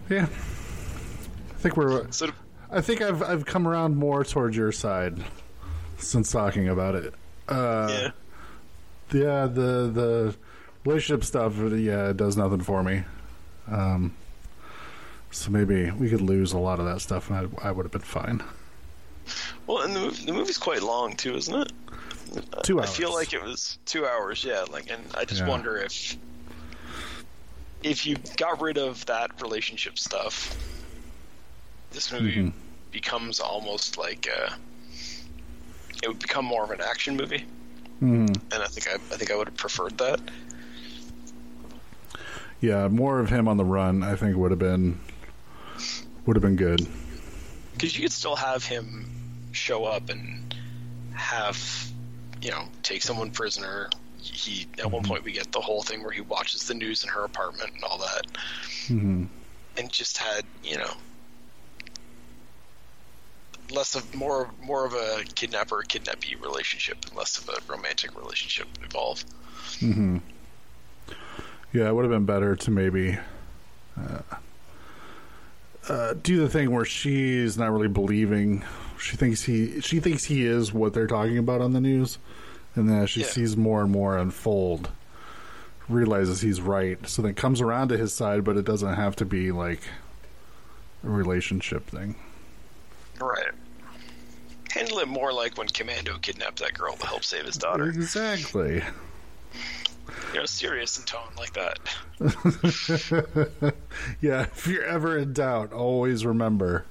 [0.09, 0.23] yeah.
[0.25, 2.11] I think we're.
[2.11, 2.31] so
[2.71, 5.19] I think I've I've come around more towards your side
[5.99, 7.15] since talking about it.
[7.49, 8.11] Uh, yeah,
[9.13, 10.35] yeah, the the
[10.87, 13.05] relationship stuff, yeah, it does nothing for me.
[13.71, 14.15] Um,
[15.31, 17.93] so maybe we could lose a lot of that stuff, and I, I would have
[17.93, 18.43] been fine.
[19.67, 21.73] well, and the, the movie's quite long too, isn't it?
[22.65, 24.43] Two I feel like it was two hours.
[24.43, 25.49] Yeah, like, and I just Yeah.
[25.49, 26.17] wonder if
[27.83, 30.57] if you got rid of that relationship stuff,
[31.91, 32.53] this movie Mhm.
[32.91, 34.51] becomes almost like uh
[36.03, 37.45] it would become more of an action movie,
[38.01, 40.21] hmm and I think I, I think I would have preferred that.
[42.61, 45.01] Yeah, more of him on the run, I think would have been
[46.27, 46.87] would have been good.
[47.73, 49.09] because you could still have him
[49.53, 50.21] show up and
[51.13, 51.93] have
[52.43, 53.89] you know take someone prisoner
[54.23, 57.11] he at one point we get the whole thing where he watches the news in
[57.11, 58.27] her apartment and all that.
[58.87, 59.25] Hmm
[59.77, 60.93] and just had you know
[63.71, 68.67] less of more more of a kidnapper kidnappee relationship and less of a romantic relationship
[68.83, 69.25] involved
[69.81, 70.19] hmm
[71.73, 73.19] Yeah, it would have been better to maybe
[73.99, 74.19] uh,
[75.89, 78.65] uh, do the thing where she's not really believing.
[78.99, 82.19] She thinks he she thinks he is what they're talking about on the news,
[82.75, 83.27] and then as she Yeah.
[83.27, 84.91] sees more and more unfold,
[85.89, 87.07] realizes he's right.
[87.09, 89.81] So then comes around to his side, but it doesn't have to be like
[91.05, 92.15] a relationship thing.
[93.21, 93.51] right
[94.71, 98.77] handle it more like when commando kidnapped that girl to help save his daughter Exactly.
[98.77, 101.79] you know serious in tone like that
[104.21, 106.85] yeah, if you're ever in doubt, always remember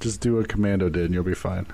[0.00, 1.66] just do what Commando did and you'll be fine.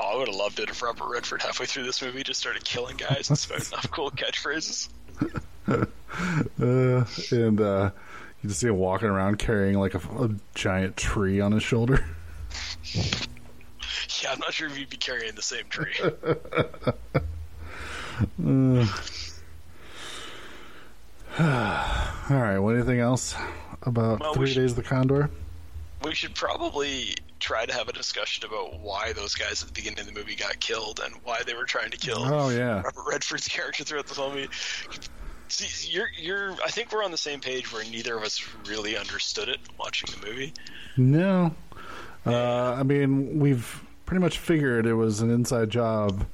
[0.00, 2.62] Oh, I would have loved it if Robert Redford halfway through this movie just started
[2.64, 4.88] killing guys and spouting off cool catchphrases.
[6.60, 7.90] Uh, and uh,
[8.42, 12.04] you just see him walking around carrying like a, a giant tree on his shoulder.
[14.22, 15.94] Yeah, I'm not sure if he'd be carrying the same tree.
[21.38, 23.34] All right, well, anything else
[23.82, 25.30] about Well, Three should- Days of the Condor?
[26.02, 30.00] we should probably try to have a discussion about why those guys at the beginning
[30.00, 32.82] of the movie got killed and why they were trying to kill Oh, yeah.
[32.82, 34.48] Robert Redford's character throughout the movie.
[35.50, 36.52] See, you're, you're.
[36.64, 40.10] I think we're on the same page where neither of us really understood it watching
[40.20, 40.52] the movie.
[40.96, 41.54] No.
[42.26, 46.26] Uh, I mean, we've pretty much figured it was an inside job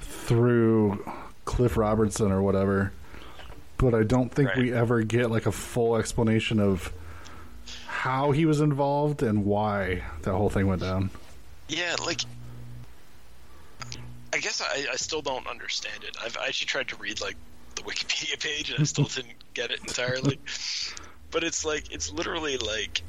[0.00, 1.04] through
[1.44, 2.92] Cliff Robertson or whatever.
[3.76, 4.58] But I don't think Right.
[4.58, 6.92] we ever get like a full explanation of
[8.00, 11.10] how he was involved and why that whole thing went down.
[11.68, 12.22] Yeah, like.
[14.32, 16.16] I guess I, I still don't understand it.
[16.24, 17.36] I've I actually tried to read like
[17.74, 20.38] the Wikipedia page and I still didn't get it entirely.
[21.30, 23.02] But it's like it's literally like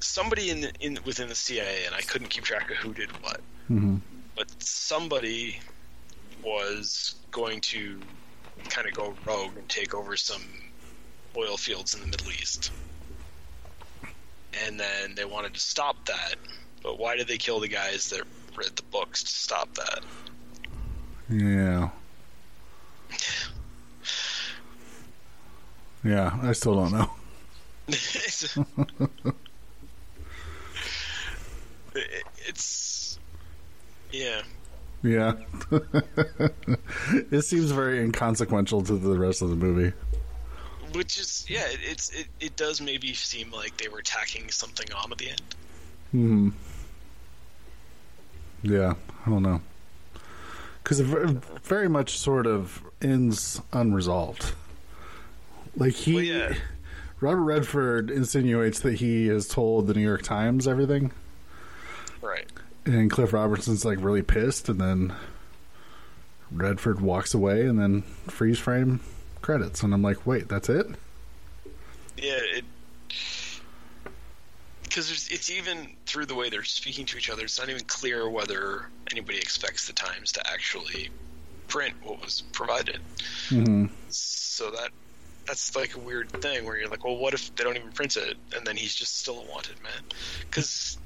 [0.00, 3.10] somebody in the, in within the CIA and I couldn't keep track of who did
[3.22, 3.40] what.
[3.68, 3.98] hmm
[4.34, 5.60] But somebody
[6.42, 8.00] was going to
[8.68, 10.42] kind of go rogue and take over some
[11.36, 12.72] oil fields in the Middle East.
[14.66, 16.36] And then they wanted to stop that.
[16.82, 18.22] But why did they kill the guys that
[18.56, 20.00] read the books to stop that?
[21.28, 21.90] Yeah.
[26.04, 27.10] Yeah, I still don't know.
[32.46, 33.18] it's,
[34.12, 34.42] yeah.
[35.02, 35.34] Yeah.
[37.30, 39.94] it seems very inconsequential to the rest of the movie.
[40.94, 44.86] Which is yeah, it, it's it, it does maybe seem like they were tacking something
[44.92, 45.42] on at the end.
[46.12, 46.48] Hmm.
[48.62, 48.94] Yeah,
[49.26, 49.60] I don't know.
[50.82, 54.52] Because it very much sort of ends unresolved.
[55.76, 56.54] Like he, Well, yeah.
[57.20, 61.10] Robert Redford insinuates that he has told the New York Times everything,
[62.22, 62.46] Right.
[62.84, 65.14] and Cliff Robertson's like really pissed, and then
[66.52, 69.00] Redford walks away, and then freeze frame
[69.44, 70.86] credits, and I'm like, wait, that's it?
[72.16, 72.64] Yeah, it
[74.94, 77.42] because it's even through the way they're speaking to each other.
[77.42, 81.10] It's not even clear whether anybody expects the Times to actually
[81.66, 82.98] print what was provided.
[83.48, 84.90] hmm So that
[85.48, 88.16] that's like a weird thing where you're like, well, what if they don't even print
[88.16, 90.02] it, and then he's just still a wanted man?
[90.48, 90.96] Because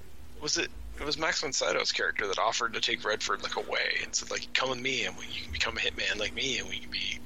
[0.42, 0.68] was it?
[1.00, 4.30] It was Max von Sydow's character that offered to take Redford like away and said
[4.30, 6.78] like, come with me and we, you can become a hitman like me and we
[6.78, 7.20] can be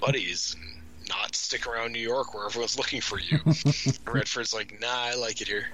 [0.00, 3.38] buddies and not stick around New York where everyone's looking for you.
[4.06, 5.66] Redford's like, nah, I like it here.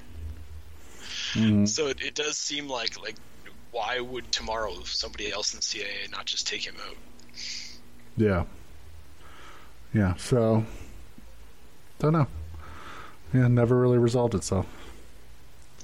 [1.33, 3.17] hmm So it, it does seem like like
[3.71, 6.97] why would tomorrow somebody else in CIA not just take him out?
[8.17, 8.45] Yeah.
[9.95, 10.65] Yeah, so
[11.99, 12.27] don't know.
[13.33, 14.67] Yeah, never really resolved itself.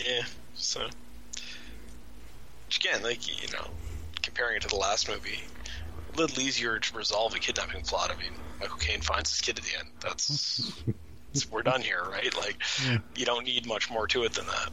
[0.05, 0.25] Yeah,
[0.55, 0.87] so
[2.67, 3.67] which again, like you know,
[4.23, 5.41] comparing it to the last movie,
[6.17, 8.11] little easier to resolve a kidnapping plot.
[8.11, 9.89] I mean, Michael Caine finds his kid at the end.
[10.01, 10.83] That's,
[11.33, 12.35] that's we're done here, right?
[12.37, 12.57] Like
[13.17, 14.71] you don't need much more to it than that.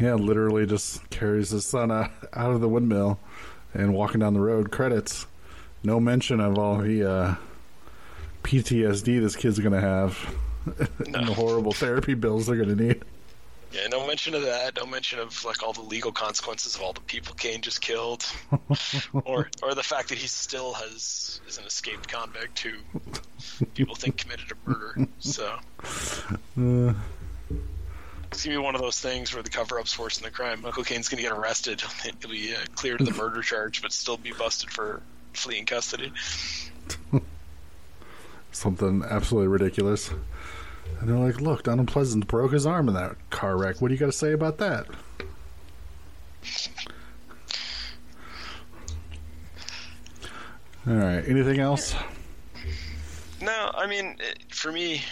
[0.00, 3.20] Yeah, literally just carries his son out, out of the windmill
[3.74, 4.70] and walking down the road.
[4.70, 5.26] Credits.
[5.84, 7.34] No mention of all the uh,
[8.42, 10.34] PTSD this kid's going to have
[10.78, 13.02] and the horrible therapy bills they're going to need.
[13.72, 14.76] Yeah, no mention of that.
[14.76, 18.24] No mention of like all the legal consequences of all the people Caine just killed,
[19.24, 22.72] or or the fact that he still has is an escaped convict who
[23.74, 25.08] people think committed a murder.
[25.20, 25.58] So
[26.58, 26.94] Uh,
[28.30, 30.62] it's gonna be one of those things where the cover-up's worse than the crime.
[30.62, 31.80] Michael Caine's gonna get arrested.
[32.02, 35.02] He'll be uh, cleared of the murder charge, but still be busted for
[35.32, 36.12] fleeing custody.
[38.52, 40.10] something absolutely ridiculous.
[41.02, 43.80] And they're like, look, Donald Pleasence broke his arm in that car wreck.
[43.80, 44.86] What do you got to say about that?
[50.86, 51.24] All right.
[51.26, 51.92] Anything else?
[53.40, 55.02] No, I mean, it, for me,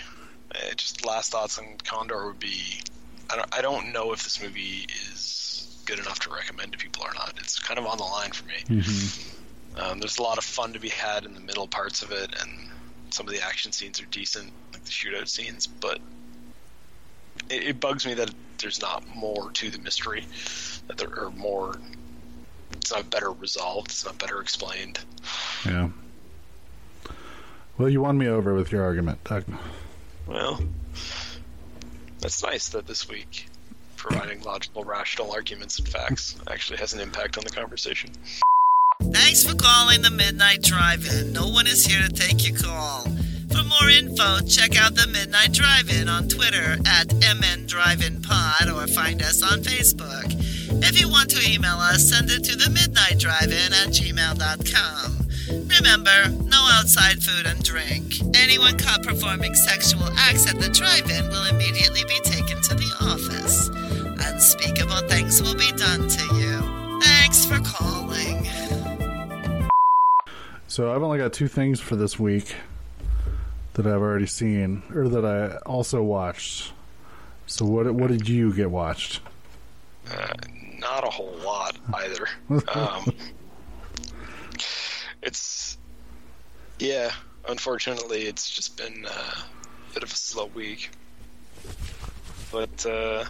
[0.55, 2.81] uh, just last thoughts on Condor would be,
[3.29, 7.03] I don't, I don't know if this movie is good enough to recommend to people
[7.03, 7.35] or not.
[7.39, 8.81] It's kind of on the line for me.
[9.77, 12.33] Um, there's a lot of fun to be had in the middle parts of it,
[12.41, 12.69] and
[13.11, 15.67] some of the action scenes are decent, like the shootout scenes.
[15.67, 15.99] But
[17.49, 20.25] it, it bugs me that there's not more to the mystery,
[20.89, 21.77] that there are more.
[22.73, 23.89] It's not better resolved.
[23.89, 25.01] It's not better explained.
[25.67, 25.89] Yeah.
[27.79, 29.45] Well, you won me over with your argument, Doug.
[30.27, 30.61] Well,
[32.21, 33.47] that's nice that this week
[33.97, 38.11] providing logical, rational arguments and facts actually has an impact on the conversation.
[39.03, 41.33] Thanks for calling the Midnight Drive-In.
[41.33, 43.07] No one is here to take your call.
[43.51, 48.87] For more info, check out the Midnight Drive-In on Twitter at MN Drive-In Pod or
[48.87, 50.27] find us on Facebook.
[50.83, 55.27] If you want to email us, send it to the Midnight Drive-In at gmail.com.
[55.67, 58.21] Remember, no outside food and drink.
[58.37, 63.69] Anyone caught performing sexual acts at the drive-in will immediately be taken to the office.
[64.31, 67.01] Unspeakable things will be done to you.
[67.03, 68.49] Thanks for calling.
[70.69, 72.55] So I've only got two things for this week
[73.75, 76.73] that I've already seen, or that I also watched.
[77.47, 79.21] So what what did you get watched?
[80.11, 80.35] Uh,
[80.79, 82.27] not a whole lot either.
[82.75, 83.15] Um,
[85.23, 85.79] it's
[86.79, 87.11] yeah.
[87.49, 89.35] Unfortunately, it's just been uh,
[89.91, 90.91] a bit of a slow week.
[92.53, 93.25] But uh,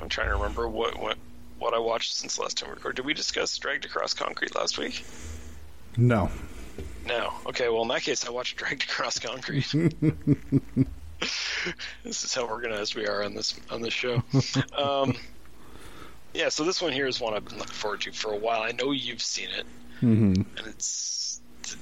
[0.00, 1.16] I'm trying to remember what what
[1.58, 2.96] what I watched since last time we recorded.
[2.96, 5.04] Did we discuss Dragged Across Concrete last week?
[5.96, 6.30] No.
[7.06, 7.32] No.
[7.46, 7.68] Okay.
[7.68, 9.70] Well, in that case, I watched Dragged Across Concrete.
[12.04, 14.22] this is how organized we are on this on this show.
[14.76, 15.14] Um,
[16.34, 16.48] yeah.
[16.48, 18.62] So this one here is one I've been looking forward to for a while.
[18.62, 19.66] I know you've seen it,
[20.00, 21.76] hmm and it's the,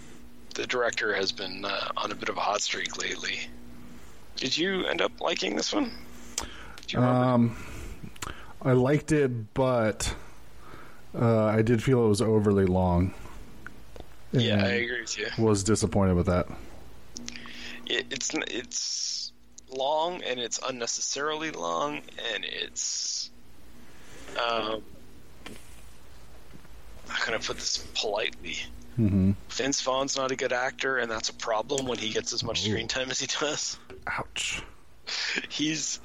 [0.55, 3.41] the director has been uh, on a bit of a hot streak lately.
[4.37, 5.93] Did you end up liking this one?
[6.87, 7.03] Do you?
[7.03, 7.57] Um,
[8.62, 10.14] I liked it, but
[11.18, 13.14] uh, I did feel it was overly long.
[14.33, 15.28] Yeah, I agree with you.
[15.39, 16.47] was disappointed with that.
[17.87, 19.33] it, it's it's
[19.70, 22.03] long and it's unnecessarily long
[22.35, 23.30] and it's
[24.37, 24.83] um
[27.09, 28.57] how can I put this politely?
[28.99, 29.33] Mm-hmm.
[29.51, 32.62] Vince Vaughn's not a good actor, and that's a problem when he gets as much
[32.62, 33.78] screen time as he does.
[34.07, 34.62] Ouch.
[35.49, 35.99] He's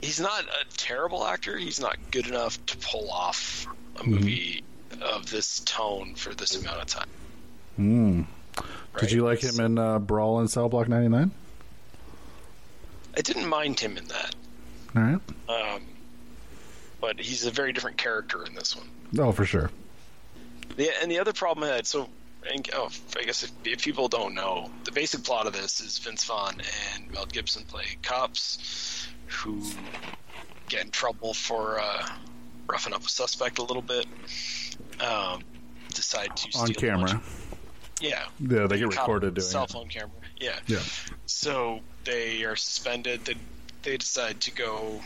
[0.00, 1.56] he's not a terrible actor.
[1.56, 3.66] He's not good enough to pull off
[4.00, 4.64] a movie
[5.00, 7.08] of this tone for this amount of time.
[7.78, 8.26] Mm.
[8.98, 11.30] Did you like him in uh, Brawl in Cell Block 99?
[13.16, 14.34] I didn't mind him in that,
[14.96, 15.20] All right.
[15.74, 15.82] um,
[17.00, 18.88] but he's a very different character in this one.
[19.18, 19.70] Oh, for sure.
[20.76, 22.08] The, and the other problem I had, so
[22.48, 22.88] and, oh,
[23.18, 26.56] I guess if, if people don't know, the basic plot of this is Vince Vaughn
[26.94, 29.62] and Mel Gibson play cops who
[30.68, 32.08] get in trouble for uh,
[32.70, 34.06] roughing up a suspect a little bit.
[35.00, 35.42] Um,
[35.94, 37.20] decide to On camera.
[38.00, 39.70] yeah, Yeah, they get recorded doing cell it.
[39.70, 40.10] phone camera.
[40.38, 40.58] Yeah.
[40.66, 40.80] Yeah.
[41.26, 43.24] So they are suspended.
[43.24, 43.34] They,
[43.82, 45.00] they decide to go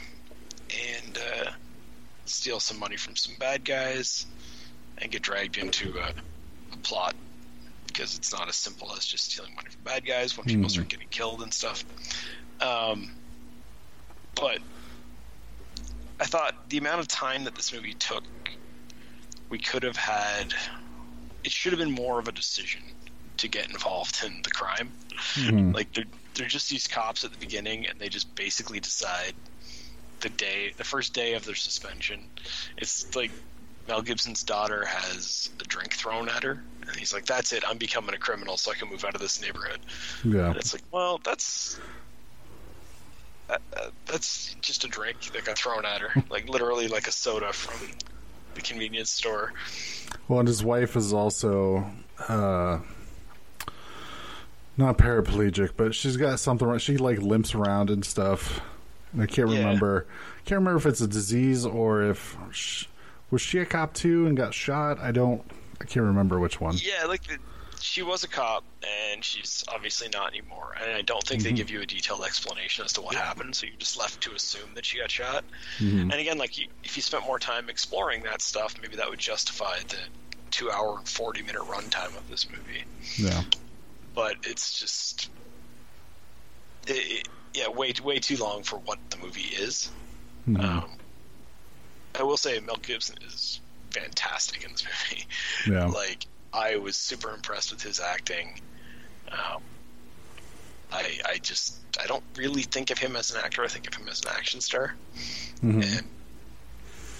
[0.70, 1.50] and uh,
[2.26, 4.26] steal some money from some bad guys
[4.98, 6.12] and get dragged into a,
[6.72, 7.14] a plot
[7.86, 10.70] because it's not as simple as just stealing money from bad guys when people Mhm.
[10.70, 11.84] start getting killed and stuff.
[12.60, 13.10] Um,
[14.34, 14.58] but
[16.20, 18.24] I thought the amount of time that this movie took,
[19.50, 20.54] we could have had.
[21.42, 22.80] It should have been more of a decision
[23.36, 24.92] to get involved in the crime.
[25.34, 25.74] Mhm.
[25.74, 26.04] Like they're
[26.34, 29.34] they're just these cops at the beginning, and they just basically decide
[30.20, 32.20] the day, the first day of their suspension.
[32.78, 33.30] It's like
[33.86, 37.62] Mel Gibson's daughter has a drink thrown at her, and he's like, "That's it.
[37.68, 39.80] I'm becoming a criminal, so I can move out of this neighborhood."
[40.24, 40.48] Yeah.
[40.48, 41.78] And it's like, well, that's
[43.50, 47.12] uh, uh, that's just a drink that got thrown at her, like literally like a
[47.12, 47.88] soda from
[48.54, 49.52] the convenience store.
[50.28, 51.84] Well, and his wife is also
[52.28, 52.78] uh,
[54.76, 56.66] not paraplegic, but she's got something.
[56.66, 56.78] wrong.
[56.78, 58.60] She like limps around and stuff.
[59.12, 59.58] And I can't Yeah.
[59.58, 60.06] remember.
[60.44, 62.86] Can't remember if it's a disease or if sh
[63.30, 64.98] was she a cop too and got shot.
[64.98, 65.42] I don't.
[65.80, 66.76] I can't remember which one.
[66.78, 67.38] Yeah, like the,
[67.84, 68.64] she was a cop,
[69.12, 70.74] and she's obviously not anymore.
[70.82, 73.66] And I don't think they give you a detailed explanation as to what happened, so
[73.66, 75.44] you're just left to assume that she got shot.
[75.78, 79.18] And again, like you, if you spent more time exploring that stuff, maybe that would
[79.18, 79.98] justify the
[80.50, 82.84] two-hour and forty-minute runtime of this movie.
[83.18, 83.42] Yeah.
[84.14, 85.28] But it's just,
[86.86, 89.90] it, it- yeah, way way too long for what the movie is.
[90.48, 90.58] Mhm.
[90.64, 90.90] Um,
[92.18, 93.60] I will say Mel Gibson is
[93.92, 95.26] fantastic in this movie.
[95.70, 95.86] Yeah.
[95.94, 98.54] Like I was super impressed with his acting.
[99.32, 99.62] Um,
[100.92, 103.64] I I just I don't really think of him as an actor.
[103.64, 104.96] I think of him as an action star,
[105.62, 105.82] Mhm.
[105.82, 106.10] and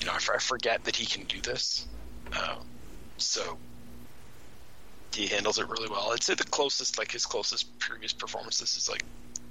[0.01, 1.89] you know I, I forget that he can do this.
[2.33, 2.65] Um,
[3.19, 3.59] so
[5.13, 6.13] he handles it really well.
[6.13, 9.05] I'd say the closest, like his closest previous performances, is like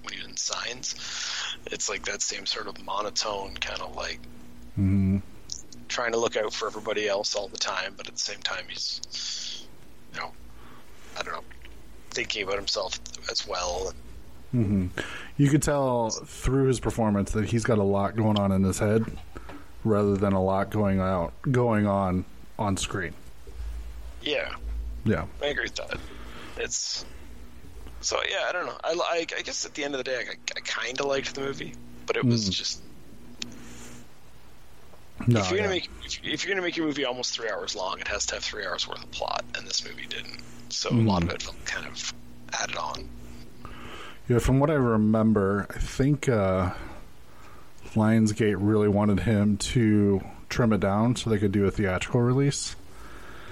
[0.03, 0.95] when he was in Signs.
[1.71, 4.29] It's like that same sort of monotone, kind of like
[4.77, 5.17] Mm-hmm.
[5.87, 8.65] trying to look out for everybody else all the time, but at the same time,
[8.69, 9.62] he's,
[10.13, 10.31] you know,
[11.19, 11.43] I don't know,
[12.11, 12.99] thinking about himself
[13.31, 13.93] as well.
[14.51, 14.87] hmm
[15.37, 18.79] You could tell through his performance that he's got a lot going on in his
[18.79, 19.05] head,
[19.83, 22.25] rather than a lot going out going on
[22.59, 23.13] on screen.
[24.21, 24.53] Yeah,
[25.05, 25.25] Yeah.
[25.41, 25.97] I agree with that.
[26.57, 27.03] It's
[28.01, 28.77] so yeah, I don't know.
[28.83, 31.35] I, I, I guess at the end of the day, I, I kind of liked
[31.35, 31.73] the movie,
[32.05, 32.53] but it was Mm.
[32.53, 32.81] just
[35.27, 35.63] No, if you're yeah.
[35.65, 38.25] gonna make if, if you're gonna make your movie almost three hours long, it has
[38.27, 40.41] to have three hours worth of plot, and this movie didn't.
[40.69, 41.33] So a lot of Mm.
[41.35, 42.13] it felt kind of
[42.59, 43.07] added on.
[44.27, 46.71] Yeah, from what I remember, I think uh,
[47.93, 52.75] Lionsgate really wanted him to trim it down so they could do a theatrical release.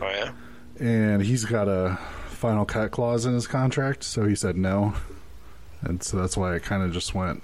[0.02, 0.32] Oh yeah,
[0.80, 1.98] And he's got a
[2.30, 4.94] final cut clause in his contract, so he said no.
[5.82, 7.44] And so that's why it kind of just went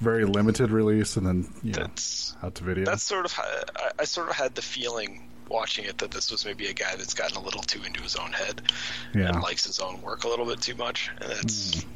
[0.00, 2.84] very limited release and then, you know, that's out to video.
[2.84, 3.44] that's sort of how,
[3.76, 6.94] I, I sort of had the feeling watching it that this was maybe a guy
[6.96, 8.62] that's gotten a little too into his own head
[9.14, 9.28] yeah.
[9.28, 11.88] and likes his own work a little bit too much, and it's hmm.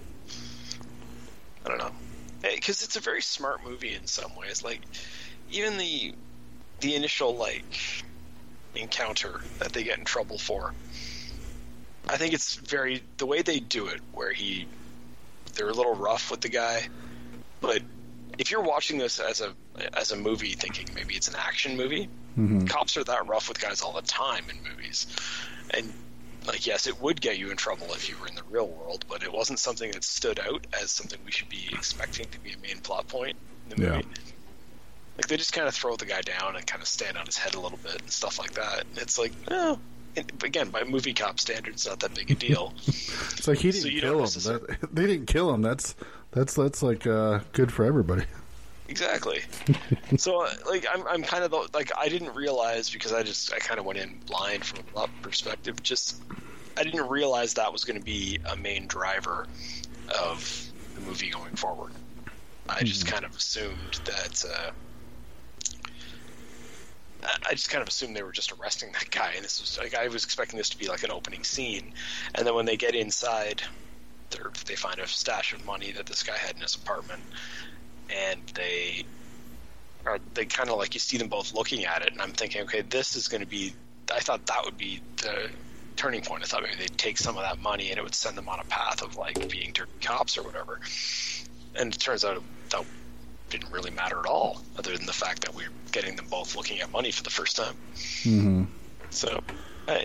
[1.65, 1.93] I don't know,
[2.43, 4.63] because it's a very smart movie in some ways.
[4.63, 4.81] Like
[5.51, 6.15] even the
[6.81, 8.05] the initial like
[8.75, 10.75] encounter that they get in trouble for,
[12.09, 14.67] I think it's very the way they do it, where he
[15.55, 16.89] they're a little rough with the guy,
[17.67, 17.83] but
[18.39, 19.55] if you're watching this as a
[19.99, 22.09] as a movie, thinking maybe it's an action movie,
[22.39, 22.69] Mhm.
[22.69, 25.07] cops are that rough with guys all the time in movies,
[25.71, 25.93] and
[26.47, 29.05] like yes, it would get you in trouble if you were in the real world,
[29.09, 32.53] but it wasn't something that stood out as something we should be expecting to be
[32.53, 33.37] a main plot point
[33.71, 33.91] in the Yeah.
[33.97, 34.07] movie.
[35.17, 37.37] Like they just kind of throw the guy down and kind of stand on his
[37.39, 38.81] head a little bit and stuff like that.
[38.91, 39.79] And it's like, oh,
[40.43, 42.75] again, by movie cop standards, not that big a deal.
[43.37, 44.25] It's like he didn't you kill him.
[44.27, 45.61] That, they didn't kill him.
[45.63, 45.95] That's
[46.35, 48.25] that's that's like uh, good for everybody.
[48.89, 49.41] Exactly.
[50.19, 53.53] so, uh, like, I'm, I'm kind of the, like, I didn't realize because I just,
[53.53, 55.83] I kind of went in blind from a plot perspective.
[55.83, 56.23] Just,
[56.77, 59.47] I didn't realize that was going to be a main driver
[60.21, 61.93] of the movie going forward.
[62.69, 64.45] I just kind of assumed that.
[64.45, 64.71] Uh,
[67.47, 69.95] I- just kind of assumed they were just arresting that guy, and this was like
[69.95, 71.95] I was expecting this to be like an opening scene,
[72.35, 73.63] and then when they get inside,
[74.67, 77.23] they find a stash of money that this guy had in his apartment,
[78.11, 79.05] and they
[80.07, 82.63] are they kind of like you see them both looking at it, and I'm thinking,
[82.63, 83.75] okay, this is going to be.
[84.13, 85.49] I thought that would be the
[85.97, 86.43] turning point.
[86.43, 88.61] I thought maybe they'd take some of that money and it would send them on
[88.61, 90.81] a path of like being tur- cops or whatever.
[91.77, 92.85] And it turns out that
[93.51, 96.81] didn't really matter at all, other than the fact that we're getting them both looking
[96.81, 97.75] at money for the first time.
[97.95, 98.65] Mm-hmm.
[99.11, 99.41] So,
[99.87, 100.05] I,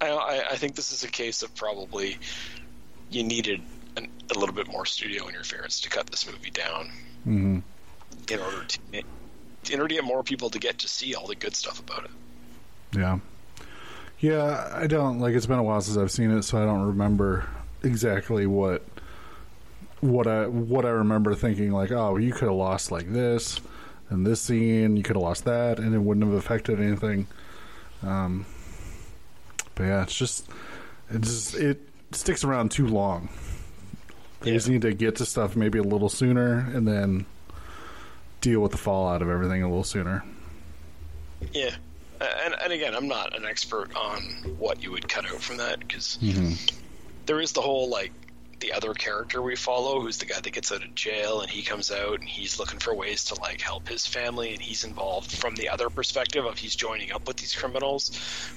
[0.00, 2.18] I, I think this is a case of probably
[3.10, 3.60] you needed
[3.96, 6.90] an, a little bit more studio interference to cut this movie down
[7.26, 7.60] Mm-hmm.
[8.30, 8.78] in order to
[9.72, 12.04] in order to get more people to get to see all the good stuff about
[12.04, 12.10] it.
[12.94, 13.18] Yeah.
[14.20, 16.86] Yeah, I don't like it's been a while since I've seen it, so I don't
[16.86, 17.46] remember
[17.82, 18.82] exactly what
[20.00, 23.58] what I what I remember thinking like, oh, you could have lost like this
[24.10, 27.26] and this scene, you could have lost that and it wouldn't have affected anything.
[28.02, 28.44] Um
[29.74, 30.46] but yeah, it's just
[31.10, 31.80] it just it
[32.16, 33.28] sticks around too long.
[34.40, 37.24] They just need to get to stuff maybe a little sooner and then
[38.40, 40.22] deal with the fallout of everything a little sooner.
[41.52, 41.74] Yeah,
[42.20, 44.22] uh, and and again, I'm not an expert on
[44.58, 46.52] what you would cut out from that because mm-hmm.
[47.26, 48.12] there is the whole like
[48.64, 51.60] the other character we follow, who's the guy that gets out of jail, and he
[51.62, 55.30] comes out and he's looking for ways to like help his family, and he's involved
[55.30, 58.10] from the other perspective of he's joining up with these criminals,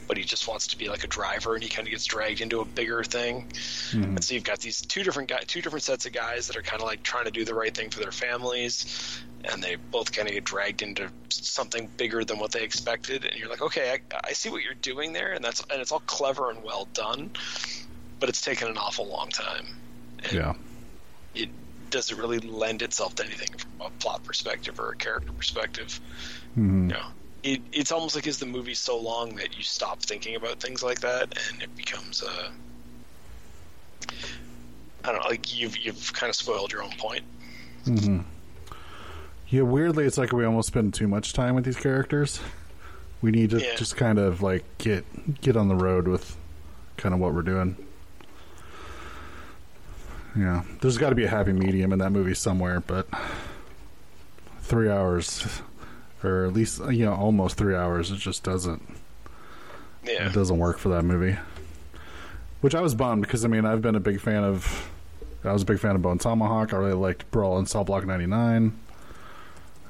[0.08, 2.39] but he just wants to be like a driver, and he kind of gets dragged
[2.39, 3.47] into a bigger thing.
[3.91, 4.03] Mm-hmm.
[4.03, 6.62] And so you've got these two different guy, two different sets of guys that are
[6.62, 10.14] kind of like trying to do the right thing for their families, and they both
[10.14, 13.26] kind of get dragged into something bigger than what they expected.
[13.26, 15.91] And you're like, okay, I, I see what you're doing there, and that's and it's
[15.91, 17.32] all clever and well done,
[18.22, 19.66] but it's taken an awful long time.
[20.32, 20.53] Yeah.
[21.36, 21.49] it
[21.89, 25.99] doesn't really lend itself to anything from a plot perspective or a character perspective.
[26.57, 26.89] Mhm.
[26.89, 27.05] You know,
[27.43, 30.84] it, it's almost like is the movie so long that you stop thinking about things
[30.84, 32.51] like that, and it becomes a.
[35.03, 37.24] I don't know, like you've you've kind of spoiled your own point.
[37.86, 38.20] hmm
[39.49, 42.39] Yeah, weirdly, it's like we almost spend too much time with these characters.
[43.22, 43.76] We need to Yeah.
[43.76, 45.05] just kind of like get
[45.41, 46.36] get on the road with
[46.97, 47.78] kind of what we're doing.
[50.38, 53.08] Yeah, there's got to be a happy medium in that movie somewhere, but
[54.62, 55.62] three hours,
[56.24, 58.82] or at least you know almost three hours, it just doesn't
[60.06, 61.38] Yeah, it doesn't work for that movie.
[62.62, 64.90] Which I was bummed because I mean I've been a big fan of
[65.44, 66.74] I was a big fan of Bone Tomahawk.
[66.74, 68.78] I really liked Brawl in Cell Block ninety nine.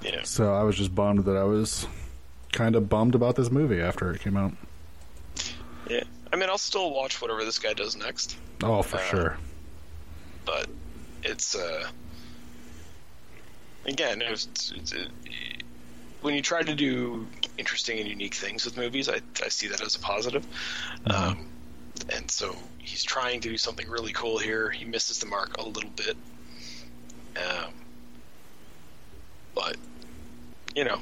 [0.01, 0.21] yeah.
[0.23, 1.87] So I was just bummed that I was
[2.53, 4.53] kind of bummed about this movie after it came out.
[5.89, 9.37] Yeah, I mean, I'll still watch whatever this guy does next, Oh, for Uh, sure.
[10.47, 10.67] But
[11.23, 11.87] it's uh,
[13.85, 15.09] again, it's, it's, it,
[16.21, 17.27] when you try to do
[17.57, 20.45] interesting and unique things with movies, I, I see that as a positive.
[21.05, 21.47] Um,
[22.13, 24.69] and so he's trying to do something really cool here.
[24.69, 26.17] He misses the mark a little bit,
[27.37, 27.71] um,
[29.53, 29.77] but
[30.75, 30.99] you know,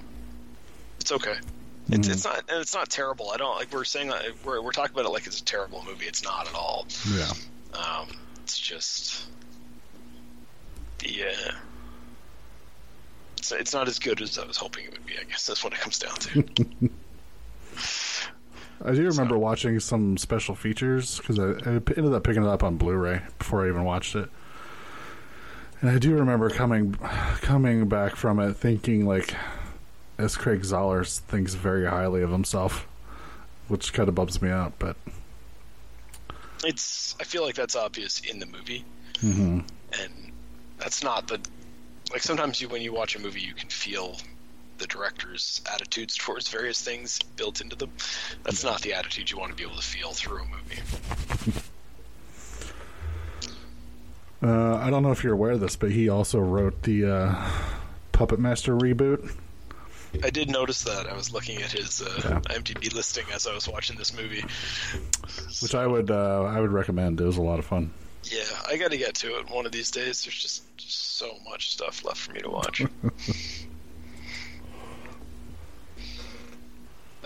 [0.99, 1.35] it's okay.
[1.87, 3.29] It's, it's not and it's not terrible.
[3.29, 4.11] I don't like we're saying
[4.43, 6.07] we're we're talking about it like it's a terrible movie.
[6.07, 6.87] It's not at all.
[7.13, 7.31] Yeah.
[7.73, 8.07] Um,
[8.45, 9.25] it's just
[10.99, 11.51] the uh,
[13.37, 15.13] it's, it's not as good as I was hoping it would be.
[15.19, 16.43] I guess that's what it comes down to.
[18.85, 22.61] I do remember So- watching some special features because I ended up picking it up
[22.61, 24.29] on Blu-ray before I even watched it,
[25.81, 26.93] and I do remember coming
[27.41, 29.33] coming back from it thinking like,
[30.19, 32.87] as Craig Zahlers thinks very highly of himself,
[33.69, 34.73] which kind of bumps me out.
[34.77, 34.97] But
[36.63, 38.85] it's I feel like that's obvious in the movie,
[39.19, 39.59] hmm
[40.01, 40.31] and
[40.77, 41.39] that's not the
[42.11, 44.17] like sometimes you when you watch a movie you can feel
[44.77, 47.91] the director's attitudes towards various things built into them.
[48.43, 51.61] That's not the attitude you want to be able to feel through a movie.
[54.43, 57.49] uh, I don't know if you're aware of this, but he also wrote the uh,
[58.11, 59.33] Puppet Master reboot.
[60.23, 61.07] I did notice that.
[61.07, 62.39] I was looking at his uh, Yeah.
[62.55, 64.43] IMDb listing as I was watching this movie.
[65.61, 67.19] which I would uh, I would recommend.
[67.21, 67.91] It was a lot of fun.
[68.23, 70.23] Yeah, I got to get to it one of these days.
[70.23, 72.81] There's just, just so much stuff left for me to watch.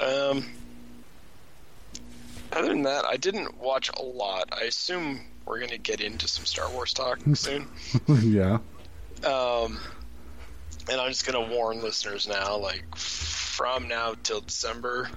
[0.02, 0.46] um,
[2.52, 4.50] Other than that, I didn't watch a lot.
[4.52, 7.68] I assume we're going to get into some Star Wars talk soon.
[8.08, 8.58] yeah.
[9.24, 9.80] Um,
[10.90, 15.10] and I'm just going to warn listeners now, like from now till December,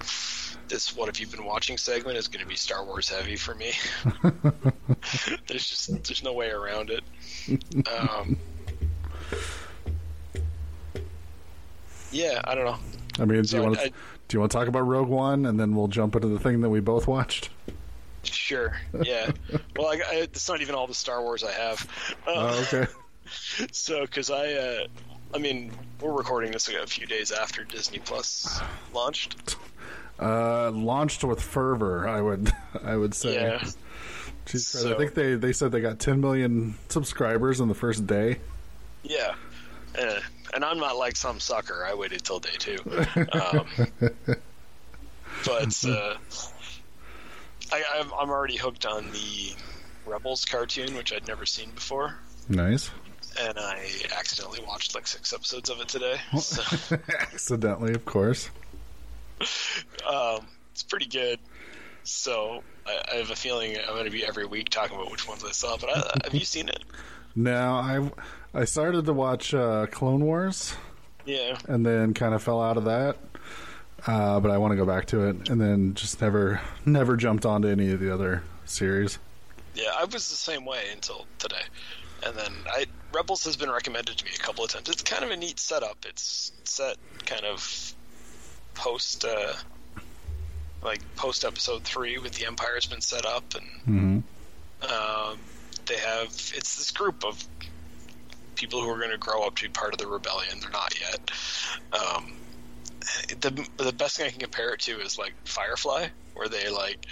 [0.68, 3.54] this "What have you been watching?" segment is going to be Star Wars heavy for
[3.54, 3.72] me.
[5.46, 7.04] there's just there's no way around it.
[7.88, 8.36] Um,
[12.10, 12.78] yeah, I don't know.
[13.18, 15.46] I mean, do So you want to do you want to talk about Rogue One,
[15.46, 17.50] and then we'll jump into the thing that we both watched?
[18.22, 18.76] Sure.
[19.02, 19.30] Yeah.
[19.76, 21.88] well, I, I, it's not even all the Star Wars I have.
[22.26, 22.86] Uh, Oh, okay.
[23.72, 24.86] So, because I, uh,
[25.34, 28.60] I mean, we're recording this a few days after Disney Plus
[28.92, 29.56] launched.
[30.20, 32.52] Uh, launched with fervor, I would
[32.84, 33.34] I would say.
[33.34, 33.64] Yeah.
[34.44, 38.06] Jesus Christ, I think they, they said they got 10 million subscribers on the first
[38.06, 38.38] day.
[39.04, 39.34] Yeah.
[39.96, 40.18] Uh,
[40.52, 41.84] and I'm not like some sucker.
[41.86, 42.78] I waited till day two.
[43.32, 43.66] Um,
[45.46, 46.16] but uh,
[47.72, 49.54] I, I'm already hooked on the
[50.06, 52.16] Rebels cartoon, which I'd never seen before.
[52.48, 52.90] Nice.
[53.40, 56.16] And I accidentally watched like six episodes of it today.
[56.38, 58.50] So, Accidentally, of course.
[60.08, 61.38] um, it's pretty good.
[62.04, 65.26] So I, I have a feeling I'm going to be every week talking about which
[65.28, 65.76] ones I saw.
[65.76, 66.82] But I, have you seen it?
[67.34, 68.10] No, I
[68.60, 70.74] I started to watch uh, Clone Wars
[71.24, 71.56] Yeah.
[71.66, 73.16] and then kind of fell out of that.
[74.06, 77.46] Uh, but I want to go back to it, and then just never never jumped
[77.46, 79.18] onto any of the other series.
[79.74, 81.62] Yeah, I was the same way until today.
[82.26, 82.84] And then I
[83.14, 84.88] Rebels has been recommended to me a couple of times.
[84.88, 85.98] It's kind of a neat setup.
[86.06, 86.96] It's set
[87.26, 87.94] kind of
[88.74, 89.52] post uh
[90.82, 95.38] like post episode 3 with the empire's been set up and hmm um
[95.86, 97.46] they have it's this group of
[98.56, 100.58] people who are going to grow up to be part of the rebellion.
[100.60, 101.30] They're not yet.
[101.92, 102.32] Um
[103.40, 107.06] the the best thing I can compare it to is like Firefly, where they like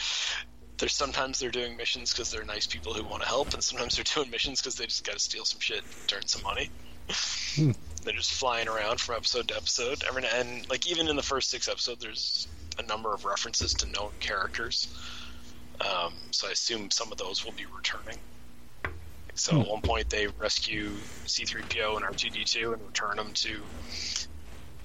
[0.80, 3.94] there's sometimes they're doing missions because they're nice people who want to help, and sometimes
[3.94, 6.70] they're doing missions because they just got to steal some shit, and earn some money.
[8.02, 10.02] They're just flying around from episode to episode.
[10.08, 13.86] Every and like even in the first six episodes, there's a number of references to
[13.90, 14.88] known characters.
[15.80, 18.18] Um, so I assume some of those will be returning.
[19.34, 23.64] So at one point they rescue C-3PO and R2D2 and return them to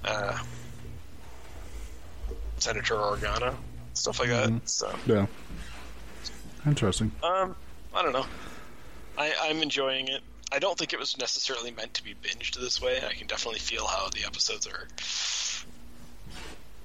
[0.04, 0.36] uh,
[2.58, 3.56] Senator Organa,
[3.94, 4.68] stuff like that.
[4.68, 5.26] So Yeah.
[6.66, 7.12] Interesting.
[7.22, 7.54] um,
[7.94, 8.26] I don't know.
[9.16, 10.20] I, I'm enjoying it.
[10.52, 12.98] I don't think it was necessarily meant to be binged this way.
[13.08, 14.86] I can definitely feel how the episodes are.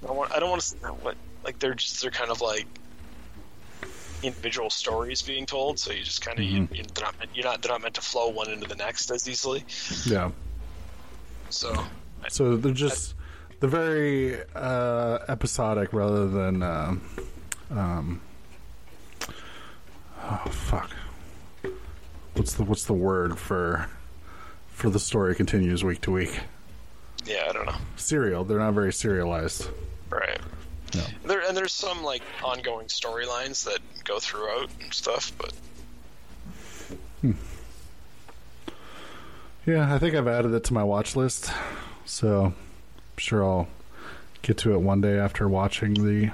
[0.03, 0.31] I don't want.
[0.31, 0.75] I don't want to.
[0.87, 2.65] What like they're just they're kind of like
[4.23, 5.77] individual stories being told.
[5.79, 7.95] So you just kind of you, you, they're not meant, you're not they're not meant
[7.95, 9.63] to flow one into the next as easily.
[10.05, 10.31] Yeah.
[11.49, 11.73] So
[12.23, 13.15] I- So they're just
[13.59, 17.01] they're very uh, episodic rather than um,
[17.69, 18.21] um,
[20.23, 20.91] oh fuck.
[22.33, 23.89] What's the what's the word for
[24.67, 26.39] for the story continues week to week?
[27.25, 27.75] yeah, I don't know.
[27.97, 28.43] Serial.
[28.43, 29.67] They're not very serialized.
[30.09, 30.39] Right.
[30.93, 31.07] Yeah.
[31.25, 35.53] There and there's some like ongoing storylines that go throughout and stuff, but
[39.65, 41.51] Yeah, I think I've added it to my watch list,
[42.05, 42.55] so I'm
[43.17, 43.67] sure I'll
[44.41, 46.31] get to it one day after watching the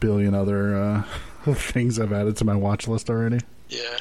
[0.00, 1.02] billion other uh,
[1.54, 3.40] things I've added to my watch list already.
[3.68, 3.96] Yeah,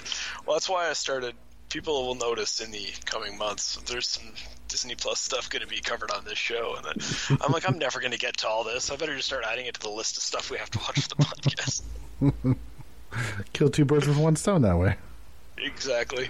[0.46, 1.36] well, that's why I started.
[1.70, 4.32] People will notice in the coming months there's some
[4.68, 7.78] Disney Plus stuff going to be covered on this show, and then I'm like, I'm
[7.78, 8.91] never going to get to all this.
[8.91, 11.02] I better just start adding it to the list of stuff we have to watch
[11.02, 12.57] for the podcast.
[13.53, 14.95] Kill two birds with one stone that way.
[15.57, 16.30] exactly.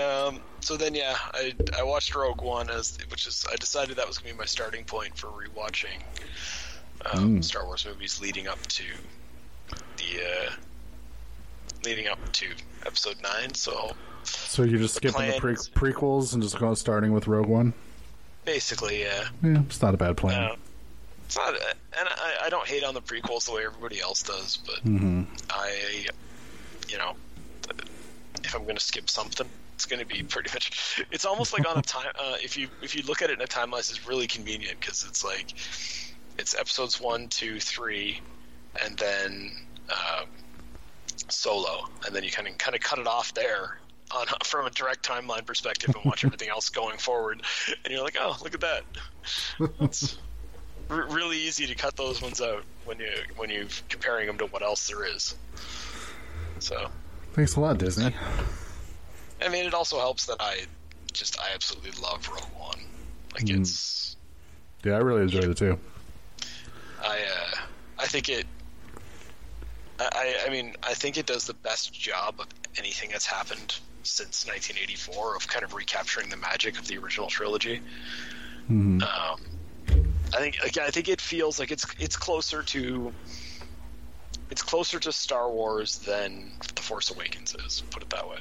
[0.00, 0.40] Um.
[0.60, 4.18] So then, yeah, I I watched Rogue One as which is I decided that was
[4.18, 6.02] going to be my starting point for rewatching
[7.12, 8.84] um, Star Wars movies leading up to
[9.96, 10.50] the uh,
[11.84, 12.46] leading up to
[12.86, 13.54] Episode Nine.
[13.54, 13.92] So
[14.24, 17.74] So you're just skipping the plan pre- prequels and just going starting with Rogue One.
[18.44, 19.28] basically, yeah.
[19.42, 20.50] Yeah, it's not a bad plan.
[20.50, 20.56] Uh,
[21.26, 24.58] it's not, and I, I don't hate on the prequels the way everybody else does,
[24.58, 25.22] but mm-hmm.
[25.50, 26.06] I,
[26.88, 27.14] you know,
[28.42, 31.02] if I'm going to skip something, it's going to be pretty much.
[31.10, 32.12] It's almost like on a time.
[32.18, 35.04] Uh, if you if you look at it in a timeline, it's really convenient because
[35.08, 35.54] it's like
[36.38, 38.20] it's episodes one, two, three,
[38.84, 39.52] and then
[39.90, 40.26] um,
[41.28, 43.78] Solo, and then you kind of kind of cut it off there.
[44.10, 47.42] On, from a direct timeline perspective, and watch everything else going forward,
[47.84, 48.82] and you're like, "Oh, look at that!"
[49.80, 50.18] It's
[50.90, 54.46] r- really easy to cut those ones out when you when you're comparing them to
[54.46, 55.34] what else there is.
[56.58, 56.90] So,
[57.34, 58.14] Thanks a lot, Disney.
[59.42, 60.66] I mean, it also helps that I
[61.12, 62.78] just I absolutely love Rogue One.
[63.34, 64.16] Like it's
[64.84, 65.78] Yeah, I really enjoyed it too.
[67.04, 67.56] I uh
[67.98, 68.46] I think it.
[70.00, 72.46] I, I mean, I think it does the best job of
[72.78, 77.80] anything that's happened since 1984 of kind of recapturing the magic of the original trilogy.
[79.02, 79.40] Um,
[80.34, 83.12] I think again, I think it feels like it's it's closer to
[84.50, 87.82] it's closer to Star Wars than The Force Awakens is.
[87.90, 88.38] Put it that way.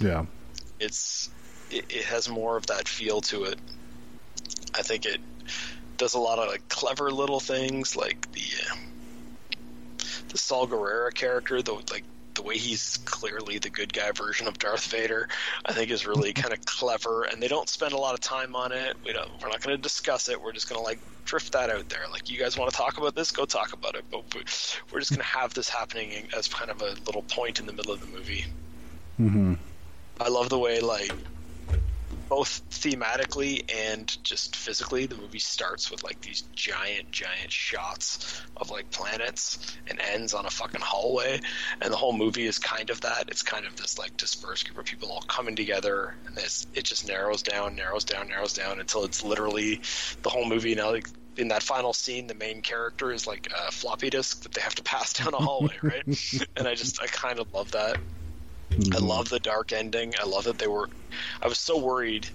[0.00, 0.26] Yeah.
[0.80, 1.30] It's
[1.70, 3.58] it, it has more of that feel to it.
[4.74, 5.20] I think it
[5.96, 8.76] does a lot of like clever little things, like the uh,
[10.28, 12.04] the Saw Gerrera character, the like
[12.34, 15.28] the way he's clearly the good guy version of Darth Vader,
[15.64, 17.24] I think is really kind of clever.
[17.24, 18.96] And they don't spend a lot of time on it.
[19.04, 19.30] We don't.
[19.40, 20.40] We're not going to discuss it.
[20.40, 22.02] We're just going to like drift that out there.
[22.10, 24.04] Like you guys want to talk about this, go talk about it.
[24.10, 24.42] But we-
[24.92, 27.72] we're just going to have this happening as kind of a little point in the
[27.72, 28.44] middle of the movie.
[29.20, 29.54] Mm-hmm.
[30.20, 31.12] I love the way like
[32.34, 38.70] both thematically and just physically the movie starts with like these giant giant shots of
[38.70, 41.40] like planets and ends on a fucking hallway.
[41.80, 43.26] And the whole movie is kind of that.
[43.28, 46.16] It's kind of this like dispersed group of people all coming together.
[46.26, 49.80] And this it just narrows down narrows down narrows down until it's literally
[50.22, 50.74] the whole movie.
[50.74, 51.06] Now like
[51.36, 54.74] in that final scene the main character is like a floppy disk that they have
[54.74, 56.04] to pass down a hallway right?
[56.56, 57.98] And i just i kind of love that
[58.92, 60.14] I love the dark ending.
[60.20, 60.88] I love that they were.
[61.42, 62.26] I was so worried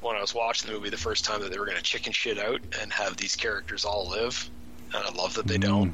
[0.00, 2.12] when I was watching the movie the first time that they were going to chicken
[2.12, 4.48] shit out and have these characters all live,
[4.94, 5.92] and I love that they don't.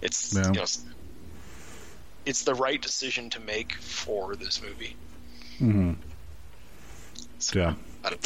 [0.00, 0.46] It's Yeah.
[0.46, 0.84] you know, it's-
[2.24, 4.96] it's the right decision to make for this movie.
[5.60, 5.92] Mm-hmm.
[7.38, 7.74] So, Yeah.
[8.04, 8.16] I,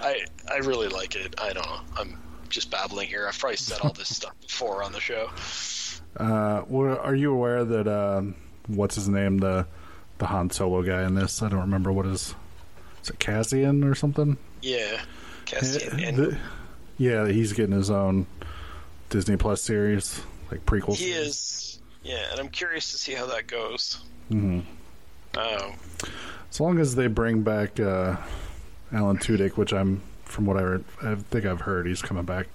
[0.00, 1.34] I I really like it.
[1.40, 1.80] I don't know.
[1.96, 2.18] I'm
[2.48, 3.26] just babbling here.
[3.28, 5.30] I've probably said all this stuff before on the show.
[6.16, 8.34] Uh, well, are you aware that um,
[8.66, 9.66] what's his name the
[10.18, 11.42] the Han Solo guy in this?
[11.42, 12.34] I don't remember what his
[13.02, 14.36] is it Cassian or something.
[14.60, 15.00] Yeah,
[15.46, 16.38] Cassian Yeah, the-
[16.98, 18.26] yeah, he's getting his own
[19.10, 20.96] Disney Plus series, like prequel.
[20.96, 21.26] he series.
[21.26, 21.78] is.
[22.04, 23.98] Yeah, and I'm curious to see how that goes.
[24.30, 24.64] Mhm.
[25.36, 25.72] Um,
[26.50, 28.16] As long as they bring back uh,
[28.92, 32.46] Alan Tudyk, which I'm from what I, re- I think I've heard, he's coming back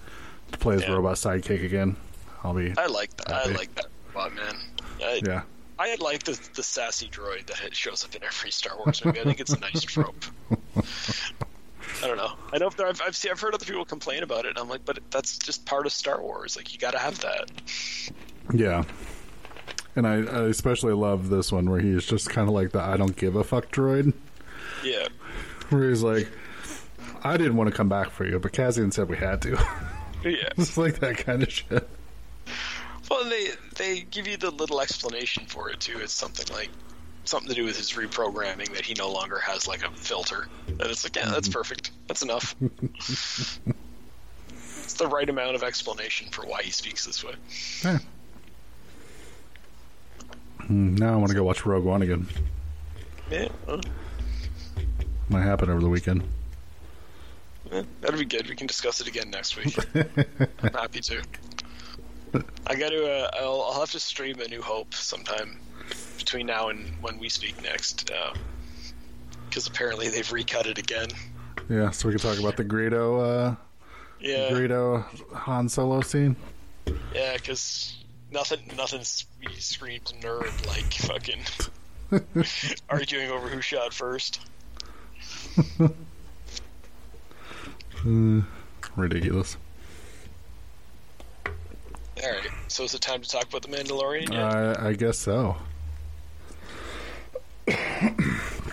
[0.52, 0.92] to play his Yeah.
[0.92, 1.96] robot sidekick again.
[2.44, 3.32] I'll be I like that.
[3.32, 4.54] I like that robot man.
[5.02, 5.42] I, yeah.
[5.78, 9.20] I like the the sassy droid that shows up in every Star Wars movie.
[9.20, 10.24] I think it's a nice trope.
[12.02, 12.32] I don't know.
[12.52, 14.68] I know if I've I've, seen, I've heard other people complain about it, and I'm
[14.68, 16.56] like, but that's just part of Star Wars.
[16.56, 17.50] Like you got to have that.
[18.52, 18.84] Yeah.
[19.96, 22.96] And I, I especially love this one where he's just kind of like the I
[22.96, 24.12] don't give a fuck droid.
[24.84, 25.08] Yeah,
[25.70, 26.28] Where he's like,
[27.24, 29.50] I didn't want to come back for you, but Cassian said we had to.
[30.24, 30.50] yeah.
[30.56, 31.88] it's like that kind of shit.
[33.78, 35.98] They give you the little explanation for it too.
[36.00, 36.68] It's something like
[37.24, 40.48] something to do with his reprogramming that he no longer has like a filter.
[40.66, 41.92] And it's like, yeah, that's perfect.
[42.08, 42.54] That's enough.
[42.60, 43.60] it's
[44.94, 47.34] the right amount of explanation for why he speaks this way.
[47.84, 47.98] Yeah.
[50.64, 52.26] Mm, Now I want to go watch Rogue One again.
[53.30, 53.80] Yeah, well,
[55.28, 56.22] Might happen over the weekend.
[57.70, 58.48] yeah, that'll be good.
[58.48, 59.76] We can discuss it again next week.
[60.62, 61.22] I'm happy to.
[62.66, 63.06] I got to.
[63.10, 65.58] Uh, I'll, I'll have to stream A New Hope sometime
[66.18, 68.10] between now and when we speak next,
[69.48, 71.08] because apparently they've recut it again.
[71.70, 73.56] Yeah, so we can talk about the Greedo, uh,
[74.20, 75.02] Yeah, Greedo
[75.34, 76.36] Han Solo scene.
[77.14, 77.96] yeah, because
[78.30, 81.40] nothing, nothing screams nerd like fucking
[82.88, 84.40] arguing over who shot first.
[85.80, 85.88] Uh,
[88.96, 89.56] ridiculous.
[92.24, 94.32] All right, so is it time to talk about the Mandalorian?
[94.32, 94.42] yet?
[94.80, 95.56] I, I guess so.
[97.68, 97.74] so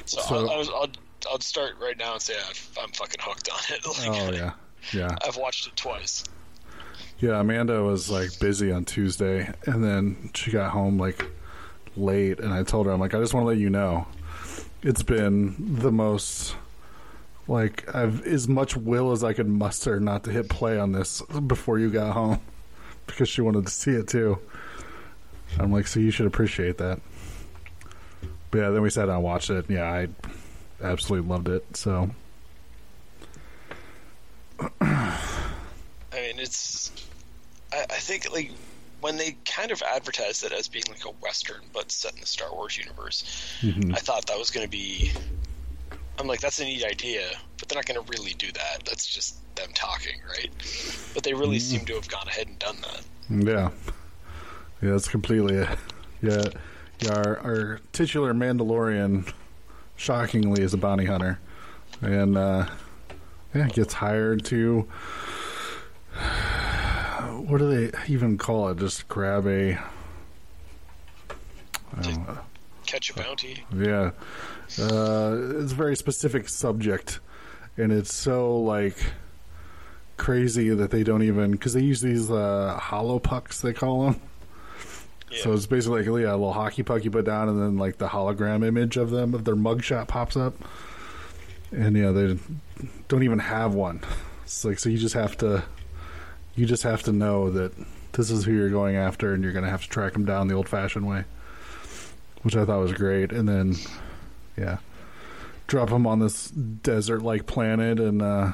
[0.05, 0.87] so- I'll, I'll, I'll,
[1.31, 3.85] I'll start right now and say I've, I'm fucking hooked on it.
[4.09, 4.53] Like, Oh yeah,
[4.93, 6.23] yeah, I've watched it twice.
[7.19, 7.39] yeah.
[7.39, 11.25] Amanda was like busy on Tuesday, and then she got home like
[11.97, 14.05] late, and I told her, I'm like, I just want to let you know,
[14.83, 16.55] it's been the most
[17.47, 21.21] like I've as much will as I could muster not to hit play on this
[21.47, 22.39] before you got home
[23.07, 24.39] because she wanted to see it too.
[25.59, 26.99] I'm like, so you should appreciate that.
[28.51, 29.65] But yeah, then we sat down and watched it.
[29.69, 30.07] Yeah, I
[30.83, 31.65] absolutely loved it.
[31.75, 32.09] So
[34.81, 35.17] I
[36.13, 36.91] mean, it's.
[37.73, 38.51] I, I think like
[39.01, 42.25] when they kind of advertised it as being like a western but set in the
[42.25, 43.23] Star Wars universe,
[43.61, 43.93] mm-hmm.
[43.93, 45.11] I thought that was going to be.
[46.17, 47.29] I'm like, that's a neat idea,
[47.59, 48.85] but they're not going to really do that.
[48.85, 50.51] That's just them talking, right?
[51.13, 53.05] But they really seem to have gone ahead and done that.
[53.29, 53.69] Yeah,
[54.81, 55.69] yeah, that's completely it.
[56.21, 56.43] Yeah,
[56.99, 57.13] yeah.
[57.13, 59.31] Our, our titular Mandalorian,
[59.95, 61.39] shockingly, is a bounty hunter,
[62.01, 62.67] and uh,
[63.53, 64.87] yeah, gets hired to
[67.47, 68.77] what do they even call it?
[68.77, 69.77] Just grab a.
[71.97, 72.37] I don't know.
[72.85, 73.63] Catch a bounty.
[73.73, 74.11] Yeah,
[74.79, 77.19] uh, it's a very specific subject,
[77.77, 78.97] and it's so like
[80.17, 84.21] crazy that they don't even because they use these uh, holo pucks they call them.
[85.31, 85.43] Yeah.
[85.43, 87.97] So it's basically like yeah, a little hockey puck you put down, and then like
[87.97, 90.53] the hologram image of them of their mugshot pops up,
[91.71, 92.37] and yeah, they
[93.07, 94.01] don't even have one.
[94.43, 95.63] It's like so you just have to
[96.55, 97.73] you just have to know that
[98.13, 100.47] this is who you're going after, and you're going to have to track them down
[100.47, 101.25] the old-fashioned way,
[102.43, 103.31] which I thought was great.
[103.33, 103.75] And then
[104.55, 104.77] yeah,
[105.67, 108.53] drop them on this desert-like planet and uh,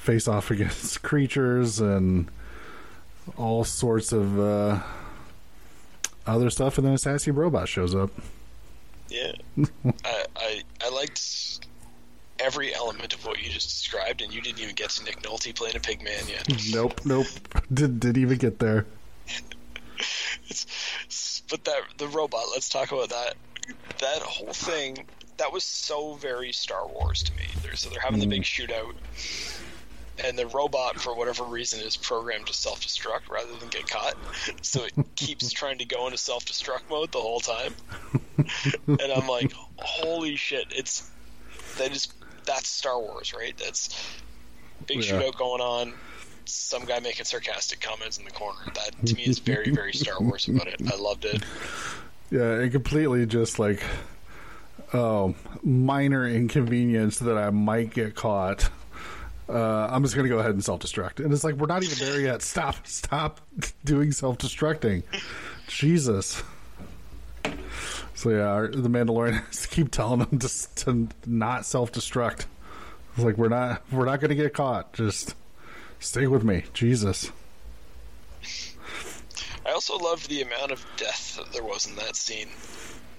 [0.00, 2.28] face off against creatures and
[3.36, 4.80] all sorts of uh,
[6.26, 8.10] other stuff, and then a sassy robot shows up.
[9.08, 9.32] Yeah,
[10.04, 11.66] I, I I liked
[12.38, 15.54] every element of what you just described, and you didn't even get to Nick Nolte
[15.54, 16.48] playing a pig man yet.
[16.72, 17.26] nope, nope,
[17.74, 18.86] did didn't even get there.
[20.48, 22.44] It's, but that the robot.
[22.52, 23.34] Let's talk about that.
[23.98, 25.06] That whole thing.
[25.36, 27.44] That was so very Star Wars to me.
[27.62, 28.92] They're, so they're having the big shootout,
[30.24, 34.14] and the robot, for whatever reason, is programmed to self-destruct rather than get caught.
[34.62, 37.74] So it keeps trying to go into self-destruct mode the whole time.
[38.86, 40.66] and I'm like, holy shit!
[40.70, 41.10] It's
[41.78, 42.08] that is
[42.44, 43.56] that's Star Wars, right?
[43.58, 43.88] That's
[44.86, 45.12] big Yeah.
[45.20, 45.92] shootout going on.
[46.46, 48.58] Some guy making sarcastic comments in the corner.
[48.74, 50.80] That to me is very, very Star Wars about it.
[50.90, 51.42] I loved it.
[52.30, 53.82] Yeah, it completely just like
[54.92, 58.70] oh, minor inconvenience that I might get caught.
[59.50, 62.20] Uh, I'm just gonna go ahead and self-destruct, and it's like we're not even there
[62.20, 62.40] yet.
[62.42, 63.40] Stop, stop
[63.84, 65.02] doing self-destructing,
[65.66, 66.42] Jesus.
[68.14, 72.46] So yeah, our, the Mandalorian has to keep telling them to, to not self-destruct.
[73.14, 74.92] It's like we're not we're not gonna get caught.
[74.92, 75.34] Just
[75.98, 77.32] stay with me, Jesus.
[79.66, 82.48] I also loved the amount of death that there was in that scene.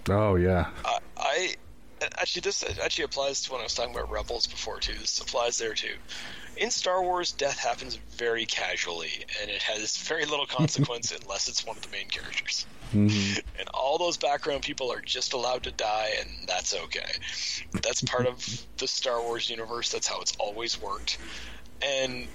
[0.10, 1.56] Oh yeah, I, I
[2.02, 4.94] actually this actually applies to when I was talking about Rebels before too.
[4.94, 5.96] This applies there too.
[6.58, 11.66] In Star Wars, death happens very casually, and it has very little consequence unless it's
[11.66, 12.66] one of the main characters.
[12.94, 13.40] Mm-hmm.
[13.60, 17.12] And all those background people are just allowed to die, and that's okay.
[17.84, 19.92] That's part of the Star Wars universe.
[19.92, 21.20] That's how it's always worked.
[21.84, 22.28] And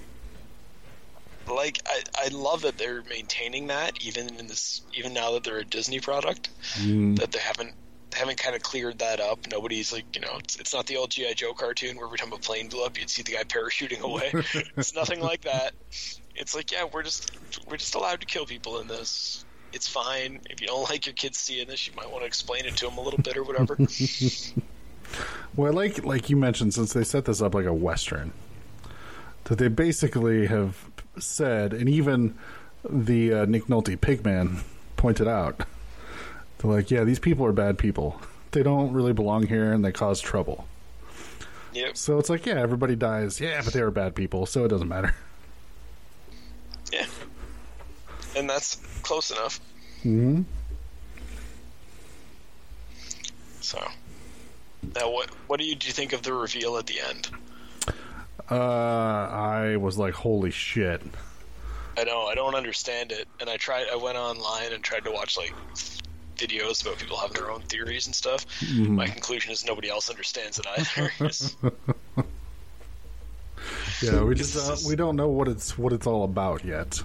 [1.49, 5.59] like I, I love that they're maintaining that even in this even now that they're
[5.59, 7.15] a Disney product mm-hmm.
[7.15, 7.73] that they haven't
[8.17, 9.39] haven't kind of cleared that up.
[9.51, 12.33] Nobody's like you know it's, it's not the old GI Joe cartoon where every time
[12.33, 14.31] a plane blew up you'd see the guy parachuting away.
[14.77, 15.73] it's nothing like that.
[16.35, 17.31] It's like yeah we're just
[17.67, 19.45] we're just allowed to kill people in this.
[19.73, 21.87] It's fine if you don't like your kids seeing this.
[21.87, 23.77] You might want to explain it to them a little bit or whatever.
[25.55, 28.33] Well, I like like you mentioned, since they set this up like a western,
[29.45, 32.35] that they basically have said, and even
[32.87, 34.61] the uh, Nick Nolte Pigman
[34.97, 35.61] pointed out,
[36.59, 38.19] they're like, yeah, these people are bad people.
[38.51, 40.67] They don't really belong here, and they cause trouble.
[41.73, 41.95] yep.
[41.97, 43.39] So it's like, yeah, everybody dies.
[43.39, 45.13] Yeah, but they were bad people, so it doesn't matter.
[46.91, 47.05] Yeah.
[48.35, 49.59] And that's close enough.
[50.03, 50.43] hmm
[53.61, 53.85] So.
[54.95, 57.29] Now, what what do you do you think of the reveal at the end?
[58.49, 61.01] Uh, I was like, holy shit.
[61.97, 63.87] I know I don't understand it, and I tried.
[63.91, 65.53] I went online and tried to watch like
[66.37, 68.45] videos about people having their own theories and stuff.
[68.77, 71.11] My conclusion is nobody else understands it either.
[74.01, 77.01] Yeah, we just uh, we don't know what it's what it's all about yet.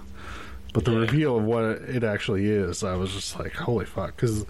[0.73, 0.99] But the Yeah.
[0.99, 4.15] reveal of what it actually is, I was just like, holy fuck!
[4.15, 4.45] Because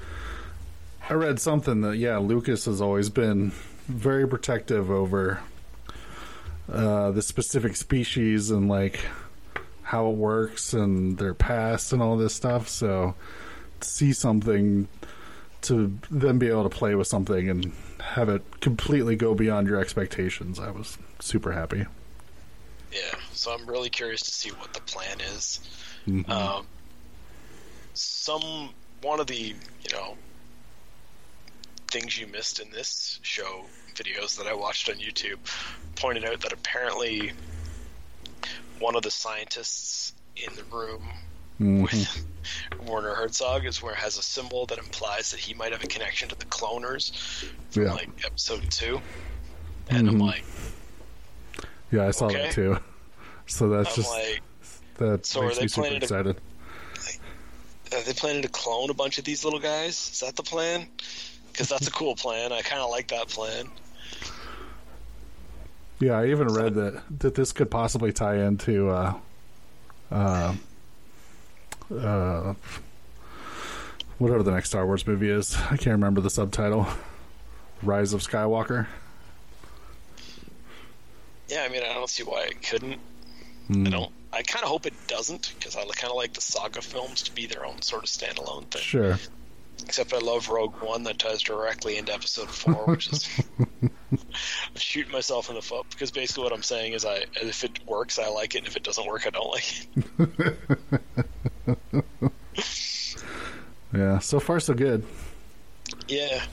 [1.10, 3.52] I read something that yeah, Lucas has always been
[3.88, 5.40] very protective over
[6.72, 9.00] uh, the specific species and like
[9.84, 12.68] how it works and their past and all this stuff.
[12.68, 13.16] So
[13.84, 14.88] see something
[15.62, 19.80] to then be able to play with something and have it completely go beyond your
[19.80, 21.86] expectations, I was super happy.
[22.92, 25.60] yeah, so I'm really curious to see what the plan is.
[26.06, 26.30] Mhm.
[26.30, 26.68] Um,
[27.94, 28.70] some
[29.02, 30.18] one of the you know
[31.88, 33.66] things you missed in this show
[33.96, 35.38] videos that I watched on YouTube
[35.96, 37.32] pointed out that apparently
[38.80, 41.08] one of the scientists in the room
[41.60, 41.84] Mhm.
[41.84, 42.26] with
[42.88, 45.88] Werner Herzog is where it has a symbol that implies that he might have a
[45.88, 47.12] connection to the cloners
[47.72, 47.94] from Yeah.
[47.94, 49.02] like episode two.
[49.90, 50.28] And I'm Mhm.
[50.28, 50.44] like,
[51.92, 52.44] Yeah, I saw Okay.
[52.44, 52.78] that too.
[53.46, 54.42] So that's I'm just like,
[54.98, 56.42] that So makes me super planning to- excited.
[57.92, 60.10] are they planning to clone a bunch of these little guys?
[60.14, 60.88] Is that the plan?
[61.52, 62.52] Because that's a cool plan.
[62.52, 63.70] I kind of like that plan.
[66.00, 69.14] Yeah, I even read that that this could possibly tie into uh,
[70.12, 70.56] uh,
[71.92, 72.54] uh,
[74.18, 75.56] whatever the next Star Wars movie is.
[75.56, 76.88] I can't remember the subtitle.
[77.82, 78.88] Rise of Skywalker.
[81.50, 83.00] Yeah, I mean, I don't see why it couldn't.
[83.68, 83.88] Hmm.
[83.88, 84.12] I don't.
[84.32, 87.32] I kind of hope it doesn't because I kind of like the saga films to
[87.32, 88.82] be their own sort of standalone thing.
[88.82, 89.20] Sure.
[89.86, 93.30] Except I love Rogue One that ties directly into Episode Four, which is
[94.76, 98.18] shooting myself in the foot because basically what I'm saying is I if it works
[98.20, 99.88] I like it, and if it doesn't work I don't like
[100.20, 101.26] it.
[103.94, 104.20] Yeah.
[104.20, 105.06] So far, so good.
[106.08, 106.44] Yeah,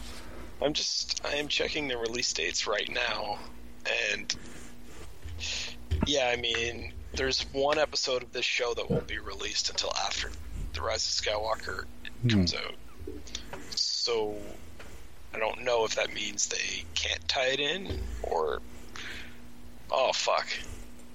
[0.63, 3.39] I'm just I am checking the release dates right now,
[4.13, 4.37] and
[6.07, 10.31] yeah, I mean, there's one episode of this show that won't be released until after
[10.75, 11.85] the Rise of Skywalker
[12.23, 12.29] hmm.
[12.29, 12.75] comes out.
[13.71, 14.37] So
[15.35, 18.61] I don't know if that means they can't tie it in or
[19.91, 20.47] oh fuck.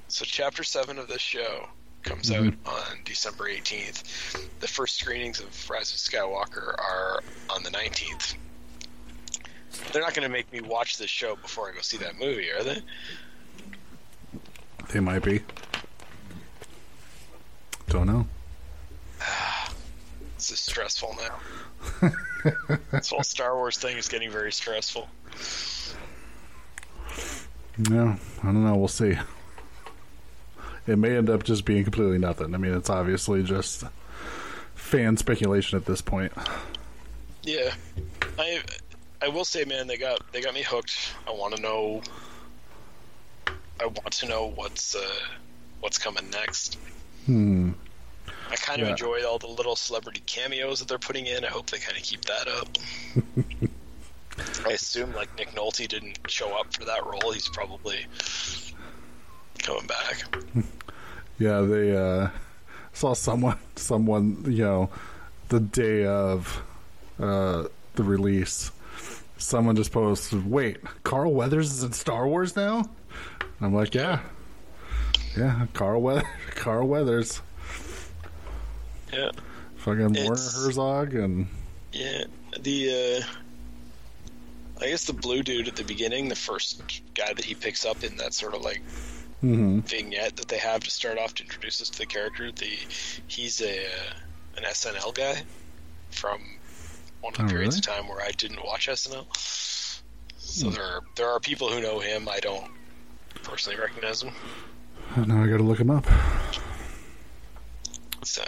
[0.07, 1.67] So chapter seven of this show
[2.05, 2.67] comes mm-hmm.
[2.67, 4.47] out on December 18th.
[4.59, 8.35] The first screenings of Rise of Skywalker are on the 19th.
[9.91, 12.51] They're not going to make me watch this show before I go see that movie,
[12.51, 12.81] are they?
[14.93, 15.41] They might be.
[17.89, 18.27] Don't know.
[20.37, 22.11] This is stressful now.
[22.91, 25.07] this whole Star Wars thing is getting very stressful.
[27.89, 28.75] Yeah, I don't know.
[28.75, 29.17] We'll see.
[30.87, 32.53] It may end up just being completely nothing.
[32.53, 33.83] I mean, it's obviously just
[34.75, 36.31] fan speculation at this point.
[37.43, 37.73] Yeah,
[38.37, 38.61] I
[39.21, 40.95] I will say, man, they got they got me hooked.
[41.27, 42.01] I want to know.
[43.81, 45.09] I want to know what's uh,
[45.79, 46.77] what's coming next.
[47.25, 47.71] Hmm.
[48.51, 48.91] I kind of Yeah.
[48.91, 51.43] enjoy all the little celebrity cameos that they're putting in.
[51.43, 52.77] I hope they kind of keep that up.
[54.67, 57.31] I assume like Nick Nolte didn't show up for that role.
[57.31, 58.05] He's probably
[59.65, 60.23] coming back.
[61.37, 62.29] Yeah, they uh,
[62.93, 64.89] saw someone, someone, you know,
[65.49, 66.63] the day of
[67.19, 67.65] uh,
[67.95, 68.71] the release.
[69.37, 72.89] Someone just posted, "Wait, Carl Weathers is in Star Wars now?"
[73.59, 74.21] I'm like, "Yeah,
[75.37, 77.41] yeah, Carl Weathers, Carl Weathers,
[79.11, 79.31] Yeah,
[79.77, 81.47] fucking Werner Herzog, and
[81.91, 82.23] yeah.
[82.61, 86.81] The uh, I guess the blue dude at the beginning, the first
[87.13, 88.81] guy that he picks up in that sort of like
[89.45, 92.51] hmm vignette that they have to start off to introduce us to the character.
[92.51, 92.71] The
[93.27, 94.13] he's a uh,
[94.57, 95.43] an SNL guy
[96.09, 96.39] from
[97.21, 97.79] one of the Oh, periods really?
[97.79, 99.25] of time where I didn't watch SNL.
[100.37, 100.75] So Hmm.
[100.75, 102.27] there are, there are people who know him.
[102.29, 102.65] I don't
[103.43, 104.33] personally recognize him.
[105.27, 106.05] now I got to look him up."
[108.23, 108.43] So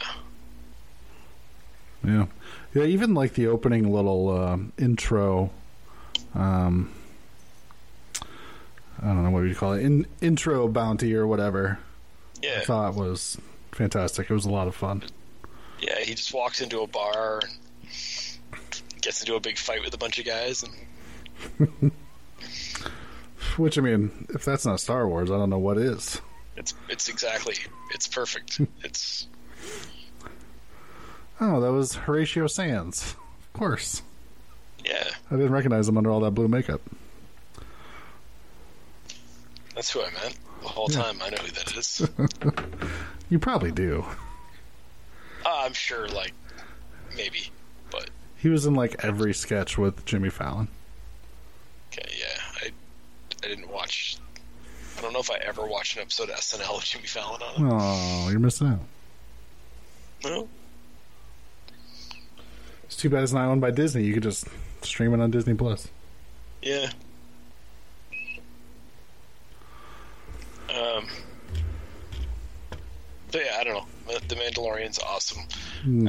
[2.04, 2.26] Yeah,
[2.74, 2.84] yeah.
[2.84, 5.52] Even like the opening little um intro.
[6.34, 6.92] Um,
[9.02, 9.84] I don't know what you call it.
[9.84, 11.80] In, intro bounty or whatever.
[12.42, 13.38] yeah, I thought was
[13.72, 14.30] fantastic.
[14.30, 15.04] It was a lot of fun.
[15.80, 16.00] yeah.
[16.00, 20.18] He just walks into a bar and gets into a big fight with a bunch
[20.20, 20.64] of guys.
[21.60, 21.92] And
[23.58, 26.22] Which I mean, if that's not Star Wars, I don't know what is.
[26.56, 27.56] it's it's exactly
[27.94, 28.60] it's perfect.
[28.84, 29.28] It's
[31.40, 33.14] Oh, that was Horatio Sanz.
[33.14, 34.02] Of course,
[34.84, 35.12] yeah.
[35.30, 36.82] I didn't recognize him under all that blue makeup.
[39.78, 41.04] That's who I meant the whole Yeah.
[41.04, 41.22] time.
[41.22, 42.10] I know who that is.
[43.30, 44.04] You probably do.
[45.46, 46.34] Uh, I'm sure, like
[47.16, 47.52] maybe,
[47.92, 50.68] but He was in like every sketch with Jimmy Fallon.
[51.92, 52.72] Okay, yeah, I
[53.44, 54.18] I didn't watch.
[54.98, 57.66] I don't know if I ever watched an episode of SNL with Jimmy Fallon on
[57.68, 57.70] it.
[57.72, 58.80] Oh, you're missing out.
[60.24, 60.48] No,
[62.86, 64.04] It's too bad it's not owned by Disney.
[64.06, 64.48] You could just
[64.82, 65.90] stream it on Disney Plus.
[66.64, 66.90] yeah.
[70.70, 71.08] Um,
[73.32, 74.20] but yeah, I don't know.
[74.28, 75.44] The- Mandalorian's awesome.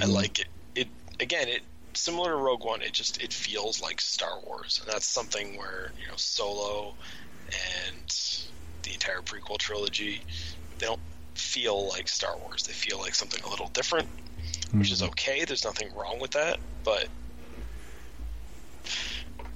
[0.01, 0.47] I like it.
[0.75, 0.89] It
[1.21, 1.63] again, it
[1.95, 2.83] similar to Rogue One.
[2.83, 6.95] It just it feels like Star Wars, and that's something where you know Solo
[7.51, 8.47] and
[8.83, 10.21] the entire prequel trilogy
[10.79, 11.01] they don't
[11.35, 12.63] feel like Star Wars.
[12.65, 14.09] They feel like something a little different,
[14.73, 15.45] which is okay.
[15.45, 17.09] There's nothing wrong with that, but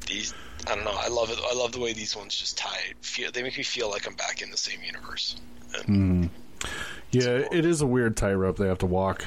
[0.06, 0.34] these
[0.66, 0.94] I don't know.
[0.96, 1.38] I love it.
[1.38, 2.92] I love the way these ones just tie.
[3.00, 5.36] Feel they make me feel like I'm back in the same universe.
[5.74, 6.26] And hmm.
[7.10, 9.24] Yeah, it is a weird tightrope they have to walk.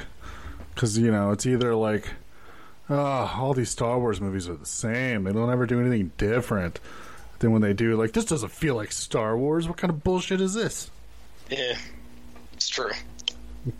[0.74, 2.08] Because, you know, it's either like,
[2.90, 5.24] oh, all these Star Wars movies are the same.
[5.24, 6.80] They don't ever do anything different.
[7.38, 9.68] Then when they do, like, this doesn't feel like Star Wars.
[9.68, 10.90] What kind of bullshit is this?
[11.50, 11.78] Yeah,
[12.54, 12.92] it's true.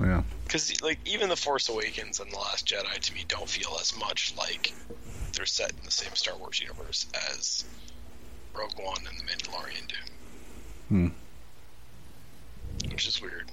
[0.00, 0.22] Yeah.
[0.52, 3.96] Because like even the Force Awakens and the Last Jedi to me don't feel as
[3.96, 4.74] much like
[5.32, 7.64] they're set in the same Star Wars universe as
[8.52, 9.94] Rogue One and the Mandalorian do.
[12.90, 13.50] which is weird.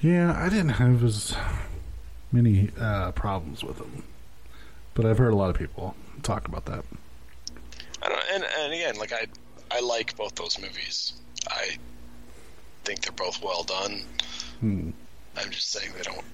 [0.00, 1.34] Yeah, I didn't have as
[2.30, 4.04] many uh, problems with them,
[4.94, 6.84] but I've heard a lot of people talk about that.
[8.00, 9.26] I don't, and and again, like I
[9.72, 11.14] I like both those movies.
[11.48, 11.78] I
[12.84, 14.04] think they're both well done.
[14.60, 14.90] Hmm.
[15.36, 16.24] I'm just saying they don't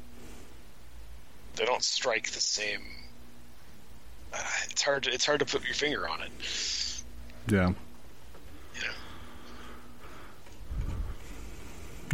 [1.57, 2.81] they don't strike the same.
[4.33, 4.39] Uh,
[4.71, 5.03] it's hard.
[5.03, 6.31] To, it's hard to put your finger on it.
[7.49, 7.73] Yeah.
[8.75, 8.95] You know.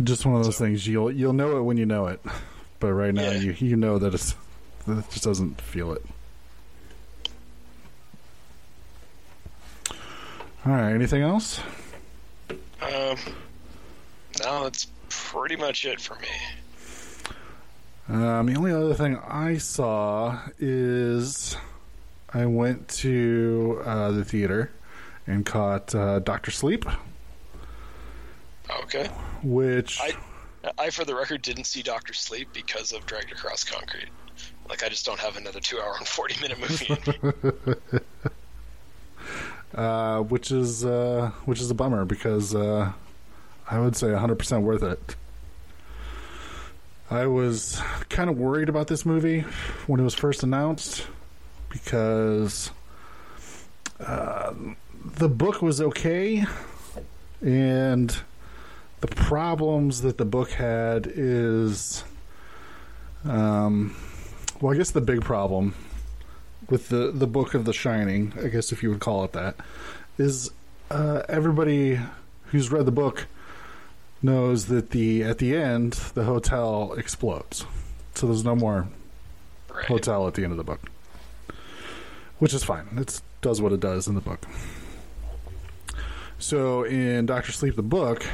[0.04, 2.20] Just one of those So- things you'll you'll know it when you know it,
[2.80, 3.38] but right now Yeah.
[3.38, 4.34] you you know that it's
[4.86, 6.04] that it just doesn't feel it.
[10.66, 10.92] All right.
[10.92, 11.60] Anything else?
[12.80, 13.16] Um,
[14.42, 16.28] no, that's pretty much it for me.
[18.08, 21.56] Um, the only other thing I saw is
[22.32, 24.70] I went to uh, the theater
[25.26, 26.86] and caught uh, Doctor Sleep,
[28.82, 29.06] Okay.
[29.42, 30.14] which I,
[30.78, 34.08] I, for the record, didn't see Doctor Sleep because of Dragged Across Concrete.
[34.70, 38.00] Like, I just don't have another two-hour and forty-minute movie.
[39.74, 42.92] uh, which is uh, which is a bummer because uh,
[43.70, 45.16] I would say 100% worth it.
[47.10, 47.80] I was
[48.10, 49.40] kind of worried about this movie
[49.86, 51.06] when it was first announced
[51.70, 52.70] because
[53.98, 54.52] uh,
[55.16, 56.44] the book was okay,
[57.40, 58.14] and
[59.00, 62.04] the problems that the book had is,
[63.24, 63.96] um,
[64.60, 65.74] well, I guess the big problem
[66.68, 69.56] with the the book of The Shining, I guess if you would call it that,
[70.18, 70.50] is
[70.90, 72.00] uh, everybody
[72.46, 73.26] who's read the book
[74.22, 77.64] knows that the at the end the hotel explodes,
[78.14, 78.88] so there's no more
[79.72, 79.86] right.
[79.86, 80.80] hotel at the end of the book,
[82.38, 82.86] which is fine.
[82.96, 84.46] It does what it does in the book.
[86.38, 88.24] So in Doctor Sleep, the book,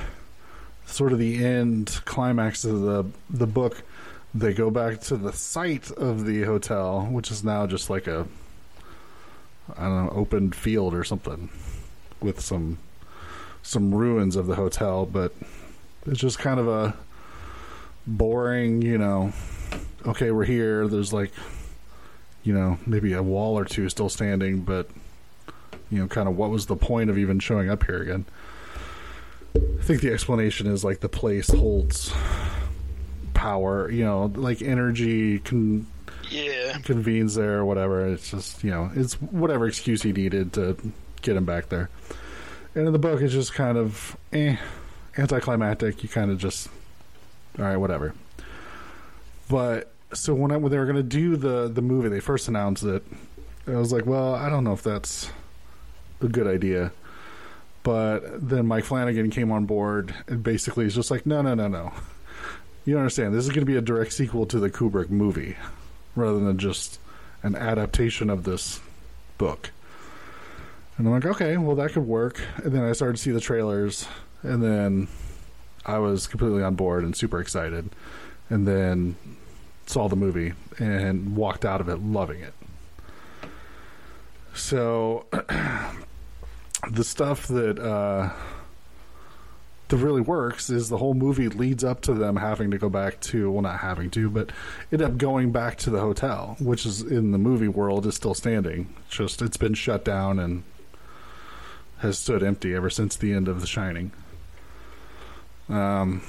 [0.86, 3.82] sort of the end climax of the the book,
[4.34, 8.26] they go back to the site of the hotel, which is now just like a
[9.76, 11.48] I don't know open field or something
[12.20, 12.78] with some
[13.62, 15.32] some ruins of the hotel, but
[16.06, 16.94] it's just kind of a
[18.06, 19.32] boring, you know.
[20.06, 20.86] Okay, we're here.
[20.86, 21.32] There's like,
[22.42, 24.88] you know, maybe a wall or two still standing, but
[25.90, 28.24] you know, kind of what was the point of even showing up here again?
[29.56, 32.12] I think the explanation is like the place holds
[33.32, 35.86] power, you know, like energy can.
[36.30, 36.78] Yeah.
[36.78, 38.08] convenes there or whatever.
[38.08, 40.76] It's just, you know, it's whatever excuse he needed to
[41.20, 41.90] get him back there.
[42.74, 44.56] And in the book, it's just kind of eh,
[45.18, 46.02] anticlimactic.
[46.02, 46.68] You kind of just,
[47.58, 48.14] all right, whatever.
[49.48, 52.48] But so when, I, when they were going to do the, the movie, they first
[52.48, 53.04] announced it.
[53.66, 55.30] I was like, well, I don't know if that's
[56.20, 56.92] a good idea.
[57.82, 61.68] But then Mike Flanagan came on board and basically is just like, no, no, no,
[61.68, 61.92] no.
[62.86, 65.56] You understand, this is going to be a direct sequel to the Kubrick movie
[66.16, 66.98] rather than just
[67.42, 68.80] an adaptation of this
[69.36, 69.70] book.
[70.96, 72.40] And I'm like, okay, well, that could work.
[72.56, 74.06] And then I started to see the trailers,
[74.44, 75.08] and then
[75.84, 77.90] I was completely on board and super excited.
[78.50, 79.16] And then
[79.86, 82.54] saw the movie and walked out of it loving it.
[84.54, 85.26] So,
[86.90, 88.30] the stuff that uh,
[89.88, 93.20] that really works is the whole movie leads up to them having to go back
[93.20, 94.50] to well not having to but
[94.90, 98.34] end up going back to the hotel which is in the movie world is still
[98.34, 100.62] standing just it's been shut down and
[101.98, 104.10] has stood empty ever since the end of the shining
[105.68, 106.22] um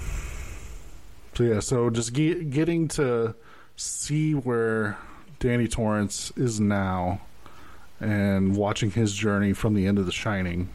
[1.34, 3.36] so yeah so just ge- getting to
[3.76, 4.98] see where
[5.40, 7.20] danny torrance is now
[8.00, 10.70] and watching his journey from the end of the shining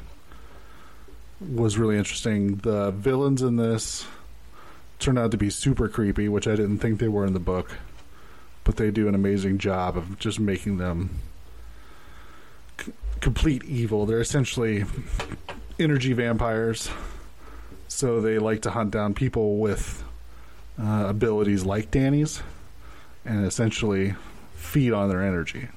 [1.41, 2.57] was really interesting.
[2.57, 4.07] The villains in this
[4.99, 7.78] turned out to be super creepy, which I didn't think they were in the book.
[8.65, 11.19] But they do an amazing job of just making them
[12.78, 14.05] c- complete evil.
[14.05, 14.85] They're essentially
[15.78, 16.91] energy vampires.
[17.91, 20.05] So they like to hunt down people with
[20.81, 22.41] uh, abilities like Danny's
[23.25, 24.15] and essentially
[24.55, 25.69] feed on their energy.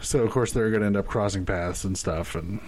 [0.00, 2.60] So of course they're going to end up crossing paths and stuff, and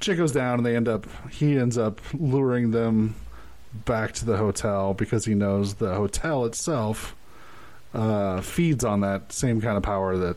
[0.00, 1.06] shit goes down, and they end up.
[1.30, 3.14] He ends up luring them
[3.72, 7.14] back to the hotel because he knows the hotel itself
[7.94, 10.36] uh, feeds on that same kind of power that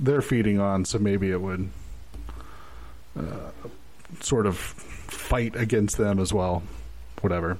[0.00, 0.86] they're feeding on.
[0.86, 1.68] So maybe it would
[3.16, 3.50] uh,
[4.20, 6.62] sort of fight against them as well.
[7.20, 7.58] Whatever.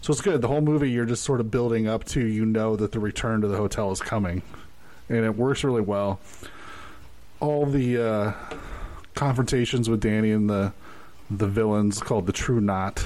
[0.00, 0.42] So it's good.
[0.42, 2.20] The whole movie, you're just sort of building up to.
[2.20, 4.42] You know that the return to the hotel is coming,
[5.08, 6.20] and it works really well
[7.44, 8.32] all the uh,
[9.14, 10.72] confrontations with Danny and the
[11.30, 13.04] the villains called the True Knot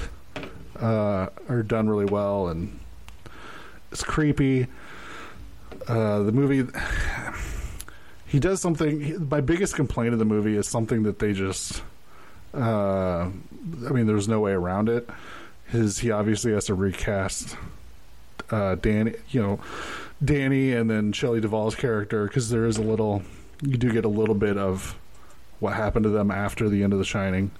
[0.79, 2.79] uh, are done really well, and
[3.91, 4.67] it's creepy.
[5.87, 6.69] Uh, the movie,
[8.27, 9.27] he does something.
[9.29, 11.81] My biggest complaint of the movie is something that they just.
[12.53, 13.29] Uh,
[13.87, 15.09] I mean, there's no way around it.
[15.67, 17.55] His he obviously has to recast
[18.49, 19.59] uh, Danny, you know,
[20.23, 23.23] Danny, and then Shelley Duvall's character because there is a little.
[23.61, 24.97] You do get a little bit of
[25.59, 27.51] what happened to them after the end of The Shining.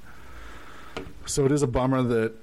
[1.26, 2.34] So it is a bummer that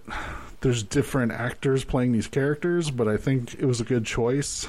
[0.61, 4.69] there's different actors playing these characters, but I think it was a good choice.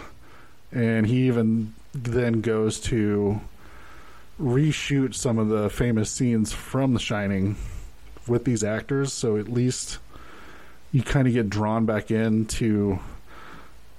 [0.72, 3.41] And he even then goes to
[4.39, 7.55] reshoot some of the famous scenes from The Shining
[8.27, 9.99] with these actors, so at least
[10.91, 12.99] you kind of get drawn back into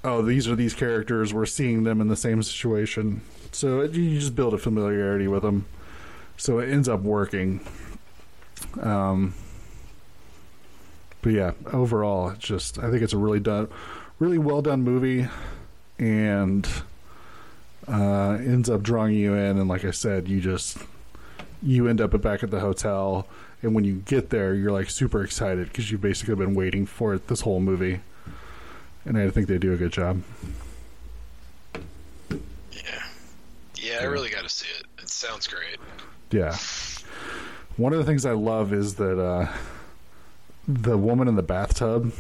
[0.05, 1.35] oh, these are these characters.
[1.35, 3.21] We're seeing them in the same situation.
[3.53, 5.67] So it, you just build a familiarity with them.
[6.37, 7.61] So it ends up working.
[8.81, 9.35] Um,
[11.21, 13.69] but yeah, overall, it's just I think it's a really done,
[14.19, 15.29] really well done movie,
[15.99, 16.69] and
[17.89, 19.59] uh, ends up drawing you in.
[19.59, 20.79] And like I said, you just
[21.63, 23.27] you end up back at the hotel,
[23.63, 27.15] and when you get there, you're like super excited because you've basically been waiting for
[27.15, 28.01] it this whole movie.
[29.05, 30.23] And I think they do a good job.
[32.73, 33.03] Yeah,
[33.77, 34.87] yeah, I really got to see it.
[35.01, 35.79] It sounds great.
[36.31, 36.57] Yeah.
[37.77, 39.49] One of the things I love is that uh,
[40.67, 42.13] the woman in the bathtub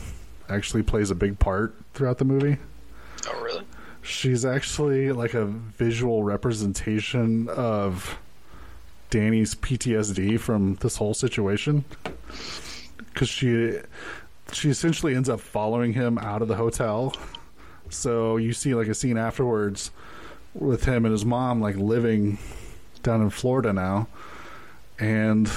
[0.48, 2.56] actually plays a big part throughout the movie.
[3.28, 3.64] Oh, really?
[4.08, 8.18] She's actually like a visual representation of
[9.10, 11.84] Danny's PTSD from this whole situation.
[13.12, 13.78] Because she
[14.52, 17.14] she essentially ends up following him out of the hotel.
[17.90, 19.90] So you see like a scene afterwards
[20.54, 22.38] with him and his mom like living
[23.02, 24.08] down in Florida now.
[24.98, 25.50] And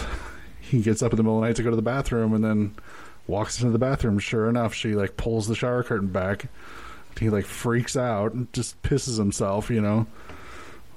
[0.60, 2.44] he gets up in the middle of the night to go to the bathroom and
[2.44, 2.76] then
[3.28, 4.20] walks into the bathroom.
[4.20, 6.50] Sure enough, she like pulls the shower curtain back.
[7.20, 10.08] He like freaks out and just pisses himself, you know.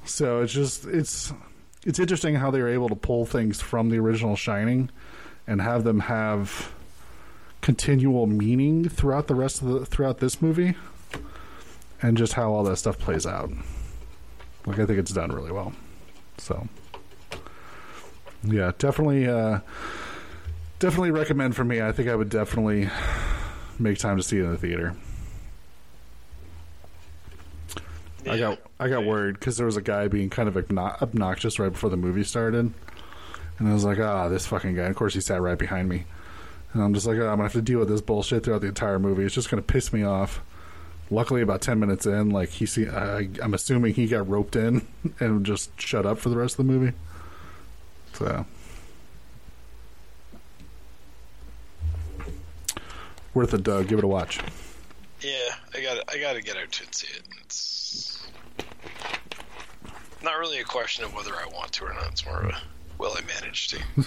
[0.05, 1.32] So it's just it's
[1.85, 4.91] it's interesting how they were able to pull things from the original Shining
[5.47, 6.73] and have them have
[7.61, 10.74] continual meaning throughout the rest of the throughout this movie
[12.03, 13.51] and just how all that stuff plays out.
[14.66, 15.73] Like I think it's done really well.
[16.39, 16.69] So
[18.43, 19.61] yeah, definitely uh
[20.78, 21.81] definitely recommend for me.
[21.81, 22.91] I think I would definitely
[23.78, 24.95] make time to see it in the theater.
[28.29, 31.59] I got I got worried because there was a guy being kind of obno- obnoxious
[31.59, 32.73] right before the movie started,
[33.59, 34.83] and I was like, ah, this fucking guy.
[34.83, 36.05] And of course, he sat right behind me,
[36.73, 38.69] and I'm just like, oh, I'm gonna have to deal with this bullshit throughout the
[38.69, 39.25] entire movie.
[39.25, 40.41] It's just gonna piss me off.
[41.11, 44.87] Luckily, about ten minutes in, like he see, I, I'm assuming he got roped in
[45.21, 46.97] and just shut up for the rest of the movie.
[48.15, 48.47] So.
[53.35, 53.89] Worth it, Doug.
[53.89, 54.39] Give it a watch.
[55.21, 57.23] Yeah, I got I got to get out to see it.
[57.43, 57.74] It's
[60.23, 62.09] not really a question of whether I want to or not.
[62.12, 62.62] It's more of a
[62.98, 63.78] will I manage to.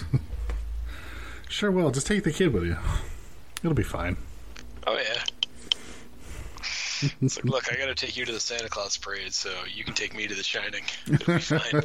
[1.48, 1.90] Sure will.
[1.90, 2.76] Just take the kid with you.
[3.62, 4.16] It'll be fine.
[4.86, 5.24] Oh yeah.
[7.22, 9.84] It's like, look, I got to take you to the Santa Claus parade, so you
[9.84, 10.82] can take me to The Shining.
[11.06, 11.82] It'll be fine.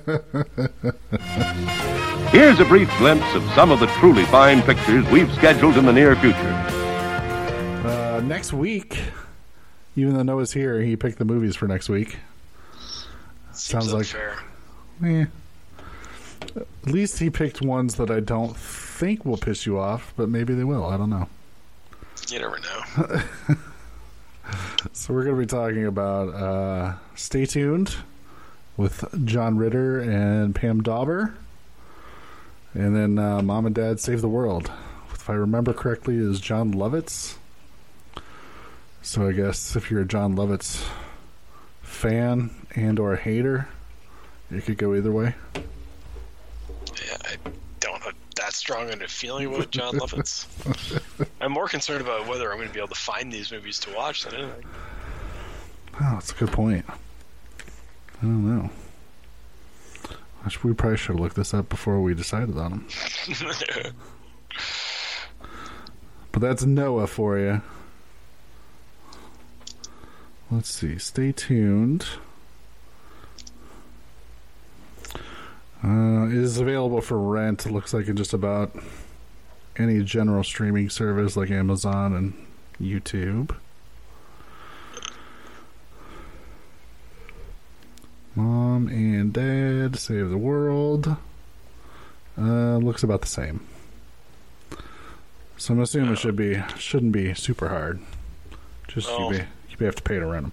[2.31, 5.93] Here's a brief glimpse of some of the truly fine pictures we've scheduled in the
[5.93, 6.53] near future.
[7.85, 8.99] Uh, next week,
[9.95, 12.17] even though Noah's here, he picked the movies for next week.
[13.53, 14.23] Seems Sounds like-.
[15.03, 15.25] Eh.
[16.55, 20.53] At least he picked ones that I don't think will piss you off, but maybe
[20.53, 20.85] they will.
[20.85, 21.27] I don't know.
[22.29, 23.21] You never know.
[24.91, 27.95] So we're going to be talking about uh, Stay Tuned
[28.77, 31.33] with John Ritter and Pam Dawber.
[32.73, 34.71] And then uh, Mom and Dad Save the World.
[35.13, 37.35] If I remember correctly, is Jon Lovitz.
[39.01, 40.85] So I guess if you're a Jon Lovitz
[41.81, 43.67] fan and or a hater,
[44.51, 45.35] it could go either way.
[45.55, 47.35] Yeah, I
[47.79, 50.45] don't have that strong of a feeling about Jon Lovitz.
[51.41, 53.93] I'm more concerned about whether I'm going to be able to find these movies to
[53.95, 54.65] watch than anything.
[56.01, 56.85] Oh, that's a good point.
[56.89, 58.69] I don't know.
[60.45, 62.87] I should- We probably should have looked this up before we decided on them.
[66.31, 67.61] But that's Noah for you.
[70.49, 70.97] Let's see.
[70.97, 72.07] Stay tuned.
[75.83, 77.65] Uh, it is available for rent.
[77.65, 78.71] It looks like in just about
[79.75, 82.33] any general streaming service like Amazon and
[82.81, 83.53] YouTube.
[88.35, 91.15] Mom and Dad Save the World.
[92.37, 93.59] Uh, looks about the same.
[95.57, 97.99] So I'm assuming it should be shouldn't be super hard.
[98.87, 99.31] Just Oh.
[99.31, 99.43] you, be,
[99.79, 100.51] you have to pay to rent them.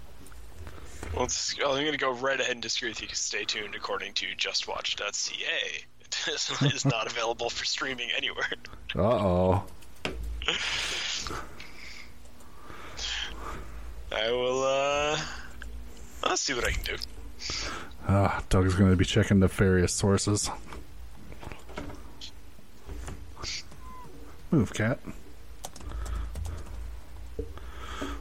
[1.15, 3.09] Well, I'm going to go right ahead and disagree with you.
[3.13, 3.75] Stay tuned.
[3.75, 5.85] According to JustWatch.ca,
[6.67, 8.53] it is, not available for streaming anywhere.
[8.95, 9.65] Uh oh.
[14.13, 14.65] I will.
[14.65, 15.19] uh
[16.23, 16.97] I'll see what I can do.
[18.07, 20.51] Uh, Doug's going to be checking the various sources.
[24.51, 24.99] Move, cat.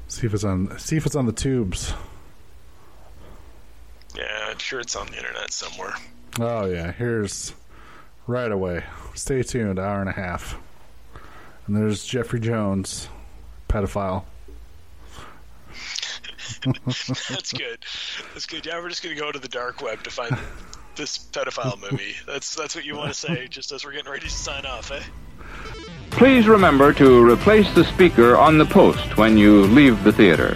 [0.07, 0.78] See if it's on.
[0.80, 1.94] See if it's on the tubes.
[4.19, 5.93] Yeah, I'm sure it's on the internet somewhere.
[6.39, 7.53] Oh yeah, here's
[8.27, 8.83] right away.
[9.15, 9.79] Stay tuned.
[9.79, 10.57] Hour and a half.
[11.67, 13.07] And there's Jeffrey Jones,
[13.69, 14.23] pedophile.
[16.65, 17.85] That's good.
[18.33, 18.65] That's good.
[18.65, 20.37] Yeah, we're just going to go to the dark web to find
[20.95, 22.15] this pedophile movie.
[22.27, 24.91] That's that's what you want to say, just as we're getting ready to sign off,
[24.91, 25.01] eh?
[26.09, 30.55] Please remember to replace the speaker on the post when you leave the theater.